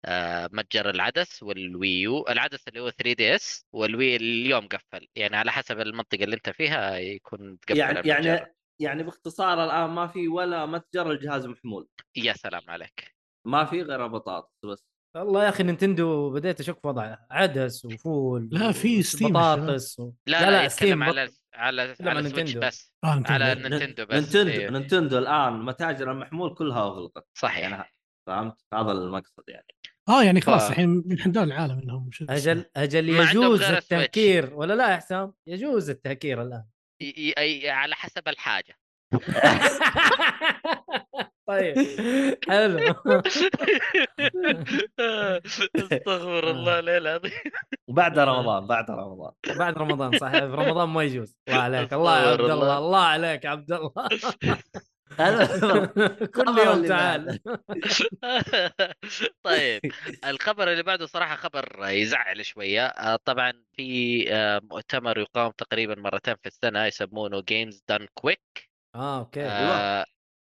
[0.05, 5.07] آه، متجر العدس والويو العدس اللي هو 3 DS والوي يو اليوم قفل.
[5.15, 8.25] يعني على حسب المنطقة اللي انت فيها يكون تقفل يعني المتجر.
[8.25, 11.87] يعني يعني باختصار الآن ما في ولا متجر الجهاز محمول.
[12.15, 13.15] يا سلام عليك.
[13.45, 14.87] ما في غير البطاطس بس.
[15.15, 20.11] والله يا أخي نينتندو بديت اشك في وضعه عدس وفول لا، في ستيم بطاطس و...
[20.27, 21.17] لا لا, لا, لا ستيم على بط...
[21.17, 21.31] على
[21.83, 22.67] يتكلم على عن سويتش نينتندو.
[22.67, 23.33] بس آه نينتندو.
[23.33, 24.71] على نينتندو بس نينتندو أيوه.
[24.71, 27.93] نينتندو الآن متاجر المحمول كلها اغلقت صحيح يعني
[28.27, 29.67] فهمت هذا المقصد يعني
[30.09, 32.09] آه يعني خلاص ف- الحين من دول العالم إنهم.
[32.29, 33.61] أجل أجل يجوز.
[33.63, 36.63] التهكير ولا لا يا حسام يجوز التهكير الآن
[37.01, 38.77] ي- ي- على حسب الحاجة
[41.47, 41.75] طيب.
[42.49, 42.79] حلو.
[45.75, 47.31] استغفر الله العلي العظيم.
[47.87, 49.31] وبعد رمضان بعد رمضان.
[49.57, 50.39] بعد رمضان صحيح.
[50.39, 51.35] في رمضان ما يجوز.
[51.49, 51.93] الله عليك.
[51.93, 52.77] الله يا عبد الله.
[52.77, 52.99] الله.
[52.99, 53.91] عليك يا عبد الله.
[56.35, 57.39] كل يوم تعال.
[59.43, 59.81] طيب.
[60.25, 62.85] الخبر اللي بعده صراحة خبر يزعل شوية.
[62.85, 69.19] آه، طبعا في آه، مؤتمر يقام تقريبا مرتين في السنة يسمونه Games Done Quick آه
[69.19, 69.45] okay.
[69.45, 70.05] آه،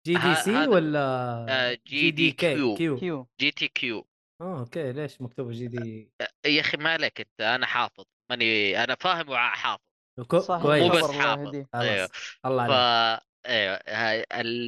[0.06, 1.00] GDC ولا
[1.48, 2.74] آه، GDQ.
[2.74, 2.96] Q.
[2.96, 3.28] Q.
[3.40, 4.06] GDQ.
[4.40, 4.92] آه okay.
[4.92, 6.10] ليش مكتوب GD؟
[6.46, 7.40] يا أخي ما عليك أنت.
[7.40, 8.04] أنا حافظ.
[8.30, 9.82] ماني أنا فاهم وحافظ.
[10.28, 10.38] كو...
[10.38, 10.92] صح مو كويس.
[10.92, 11.54] بس حافظ.
[11.54, 12.10] أيوه خلاص.
[12.46, 13.22] الله ف عليك.
[13.46, 13.80] أيوه.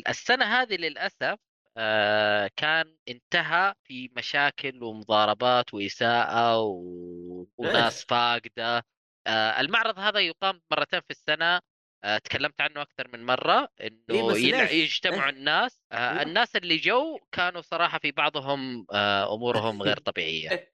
[0.09, 1.39] السنة هذه للأسف
[1.77, 7.47] آه، كان انتهى في مشاكل ومضاربات وإساءة و...
[7.59, 8.85] وناس فاقدة.
[9.27, 11.61] آه، المعرض هذا يقام مرتين في السنة.
[12.05, 16.23] آه، تكلمت عنه أكثر من مرة إيه انه ليش؟ يجتمعوا الناس آه، أيوة.
[16.23, 20.49] الناس اللي جو كانوا صراحة في بعضهم آه، أمورهم غير طبيعية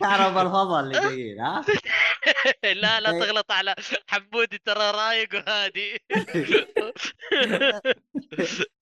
[0.00, 1.64] تعرف الفضل اللي جايين ها
[2.82, 3.20] لا لا إيه.
[3.20, 3.74] تغلط على
[4.08, 5.98] حمودي ترى رايق وهادي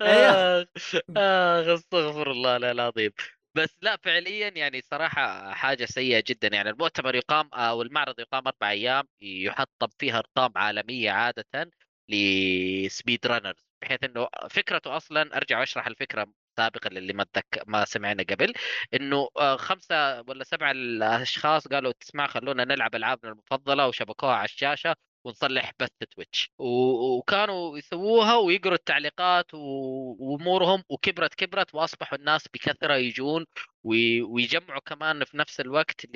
[0.03, 0.62] أيوه.
[0.62, 3.11] آخ آخ أستغفر الله العظيم
[3.59, 6.48] بس لا فعليا يعني صراحة حاجة سيئة جدا.
[6.48, 11.70] يعني المؤتمر يقام أو المعرض يقام أربع أيام يحطم فيها أرقام عالمية عادة
[12.09, 16.26] لسبيد رانرز بحيث إنه فكرته أصلا أرجع وأشرح الفكرة
[16.56, 17.62] سابقا للي ما تذك...
[17.66, 18.52] ما سمعنا قبل
[18.94, 24.97] إنه آه، خمسة ولا سبعة الأشخاص قالوا تسمع خلونا نلعب ألعابنا المفضلة وشبكوها على الشاشة
[25.28, 33.44] ونصلح بث تويتش وكانوا يسووها ويقروا التعليقات وأمورهم وكبرت كبرت وأصبحوا الناس بكثرة يجون
[33.84, 36.06] وي- ويجمعوا كمان في نفس الوقت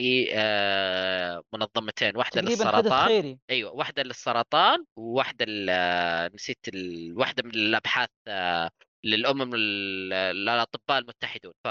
[1.52, 3.06] لمنظمتين واحدة تقريبا حدث للسرطان.
[3.08, 3.38] خيري.
[3.50, 5.46] أيوه واحدة للسرطان وواحدة
[6.34, 6.66] نسيت.
[7.12, 8.70] واحدة من الأبحاث آه،
[9.04, 11.52] للأمم ال- الاطباء المتحدون.
[11.64, 11.68] ف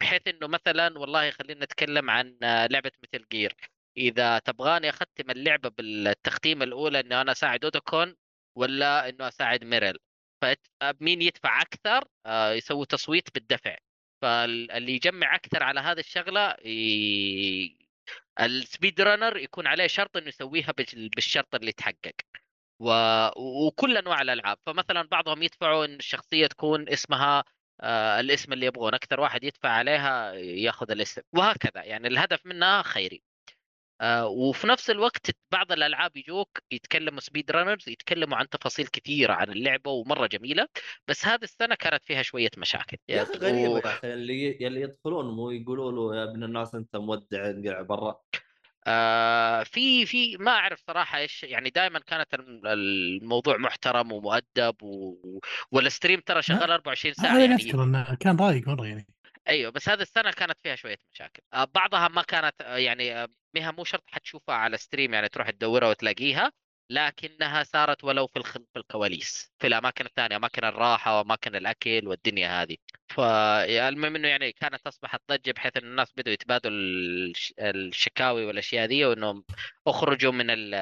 [0.00, 3.56] بحيث إنه مثلا والله خلينا نتكلم عن آه، لعبة مثل جير
[3.98, 8.16] إذا تبغاني أختم اللعبة بالتختيمه الأولى إنه أنا أساعد اودوكون
[8.56, 9.98] ولا إنه أساعد ميرل
[10.42, 13.76] فمين يدفع أكثر؟ آه، يسوي تصويت بالدفع.
[14.22, 16.56] فاللي يجمع أكثر على هذه الشغلة.
[18.40, 22.14] ال speed runner يكون عليه شرط إنه يسويها بال- بالشرط اللي تحقق.
[22.80, 22.90] و...
[23.66, 24.58] وكل أنواع الألعاب.
[24.66, 27.44] فمثلا بعضهم يدفعوا إن الشخصية تكون اسمها
[27.80, 28.94] آه الاسم اللي يبغون.
[28.94, 31.22] أكثر واحد يدفع عليها ياخذ الاسم.
[31.32, 31.84] وهكذا.
[31.84, 33.22] يعني الهدف منها خيري.
[34.00, 39.50] آه وفي نفس الوقت بعض الألعاب يجوك يتكلموا speed runners يتكلموا عن تفاصيل كثيرة عن
[39.50, 40.68] اللعبة ومرة جميلة
[41.08, 42.96] بس هذه السنة كانت فيها شوية مشاكل.
[43.08, 47.50] يا أخي غريبة أخي اللي اللي يدخلون ما يقولوا له يا ابن الناس أنت مودع
[47.50, 48.20] انقلع برا.
[48.88, 55.16] آه في في ما أعرف صراحة إيش يعني دائما كانت الم- الموضوع محترم ومؤدب و...
[55.70, 59.06] وال stream ترى شغال 24 ساعة يعني كان رايق مرة يعني.
[59.48, 61.42] أيوه بس هذه السنة كانت فيها شوية مشاكل.
[61.54, 65.50] آه، بعضها ما كانت آه، يعني آه، مها مو شرط حتشوفها على stream يعني تروح
[65.50, 66.52] تدورها وتلاقيها
[66.90, 72.76] لكنها صارت ولو في الخلف الكواليس في الأماكن الثانية أماكن الراحة وأماكن الأكل والدنيا هذه.
[73.08, 76.72] فالمهم إنه يعني كانت أصبحت ضجة بحيث إن الناس بدوا يتبادلوا
[77.30, 79.44] الش- الشكاوي والأشياء ذي وإنهم
[79.86, 80.74] أخرجوا من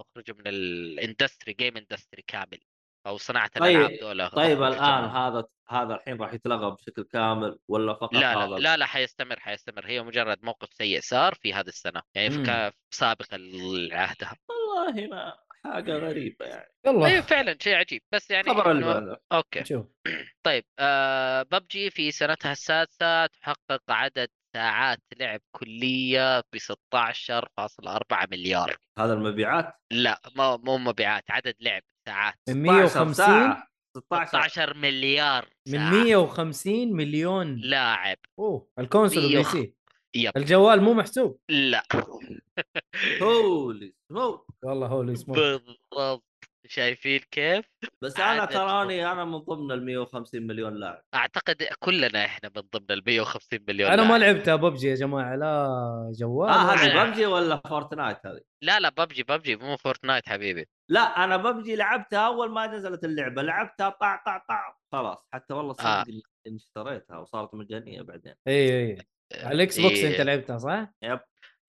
[0.00, 2.60] أخرجوا من ال industry game industry كامل.
[3.08, 5.04] أو صناعة طيب- الالعاب دول طيب الآن.
[5.04, 9.40] هذا هذا الحين راح يتلغى بشكل كامل ولا فقط لا هذا؟ لا لا لا حيستمر
[9.40, 9.86] حيستمر.
[9.86, 12.70] هي مجرد موقف سيء صار في هذه السنة يعني في مم.
[12.90, 15.32] سابقا لعهدها والله ما
[15.64, 16.72] حاجة غريبة يعني.
[16.86, 18.02] أيوه يلا فعلا شيء عجيب.
[18.12, 19.60] بس يعني اللي إنه- بعده okay.
[19.60, 19.86] نشوف
[20.46, 28.76] طيب آه ببجي في سنتها السادسة تحقق عدد ساعات لعب كلية ب 16.4 مليار.
[28.98, 32.34] هذا المبيعات؟ لا ما مو مبيعات عدد لعب ساعات.
[32.48, 33.68] من 16 150 ساعة.
[33.96, 37.56] 16 16 مليار من ساعة 150 مليون.
[37.56, 38.18] لاعب.
[38.38, 39.74] أوه ال console وال PC.
[40.14, 40.32] yep.
[40.36, 41.40] الجوال مو محسوب.
[41.48, 41.82] لا.
[43.22, 46.47] holy smoke والله holy smoke بالضبط.
[46.68, 47.64] شايفين كيف؟
[48.02, 52.90] بس أنا تراني أنا من ضمن ال 150 مليون لاعب أعتقد كلنا إحنا من ضمن
[52.98, 54.18] ال 150 مليون أنا ما.
[54.18, 59.22] لعبتها ببجي يا جماعة لا جوال آه هذه ببجي ولا فورتنايت هذه لا لا PUBG
[59.22, 64.44] PUBG مو فورتنايت حبيبي لا أنا ببجي لعبتها أول ما نزلت اللعبة لعبتها طع طع
[64.48, 66.02] طع خلاص حتى والله آه.
[66.04, 66.14] صدق
[66.46, 68.98] إني اشتريتها وصارت مجانية بعدين إي إي
[69.34, 69.98] على ال Xbox.
[70.04, 71.20] أنت لعبتها صح؟ yep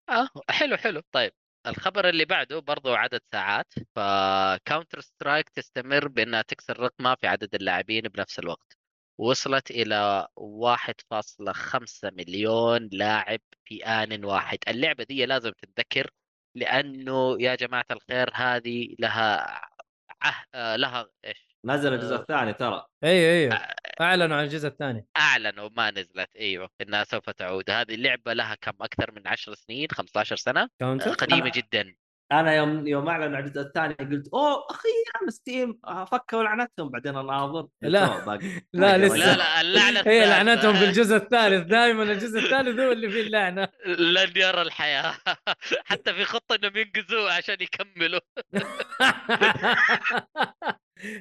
[0.09, 1.31] آه حلو حلو طيب
[1.67, 7.55] الخبر اللي بعده برضو عدد ساعات ف Counter Strike تستمر بأنها تكسر رقمها في عدد
[7.55, 8.77] اللاعبين بنفس الوقت.
[9.17, 14.57] وصلت إلى 1.5 مليون لاعب في آن واحد.
[14.67, 16.09] اللعبة دي لازم تتذكر
[16.55, 19.61] لأنه يا جماعة الخير هذه لها
[20.21, 20.45] عه...
[20.75, 22.19] لها إيش؟ نزل الجزء آه.
[22.19, 22.85] الثاني ترى.
[23.03, 23.59] اي اي
[24.01, 25.05] أعلنوا عن الجزء الثاني.
[25.17, 27.69] أعلنوا ما نزلت إيوه إنها سوف تعود.
[27.69, 31.95] هذه اللعبة لها كم أكثر من 10 سنين 15 سنة؟ آه، قديمة أنا- جدا.
[32.31, 35.79] أنا يوم يوم أعلنوا عن الجزء الثاني قلت أوه أخيرا ستيم.
[36.11, 37.67] فكوا لعنتهم بعدين أناظر.
[37.81, 38.39] لا.
[38.73, 39.15] لا، لسه.
[39.17, 39.35] لا.
[39.37, 40.25] لا اللعنة هي.
[40.29, 41.67] لعنتهم في الجزء الثالث.
[41.67, 43.67] دائما الجزء الثالث هو اللي فيه اللعنة.
[43.85, 45.13] لن يرى الحياة.
[45.89, 48.19] حتى في خطة إنهم ينقذوه عشان يكملوا.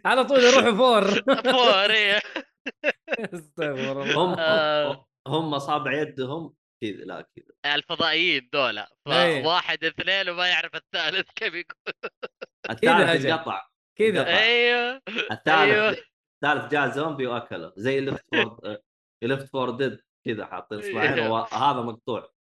[0.05, 1.05] على طول يروحوا فور
[1.53, 2.21] فور إيه.
[3.35, 5.07] استغفر الله هم آه.
[5.29, 9.43] هم اصابع يدهم كذا لا كذا الفضائيين دولة إيه.
[9.43, 11.95] فواحد اثنين وما يعرف الثالث كيف يقول
[12.71, 13.27] الثالث.
[13.27, 13.69] انقطع
[13.99, 14.27] كذا.
[14.27, 15.97] أيوه الثالث أيوه.
[16.45, 18.77] الثالث جاء زومبي وأكله زي Left 4
[19.23, 21.31] Left 4 Dead كذا حاطين إصبعين أيوه.
[21.31, 22.33] وهذا مقطوع.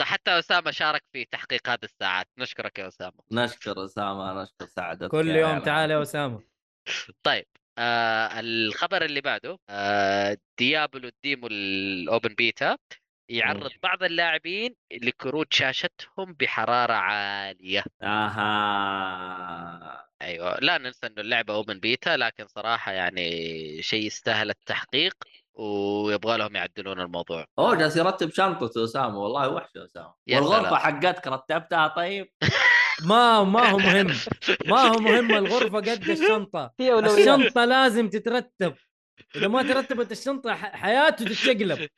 [0.00, 5.28] حتى أسامة شارك في تحقيق هذه الساعات نشكرك يا أسامة نشكر أسامة نشكر سعد كل
[5.30, 6.53] يوم تعال يا أسامة
[7.22, 7.46] طيب
[7.78, 12.76] آه الخبر اللي بعده آه ديابلو ال demo ال open beta
[13.28, 17.84] يعرض بعض اللاعبين لكروت شاشتهم بحرارة عالية.
[18.02, 20.04] أها.
[20.22, 23.22] أيوه لا ننسى إنه اللعبة open beta لكن صراحة يعني
[23.82, 25.14] شيء يستاهل التحقيق
[25.54, 27.46] ويبغى لهم يعدلون الموضوع.
[27.58, 30.76] أوه جالس يرتب شنطته أسامة والله وحش يا اسامه والغرفه.
[30.76, 32.30] حقتك رتبتها طيب؟
[33.02, 34.14] ما ما هو مهم.
[34.66, 36.74] ما هو مهم الغرفة قد الشنطة.
[36.80, 38.74] الشنطة لازم تترتب.
[39.36, 41.88] إذا ما ترتبت الشنطة حياته تتشقلب.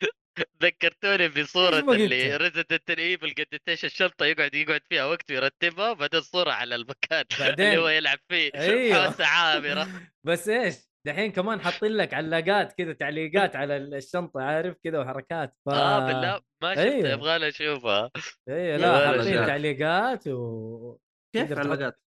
[0.63, 6.51] ذكرتوني بصورة اللي؟ Resident Evil قد إيش الشنطة يقعد يقعد فيها وقت ويرتبها بعدين صورة
[6.51, 8.51] على المكان بعدين- اللي هو يلعب فيه.
[8.55, 9.07] أيوه.
[9.07, 9.89] حوسة عامرة
[10.25, 10.75] بس إيش؟
[11.07, 15.57] دحين كمان حاطين لك علاقات كذا تعليقات على الشنطة عارف كذا وحركات.
[15.67, 15.69] ف...
[15.69, 16.41] آه بالله.
[16.63, 17.09] ما شفتها أيوه.
[17.09, 18.11] يبغى لي اشوفها
[18.49, 19.07] يا لا.
[19.07, 19.47] حاطين.
[19.47, 20.97] تعليقات و
[21.33, 22.01] كيف علاقات؟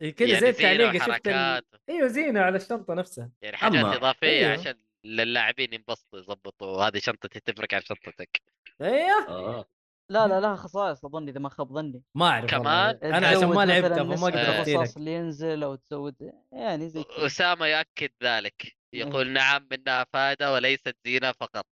[0.00, 1.62] كذا يعني زي التعليق شفت ال...
[1.90, 3.30] أيوه زينة على الشنطة نفسها.
[3.42, 4.52] يعني حاجات أما- إضافية أيوه.
[4.52, 4.74] عشان
[5.04, 8.42] للاعبين ينبسطوا يظبطوا هذه شنطتي تفرق عن شنطتك.
[8.82, 9.28] أيوه.
[9.28, 9.64] آه.
[10.10, 12.02] لا لا لها خصائص اظن إذا ما خاب ظني.
[12.16, 13.18] ما أعرف كمان؟ والله.
[13.18, 17.26] أنا عشان ما لعبتها فما أقدر افتي لك اللي ينزل أو تزود يعني زي كذا.
[17.26, 18.76] أسامة يؤكد ذلك.
[18.94, 21.66] يقول نعم منها فائدة وليست زينة فقط.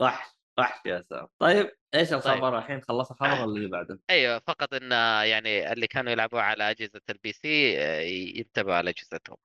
[0.00, 1.28] وحش وحش يا أسامة.
[1.38, 4.90] طيب إيش الخبر الحين؟ خلص الخبر ولا اللي بعده؟ أيوه فقط إن
[5.26, 8.00] يعني اللي كانوا يلعبوا على أجهزة ال PC آه،
[8.38, 9.36] ينتبهوا على أجهزتهم.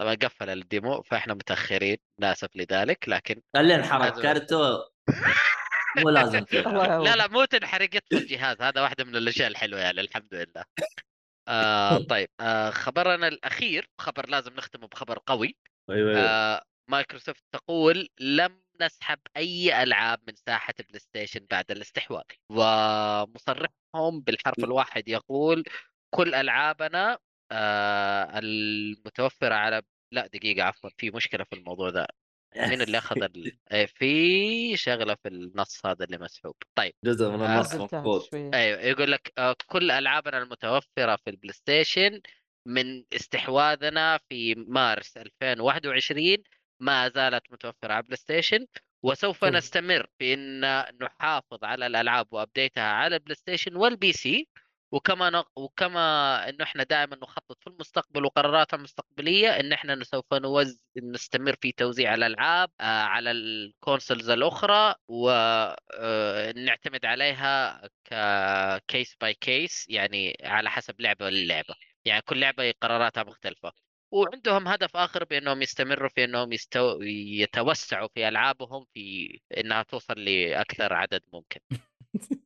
[0.00, 4.78] طبعا قفل ال demo فإحنا متأخرين نأسف لذلك لكن خلي انحرق لازم- كرته
[5.96, 6.44] مو لازم.
[7.04, 10.64] لا لا مو تنحرق يطفي الجهاز هذا واحدة من الأشياء الحلوة يعني الحمد لله.
[11.48, 15.56] آه طيب آه خبرنا الأخير خبر لازم نختمه بخبر قوي.
[15.90, 16.20] أيوه أيوه.
[16.20, 22.22] آه مايكروسوفت تقول لم نسحب أي ألعاب من ساحة بلاي ستيشن بعد الاستحواذ.
[22.50, 25.64] ومصرحهم بالحرف الواحد يقول
[26.14, 27.18] كل ألعابنا
[27.52, 29.82] آه المتوفرة على
[30.12, 32.06] لا دقيقة عفوا في مشكلة في الموضوع ذا
[32.56, 33.52] مين اللي أخذ ال...
[33.72, 36.54] إيه، في شغلة في النص هذا اللي مسحوب.
[36.74, 41.52] طيب جزء من آه، النص مفقود أيوه يقول لك آه، كل ألعابنا المتوفرة في البلاي
[41.52, 42.20] ستيشن
[42.66, 46.36] من استحواذنا في مارس 2021
[46.80, 48.66] ما زالت متوفرة على بلاي ستيشن
[49.02, 49.44] وسوف.
[49.44, 50.60] نستمر في إن
[51.02, 54.48] نحافظ على الألعاب و update ها على البلاي ستيشن وال PC.
[54.92, 55.48] وكما نق...
[55.58, 56.00] وكما
[56.48, 62.14] إنه إحنا دائما نخطط في المستقبل وقراراتنا المستقبلية إن إحنا سوف نوز نستمر في توزيع
[62.14, 71.00] الألعاب آه، على ال consoles الأخرى ونعتمد عليها ك case by case يعني على حسب
[71.00, 71.74] لعبة للعبة.
[72.04, 73.72] يعني كل لعبة قراراتها مختلفة.
[74.10, 77.02] وعندهم هدف آخر بإنهم يستمروا في إنهم يستو...
[77.02, 79.28] يتوسعوا في ألعابهم في
[79.58, 81.60] إنها توصل لأكثر عدد ممكن.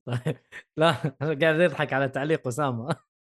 [0.77, 3.12] لا قاعد يضحك على تعليق أسامة.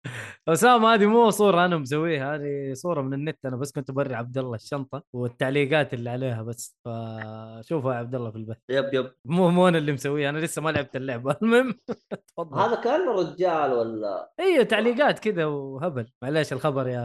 [0.47, 3.45] أسامة هذه مو صورة أنا مسويها هذه صورة من النت.
[3.45, 8.31] أنا بس كنت بري عبد الله الشنطة والتعليقات اللي عليها بس فشوفها يا عبد الله
[8.31, 8.57] في البث.
[8.69, 9.13] يب يب.
[9.25, 11.35] مو مو أنا اللي مسويها أنا لسه ما لعبت اللعبة.
[11.41, 11.79] المهم
[12.27, 12.59] تفضل.
[12.59, 16.07] هذا كانه رجال ولا؟ أيوه تعليقات كذا وهبل.
[16.21, 17.01] معليش الخبر يا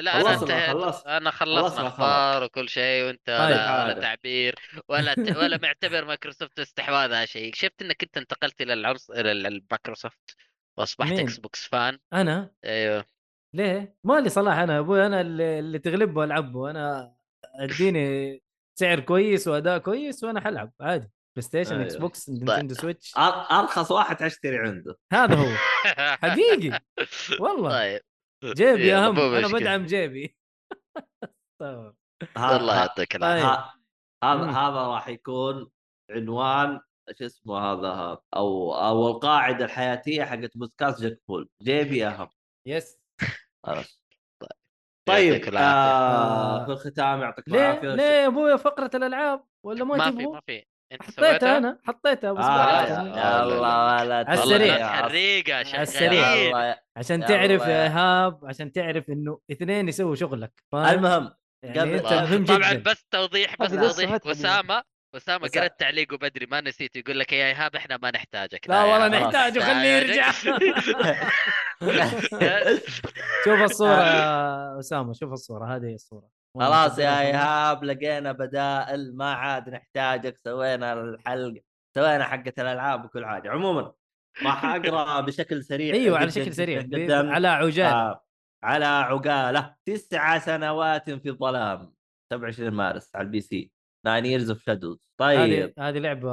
[0.00, 0.50] لا أنا خلصت.
[1.06, 3.36] أنا خلصنا خلصنا أخبار وكل شيء وأنت طيب.
[3.36, 4.00] ولا, ولا.
[4.00, 4.54] تعبير
[4.88, 5.36] ولا ت...
[5.36, 7.54] ولا معتبر مايكروسوفت استحواذها شيء.
[7.54, 10.36] شفت إنك انت انتقلت إلى العرس إلى ال- المايكروسوفت
[10.78, 13.04] واصبحت؟ إكس بوكس fan أنا أيوه
[13.54, 17.14] ليه؟ مالي صلاح أنا أبوي أنا اللي, اللي تغلبه ألعبه أنا
[17.54, 18.42] أديني
[18.78, 21.96] سعر كويس وأداء كويس وأنا حلعب عادي بلاي ستيشن إكس.
[21.96, 23.12] بوكس نينتندو سويتش
[23.52, 25.56] أرخص واحد تشتري عنده هذا هو
[26.16, 26.80] حقيقي
[27.40, 27.70] والله.
[27.70, 28.02] طيب
[28.44, 29.48] جيبي اهم أنا.
[29.48, 30.36] بدعم جيبي
[31.60, 31.94] طيب.
[32.36, 33.64] الله يعطيك العافية طيب.
[34.24, 34.50] هذا.
[34.50, 35.70] هذا راح يكون
[36.10, 36.80] عنوان
[37.18, 42.28] شو اسمه هذا أو أو القاعدة الحياتية حقت بودكاست جاك فول جيبي اهم
[42.68, 42.98] yes.
[43.66, 44.02] خلاص.
[45.08, 45.54] طيب.
[45.54, 46.64] آه آه.
[46.66, 47.94] في الختام يعطيك العافية.
[47.94, 50.64] ليه يا أبوي فقرة الألعاب ولا ما, ما في ما في.
[50.92, 53.66] أنت حطيتها أنا؟ حطيتها بس آه لا، الله ولا
[54.14, 54.86] على السريع.
[54.92, 56.76] حريقه على السريع.
[56.96, 61.32] عشان تعرف يا- إيهاب عشان تعرف إنه اثنين يسووا شغلك؟ المهم
[61.64, 64.16] يعني أنت طبعاً- بس توضيح بس توضيح.
[64.16, 64.82] تحدد.
[65.16, 68.68] أسامة قرأت تعليقه بدري ما نسيت يقول لك يا ايهاب إحنا ما نحتاجك.
[68.68, 70.30] لا والله نحتاجه خليه يرجع.
[73.44, 76.28] شوف الصورة يا أسامة شوف الصورة هذه هي الصورة.
[76.54, 81.60] خلاص يا إيهاب لقينا بدائل ما عاد نحتاجك سوينا الحلقة
[81.94, 83.50] سوينا حقة الألعاب وكل حاجة.
[83.50, 83.92] عموما
[84.44, 86.82] راح أقرأ بشكل سريع أيوه على شكل سريع.
[87.10, 87.92] على عجالة.
[87.92, 88.24] آه
[88.62, 91.94] على عجالة تسع سنوات في الظلام.
[92.32, 93.70] 27 مارس على ال PC.
[94.04, 94.98] 9 years of shadows.
[95.20, 95.38] طيب.
[95.38, 96.30] هذه هذه لعبة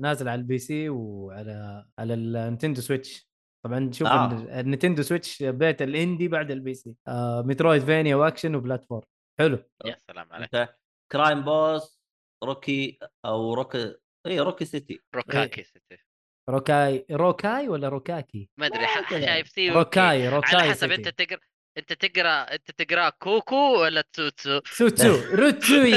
[0.00, 3.28] نازلة على ال PC وعلى على النينتندو سويتش.
[3.64, 4.60] طبعا شوف آه.
[4.60, 6.94] النينتندو سويتش بيت الإندي بعد البي سي.
[7.08, 9.06] آه مترويد فينيا واكشن وبلاتفورم
[9.38, 9.58] حلو.
[9.84, 10.68] يا سلام عليك.
[11.12, 12.00] كرايم بوس
[12.44, 13.94] روكي أو روكي
[14.26, 16.02] اي روكي سيتي روكاكي سيتي.
[16.50, 18.86] روكاي روكاي ولا روكاكي؟ ما أدري.
[19.10, 20.90] شايف سي روكاي روكاي على حسب.
[20.90, 21.40] أنت تقرا
[21.78, 25.92] انت تقرأ انت تقرأ كوكو ولا تسوتسو سوتسو روتسوي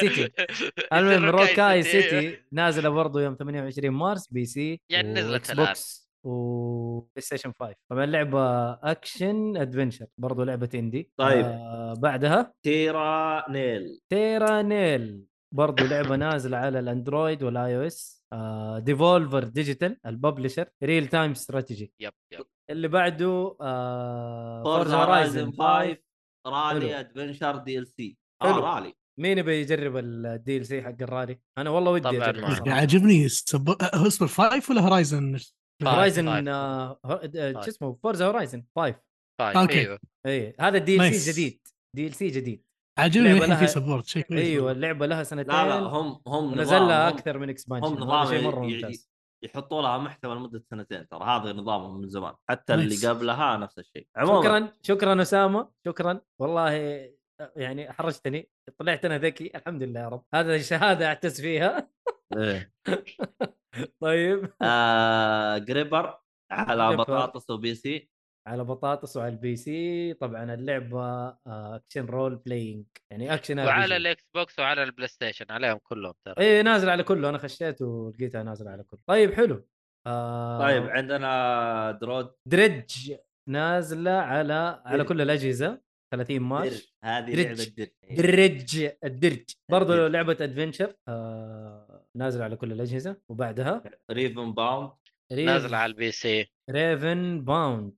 [0.00, 0.30] سيتي.
[0.92, 2.38] المهم روكاي سيتي.
[2.52, 5.52] نازلة برضو يوم 28 مارس بي سي يعني نزلت.
[5.52, 11.44] بوكس وبلاي ستيشن 5 طبعا لعبة اكشن ادفنشر برضو لعبة اندي طيب.
[11.46, 14.00] آه بعدها؟ تيرا نيل.
[14.08, 15.24] تيرا نيل.
[15.54, 18.24] برضو لعبة نازلة على الأندرويد وال iOS.
[18.78, 22.46] Devolver Digital ال publisher real time strategy yep yep.
[22.70, 25.96] اللي بعده آه فورزا هورايزن 5
[26.46, 27.00] rally.
[27.00, 28.16] adventure DLC.
[28.42, 32.68] آه رالي مين يبي يجرب ال DLC حق الرالي؟ أنا والله ودي أجرب.
[32.68, 33.68] عاجبني سب...
[33.94, 35.32] هو اسمه five ولا هورايزن؟
[35.82, 36.48] five، هورايزن.
[36.48, 38.94] آه، هو- آه، شو اسمه فورزا هورايزن 5
[39.38, 39.80] five okay.
[39.80, 41.60] أيوه اي هذا ال DLC جديد
[41.96, 42.64] DLC جديد
[42.98, 46.54] عاجبني الحين في لها- support شيء كويس أيوه اللعبة لها سنتين لا لا هم هم
[46.54, 49.10] نظام لها أكثر من expansion هم نظام شيء مرة ممتاز
[49.44, 52.74] يحطوا لها محتوى لمدة سنتين ترى هذا نظامهم من زمان حتى.
[52.74, 56.72] اللي قبلها نفس الشيء عموما شكرا شكرا أسامة شكرا والله
[57.56, 61.90] يعني حرجتني طلعت أنا ذكي الحمد لله يا رب هذا شهاده أعتز فيها
[62.36, 62.72] إيه.
[64.02, 66.18] طيب آه جريبر
[66.50, 66.96] على.
[66.96, 68.10] بطاطس و PC
[68.46, 73.96] على بطاطس وعلى ال PC طبعا اللعبة action role playing يعني اكشن وعلى.
[73.96, 78.42] الاكس بوكس وعلى البلاي ستيشن عليهم كلهم ترى إيه نازل على كله أنا خشيت ولقيتها
[78.42, 79.66] نازلة على كله طيب حلو
[80.06, 83.14] آه طيب عندنا درود Dredge
[83.48, 85.04] نازلة على على.
[85.04, 85.80] كل الأجهزة
[86.14, 87.46] 30 Dredge March هذه Dredge.
[87.46, 87.88] لعبه Dredge
[88.18, 90.08] Dredge ال Dredge برضه.
[90.08, 94.90] لعبة adventure آه نازلة على كل الأجهزة وبعدها ريفن باوند
[95.32, 96.46] ريف نازلة على البي سي.
[96.70, 97.92] ريفن باوند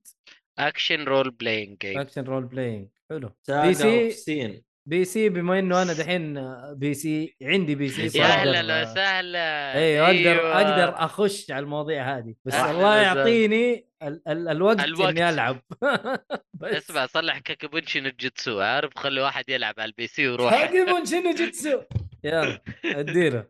[0.59, 3.29] اكشن رول بلاينج جيم اكشن رول بلاينج حلو.
[3.49, 6.39] بي سي اوف سين بي سي بما إنه أنا دحين
[6.73, 10.61] بي سي عندي بي سي يا أهلا وسهلا أيوه أقدر أيوة.
[10.61, 12.35] أقدر أخش على المواضيع هذه.
[12.45, 12.95] بس الله.
[13.01, 15.09] يعطيني ال- ال- الوقت, الوقت.
[15.09, 15.59] اني ألعب.
[16.61, 16.73] بس.
[16.73, 18.59] اسمع صلح كاكابونشي نوجيتسو.
[18.61, 21.81] عارف خلي واحد يلعب على البي سي وروح حقيبون شنو جيتسو
[22.23, 23.47] يلا أديله.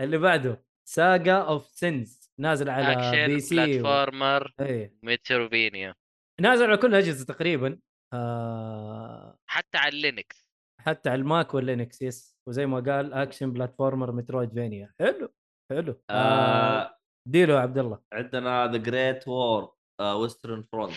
[0.00, 3.66] اللي بعده Saga of Sins نازل على action PC و...
[3.66, 4.94] platformer إيه.
[5.02, 5.94] Metroidvania
[6.40, 7.78] نازل على كل الأجهزة تقريبا
[8.14, 9.38] آه...
[9.46, 10.50] حتى على ال Linux
[10.80, 12.38] حتى على ال Mac وال Linux yes.
[12.48, 15.34] وزي ما قال action platformer Metroidvania حلو
[15.70, 16.02] حلو.
[16.10, 16.12] آه...
[16.12, 16.96] آه.
[17.28, 18.00] ديلو يا عبد الله.
[18.12, 20.96] عندنا The Great War Western Front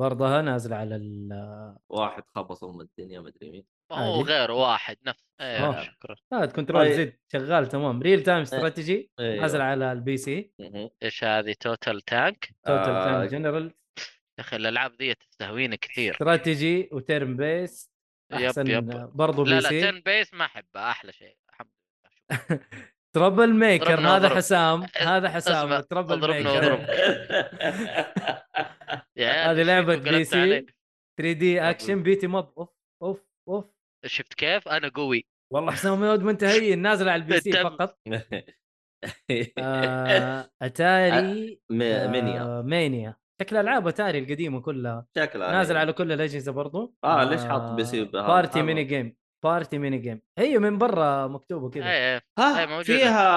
[0.00, 1.28] برضها نازل على ال...
[1.92, 3.64] واحد خبص أم الدنيا مدري مين.
[3.92, 4.32] هو عادي.
[4.32, 5.78] غير واحد نفس آه.
[5.78, 6.92] إيه شكرا هذا كنترول طيب.
[6.92, 9.40] زد شغال تمام ريل تايم استراتيجي أيوه.
[9.42, 10.52] نازل على البي سي.
[11.02, 13.04] إيش هذه توتال تانك توتال آه.
[13.04, 13.74] تايم جنرال
[14.38, 17.90] يا أخي الألعاب ذي تستهويني كثير استراتيجي وتيرم بيس
[18.32, 18.86] يب، أحسن يب.
[19.14, 21.70] برضو لا بي لا سي تن بيس ما احبها أحلى شيء الحمد
[22.32, 22.60] لله
[23.14, 24.28] ترابل ميكر ضربنا هذا.
[24.28, 26.74] حسام هذا حسام اضربنا ميكر
[29.18, 30.66] هذه فيكم بي سي علي؟
[31.18, 32.68] 3 دي اكشن بيتي ماب أوف
[33.02, 33.29] أوف
[34.06, 35.24] شفت كيف؟ أنا قوي.
[35.52, 37.52] والله حسام يود منتهي نازل على البي سي.
[37.52, 37.98] فقط.
[39.58, 42.42] آه أتاري مي- مينيا.
[42.42, 45.06] آه مانيا شكل ألعاب أتاري القديمة كلها.
[45.18, 45.76] شكلها نازل.
[45.76, 46.94] على كل الأجهزة برضو.
[47.04, 48.62] آه، ليش حاط بي سي؟ بارتي.
[48.62, 51.84] ميني جيم بارتي ميني جيم هي من برا مكتوبة كذا.
[51.84, 52.22] إيه إيه.
[52.38, 52.82] ها موجودة.
[52.82, 53.28] فيها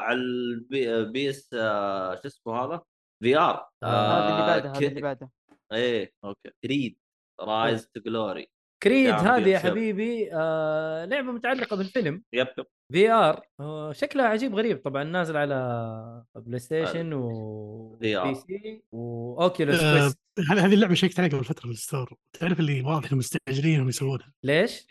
[0.00, 2.82] على البي بيس آه، شو اسمه هذا؟
[3.22, 3.68] VR.
[3.84, 5.30] هذا اللي بعده هذا اللي بعده
[5.72, 6.50] إيه okay.
[6.64, 6.98] Creed
[7.40, 8.50] Rise to Glory
[8.82, 9.58] Creed هذه يا.
[9.58, 16.24] حبيبي آه لعبة متعلقة بالفيلم yep yep VR آه شكلها عجيب غريب طبعا نازل على
[16.36, 18.26] PlayStation و VR.
[18.26, 20.12] بي سي واوكيولوس آه،
[20.50, 23.88] هذه اللعبة شيكت عليها قبل فترة من ال store تعرف اللي واضح إنهم مستعجلين انهم
[23.88, 24.86] يسوونها ليش؟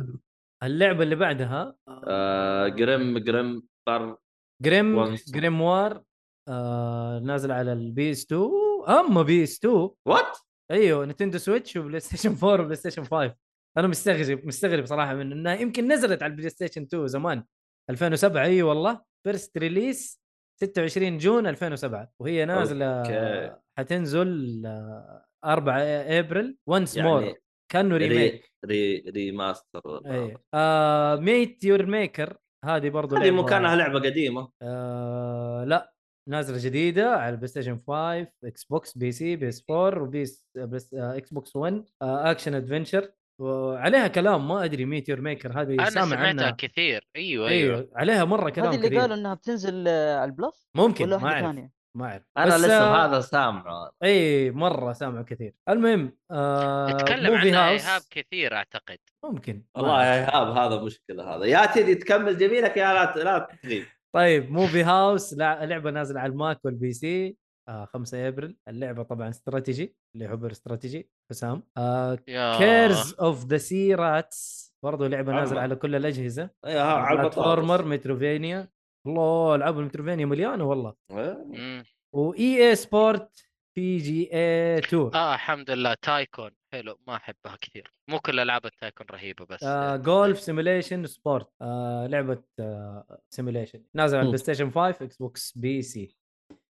[0.64, 1.76] اللعبة اللي بعدها
[2.08, 4.18] آه، جريم جريم بر
[4.64, 5.32] جريم وانس.
[5.32, 6.04] جريموار
[6.52, 8.50] آه نازل على ال PS 2
[8.88, 10.38] أما PS 2 what؟
[10.72, 13.36] أيوه Nintendo Switch و PlayStation 4 و PlayStation 5
[13.78, 17.44] أنا مستغرب مستغرب صراحة من إنها يمكن نزلت على ال PlayStation 2 زمان
[17.90, 20.22] 2007 اي والله first release
[20.62, 23.56] 26 June 2007 وهي نازلة okay.
[23.78, 25.82] حتنزل آه، 4
[26.20, 27.34] أبريل Once يعني More
[27.72, 30.44] كأنه remake re re remaster أيوه.
[30.54, 34.52] آه Meet Your Maker هذه برضو هذه مكانها لعبة قديمة.
[34.62, 35.94] آه لا.
[36.30, 41.84] نازلة جديدة على ال PlayStation 5 Xbox PC PS 4 و PS بس Xbox 1
[42.02, 43.12] آه action adventure
[43.42, 46.52] وعليها كلام ما أدري Meet Your Maker هذه أنا سامع سمعتها عنها.
[46.52, 47.08] كثير.
[47.16, 47.90] أيوه أيوه أيوه.
[47.96, 51.18] عليها مرة كلام هذه اللي كثير قالوا إنها بتنزل آه، على ال Plus ممكن ولا
[51.18, 52.24] ما واحدة أعرف ثانية؟ ما أعرف.
[52.38, 53.92] أنا بس، لسه آه، هذا سامعه.
[54.04, 55.54] إي مرة سامع كثير.
[55.70, 58.98] المهم آه تكلم Movie عنها House إيهاب كثير أعتقد.
[59.26, 61.46] ممكن والله إيهاب هذا مشكلة هذا.
[61.46, 63.86] يا تدي تكمل جميلك يا لا لا تغيب.
[64.16, 67.38] طيب Movie House لع- لعبة نازلة على ال Mac وال PC
[67.70, 68.58] آه 5 أبريل.
[68.68, 71.64] اللعبة طبعا استراتيجي اللي يحب الاستراتيجي حسام.
[71.78, 72.16] آه
[72.58, 75.32] Curse of the Sea Rats برضو لعبة.
[75.34, 76.50] نازلة على كل الأجهزة.
[76.66, 78.70] أيوه على platformer Metroidvania
[79.08, 80.94] الله ألعاب ال Metroidvania مليانة والله.
[81.12, 81.84] إيه.
[82.16, 83.46] و EA Sports
[83.78, 85.94] PGA Tour آه الحمد لله.
[86.02, 87.92] tycoon حلو ما أحبها كثير.
[88.10, 93.84] مو كل ألعاب ال tycoon رهيبة بس آه جولف simulation sport آه لعبة آه simulation
[93.94, 94.34] نازل على مم.
[94.34, 96.16] ال PlayStation 5 Xbox PC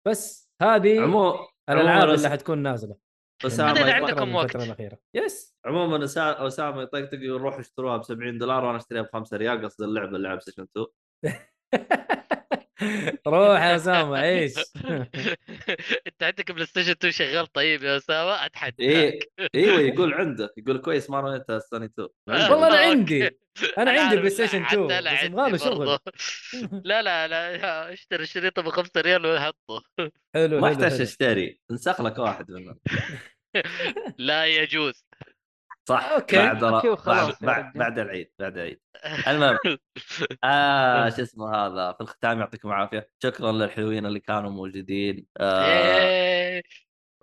[0.08, 1.36] بس هذه عموم
[1.70, 2.96] الألعاب اللي حتكون نازلة.
[3.46, 4.46] اسامه يطق- عندكم وقت.
[4.46, 4.98] الفترة الأخيرة.
[5.14, 9.66] yes عموما أسامة يطقطق يقول روحوا اشتروها ب 70 دولار وأنا أشتريها ب 5 ريال
[9.66, 10.88] قصد اللعبة اللي لعب سيشن 2
[13.28, 14.54] روح يا اسامه عيش.
[16.08, 19.20] انت عندك PlayStation 2 شغال طيب يا اسامه اتحداك إيه
[19.56, 22.78] إيوه يقول عنده يقول كويس ما رميتها السنة 2 والله أنا.
[22.78, 23.30] عندي.
[23.78, 25.98] أنا عندي PlayStation حتى 2 أنا بس يبغى له شغل.
[26.86, 29.84] لا لا لا اشتري شريطه ب 5 ريال وحطه
[30.36, 31.02] حلو ما احتاج.
[31.02, 31.60] أشتري.
[31.72, 32.80] انسخ لك واحد منهم.
[34.18, 35.06] لا يجوز.
[35.90, 36.12] صح.
[36.12, 36.38] okay.
[36.38, 37.74] بعد okay بعد, وخلاص بعد.
[37.78, 38.82] بعد العيد بعد العيد.
[39.28, 39.58] المهم
[40.44, 43.10] آه شو اسمه هذا؟ في الختام يعطيكم العافية.
[43.24, 45.26] شكرا للحلوين اللي كانوا موجودين.
[45.38, 46.62] آه إيه.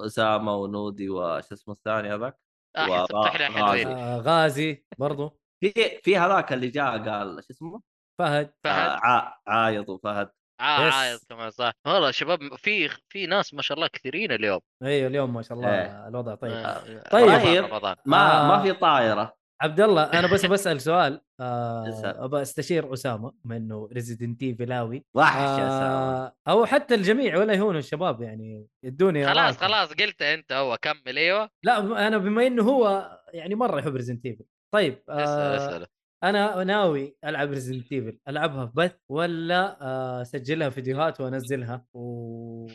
[0.00, 2.38] أسامة ونودي وش اسمه الثاني هذاك؟
[2.76, 3.86] آه، غازي.
[3.86, 5.40] آه غازي برضو.
[5.60, 5.72] في
[6.04, 7.82] في هذاك اللي جاء قال شو اسمه؟
[8.18, 8.46] فهد.
[8.66, 10.30] آه فهد ع- عايض وفهد.
[10.60, 10.94] آه yes.
[10.94, 15.34] عايض كمان صح والله شباب في في ناس ما شاء الله كثيرين اليوم أيوه اليوم
[15.34, 16.08] ما شاء الله إيه.
[16.08, 17.28] الوضع طيب آه، طيب.
[17.28, 18.48] رمضان رمضان ما آه.
[18.48, 22.16] ما في طايره عبد الله أنا بس بسأل سؤال آه اسأل.
[22.16, 27.78] أبى أستشير أسامة بما إنه Resident Evil اوي وحش آه أو حتى الجميع ولا يهونوا
[27.78, 29.58] الشباب يعني ادوني خلاص آراءكم.
[29.58, 34.44] خلاص قلت أنت هو كمل أيوه لا أنا بما إنه هو يعني مرة يحب Evil
[34.74, 35.86] طيب اسأل آه اسال
[36.24, 42.66] أنا ناوي ألعب Resident Evil ألعبها في بث ولا آه، اسجلها فيديوهات وأنزلها و...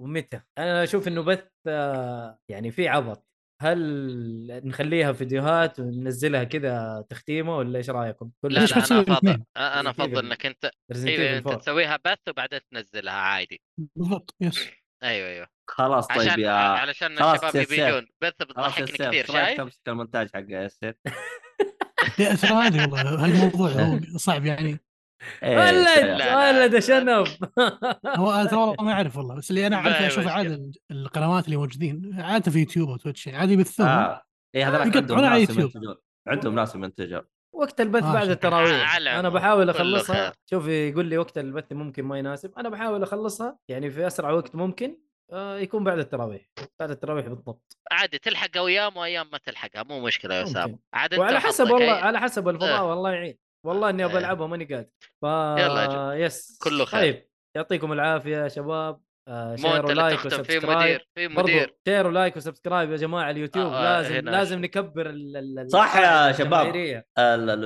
[0.00, 3.26] ومتى؟ أنا أشوف إنه بث آه، يعني في عبط
[3.62, 10.26] هل نخليها فيديوهات وننزلها كذا تختيمة ولا إيش رأيكم؟ لا لا أنا أفضل؟ أنا أفضل.
[10.26, 11.58] إنك أنت أيوه أنت 4.
[11.60, 13.62] تسويها بث وبعدين تنزلها عادي
[13.96, 14.68] بالضبط yes
[15.02, 17.78] أيوه أيوه خلاص طيب عشان يا علشان الشباب يا يبي سيف.
[17.88, 20.94] يجون بث بتضحكني كثير شايف؟ تمسك المونتاج حقه يا سيف؟
[22.16, 24.80] ترى ما ادري والله هالموضوع هو صعب يعني.
[25.42, 26.22] إيه، ولد.
[26.36, 27.26] ولد يا شنب.
[28.06, 30.26] هو ترى والله ما اعرف والله بس اللي أنا أعرفه أشوف.
[30.26, 34.22] عاده القنوات اللي موجودين عادة في يوتيوب أو Twitch يعني عادي يبثون آه.
[34.54, 35.70] إيه هذاك يقطعون عندهم على ناس يوتيوب.
[35.74, 35.96] يمنتجون
[36.28, 37.22] عندهم ناس يمنتجون
[37.52, 38.28] وقت البث آه، بعد.
[38.30, 38.96] التراويح.
[38.96, 40.32] أنا بحاول أخلصها.
[40.50, 42.52] شوفي يقول لي وقت البث ممكن ما يناسب.
[42.58, 44.88] أنا بحاول أخلصها يعني في أسرع وقت ممكن.
[44.88, 44.96] آه
[45.32, 46.42] يكون بعد التراويح
[46.80, 50.82] بعد التراويح بالضبط عادي تلحق أيام وايام ما تلحقها مو مشكلة يا اسامه ممكن.
[50.94, 52.84] عاد أنت وعلى حسب والله أي- على حسب الفضاء آه.
[52.90, 54.18] والله يعين والله إني أبغى آه.
[54.18, 54.88] ألعبها ماني قادر
[55.22, 57.00] ف يلا يا yes كله خير.
[57.00, 61.08] طيب يعطيكم العافية يا شباب آه مو share و like تختم في و subscribe مدير
[61.14, 64.58] في برضو مدير share و like و subscribe يا جماعة اليوتيوب آه، لازم هنا لازم.
[64.60, 66.72] نكبر ال ال صح يا شباب.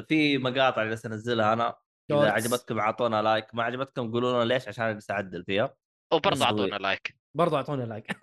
[0.08, 1.74] في مقاطع جالس أنزلها أنا
[2.10, 2.30] إذا.
[2.30, 5.74] عجبتكم أعطونا like ما عجبتكم قولوا لنا ليش عشان اجلس اعدل فيها
[6.12, 6.44] وبرضه.
[6.44, 8.06] أعطونا like برضو اعطونا like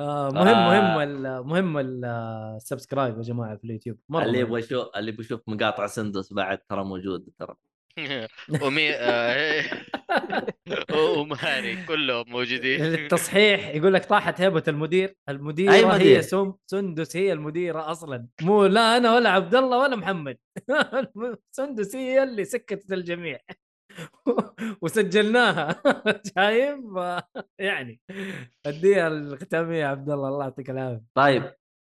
[0.00, 0.68] آه مهم آه.
[0.96, 2.04] مهم ال- مهم ال-
[2.56, 4.46] ال subscribe يا جماعة في اليوتيوب مرة اللي مهم.
[4.46, 7.54] يبغى يشوف اللي يبغى يشوف مقاطع سندس بعد ترى موجود ترى
[8.62, 9.64] ومي آه،
[11.18, 17.16] ومهاري كلهم موجودين التصحيح يقول لك طاحت هيبة المدير المديرة أي مدير؟ هي سم سندس
[17.16, 20.38] هي المديرة أصلا مو لا أنا ولا عبد الله ولا محمد
[21.50, 23.38] سندس هي اللي سكتت الجميع
[24.82, 25.82] وسجلناها.
[26.36, 26.80] شايف؟
[27.58, 28.00] يعني
[28.66, 31.04] اديها الختامية عبد الله الله يعطيك العافية.
[31.14, 31.42] طيب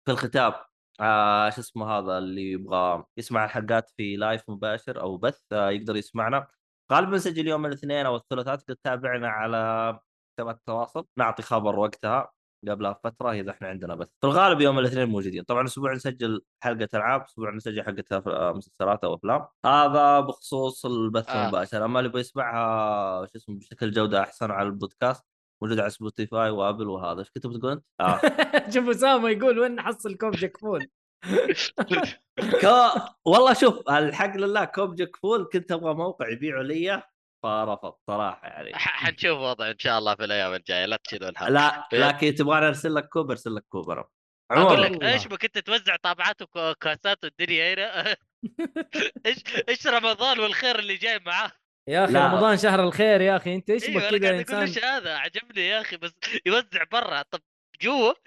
[0.07, 0.53] في الختام
[1.01, 5.97] آه شو اسمه هذا اللي يبغى يسمع الحلقات في لايف مباشر أو بث آه يقدر
[5.97, 6.47] يسمعنا.
[6.93, 9.93] غالبا نسجل يوم الاثنين أو الثلاثاء تقدر تتابعنا على
[10.39, 11.07] حسابات التواصل.
[11.19, 12.33] نعطي خبر وقتها.
[12.69, 14.09] قبلها بفتره اذا إحنا عندنا بث.
[14.21, 15.43] في الغالب يوم الاثنين موجودين.
[15.43, 19.47] طبعا أسبوع نسجل حلقة ألعاب أسبوع نسجل حلقة آه، مسلسلات أو أفلام.
[19.67, 21.43] هذا بخصوص البث آه.
[21.43, 21.85] المباشر.
[21.85, 25.25] أما اللي يبغى يسمعها شو اسمه بشكل جودة أحسن على البودكاست
[25.63, 27.19] موجود على Spotify و Apple وهذا.
[27.21, 28.21] إيش كنت بتقول أنت؟ آه.
[28.75, 30.89] شوف أسامة يقول وين نحصل كوب جاكفول
[32.61, 32.89] كو...
[33.25, 37.03] والله شوف الحق لله كوب جاك فول كنت أبغى موقع يبيعه لي
[37.43, 38.71] فرفض صراحة يعني.
[38.75, 42.95] حنشوف وضع إن شاء الله في الأيام الجاية لا تشيلوا الهم لا لكن تبغاني أرسل
[42.95, 45.03] لك كوب أرسل لك كوب أنا أقول لك.
[45.03, 48.17] إيش بك أنت توزع طابعات وكاسات والدنيا هنا؟
[49.27, 49.39] إيش
[49.69, 51.53] إيش رمضان والخير اللي جاي معاه؟
[51.89, 52.27] يا أخي لا.
[52.27, 53.55] رمضان شهر الخير يا أخي.
[53.55, 54.61] أنت إيش بك كذا أقول إنسان.
[54.61, 56.13] إيش هذا؟ عجبني يا أخي بس
[56.47, 57.23] يوزع برا.
[57.23, 57.41] طب
[57.83, 58.13] جوا.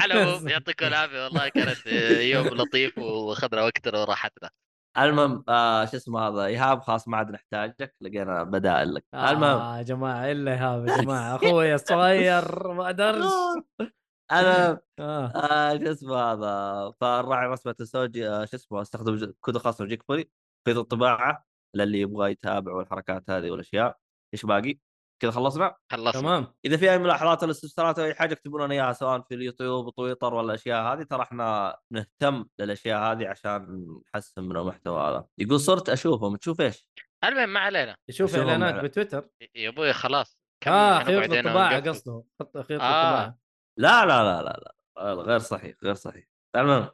[0.00, 1.86] على العموم يعطيكم العافية والله كانت
[2.32, 4.50] يوم لطيف واخذنا وقتنا وراحتنا.
[4.98, 9.04] المهم آه شو اسمه هذا إيهاب خلاص ما عاد نحتاجك لقينا بدائل لك.
[9.14, 9.44] المهم.
[9.44, 13.24] آه يا جماعة الا ايهاب يا جماعة؟ أخوي الصغير ما قدرش
[14.32, 15.26] أنا آه.
[15.36, 20.30] آه شو اسمه هذا فالراعي رسمة تسوي آه شو اسمه استخدم كود خاص جيك فولي
[20.64, 23.98] في الطباعة للي يبغى يتابع والحركات هذه والأشياء.
[24.34, 24.78] إيش باقي؟
[25.20, 26.20] كذا خلصنا؟ خلصنا.
[26.22, 26.54] تمام.
[26.64, 29.86] إذا في أي ملاحظات ولا استفسارات أو أي حاجة اكتبوا لنا إياها سواء في اليوتيوب
[29.86, 35.26] وتويتر ولا الأشياء هذه ترى إحنا نهتم للأشياء هذه عشان نحسن من المحتوى هذا.
[35.38, 36.86] يقول صرت أشوفهم تشوف إيش؟
[37.24, 37.96] المهم ما علينا.
[38.08, 39.28] يشوف إعلانات بتويتر.
[39.54, 40.38] يا أبوي خلاص.
[40.64, 42.24] كم آه خيوط الطباعة؟ قصده.
[42.40, 42.84] خط خيوط آه.
[42.84, 43.38] الطباعة.
[43.78, 44.60] لا لا لا لا
[44.96, 45.12] لا.
[45.22, 46.24] غير صحيح غير صحيح.
[46.56, 46.92] المهم طيب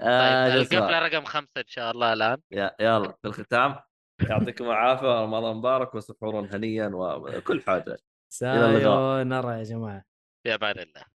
[0.00, 0.78] آه جلسة.
[0.78, 2.38] القفله رقم خمسة إن شاء الله الآن.
[2.50, 3.76] يا- يلا في الختام.
[4.20, 7.82] يعطيكم العافية رمضان مبارك وسحورا هنيا وكل حاجة.
[7.84, 7.98] اللقاء.
[8.28, 10.04] سايو نرى يا جماعة.
[10.42, 11.15] في أمان الله.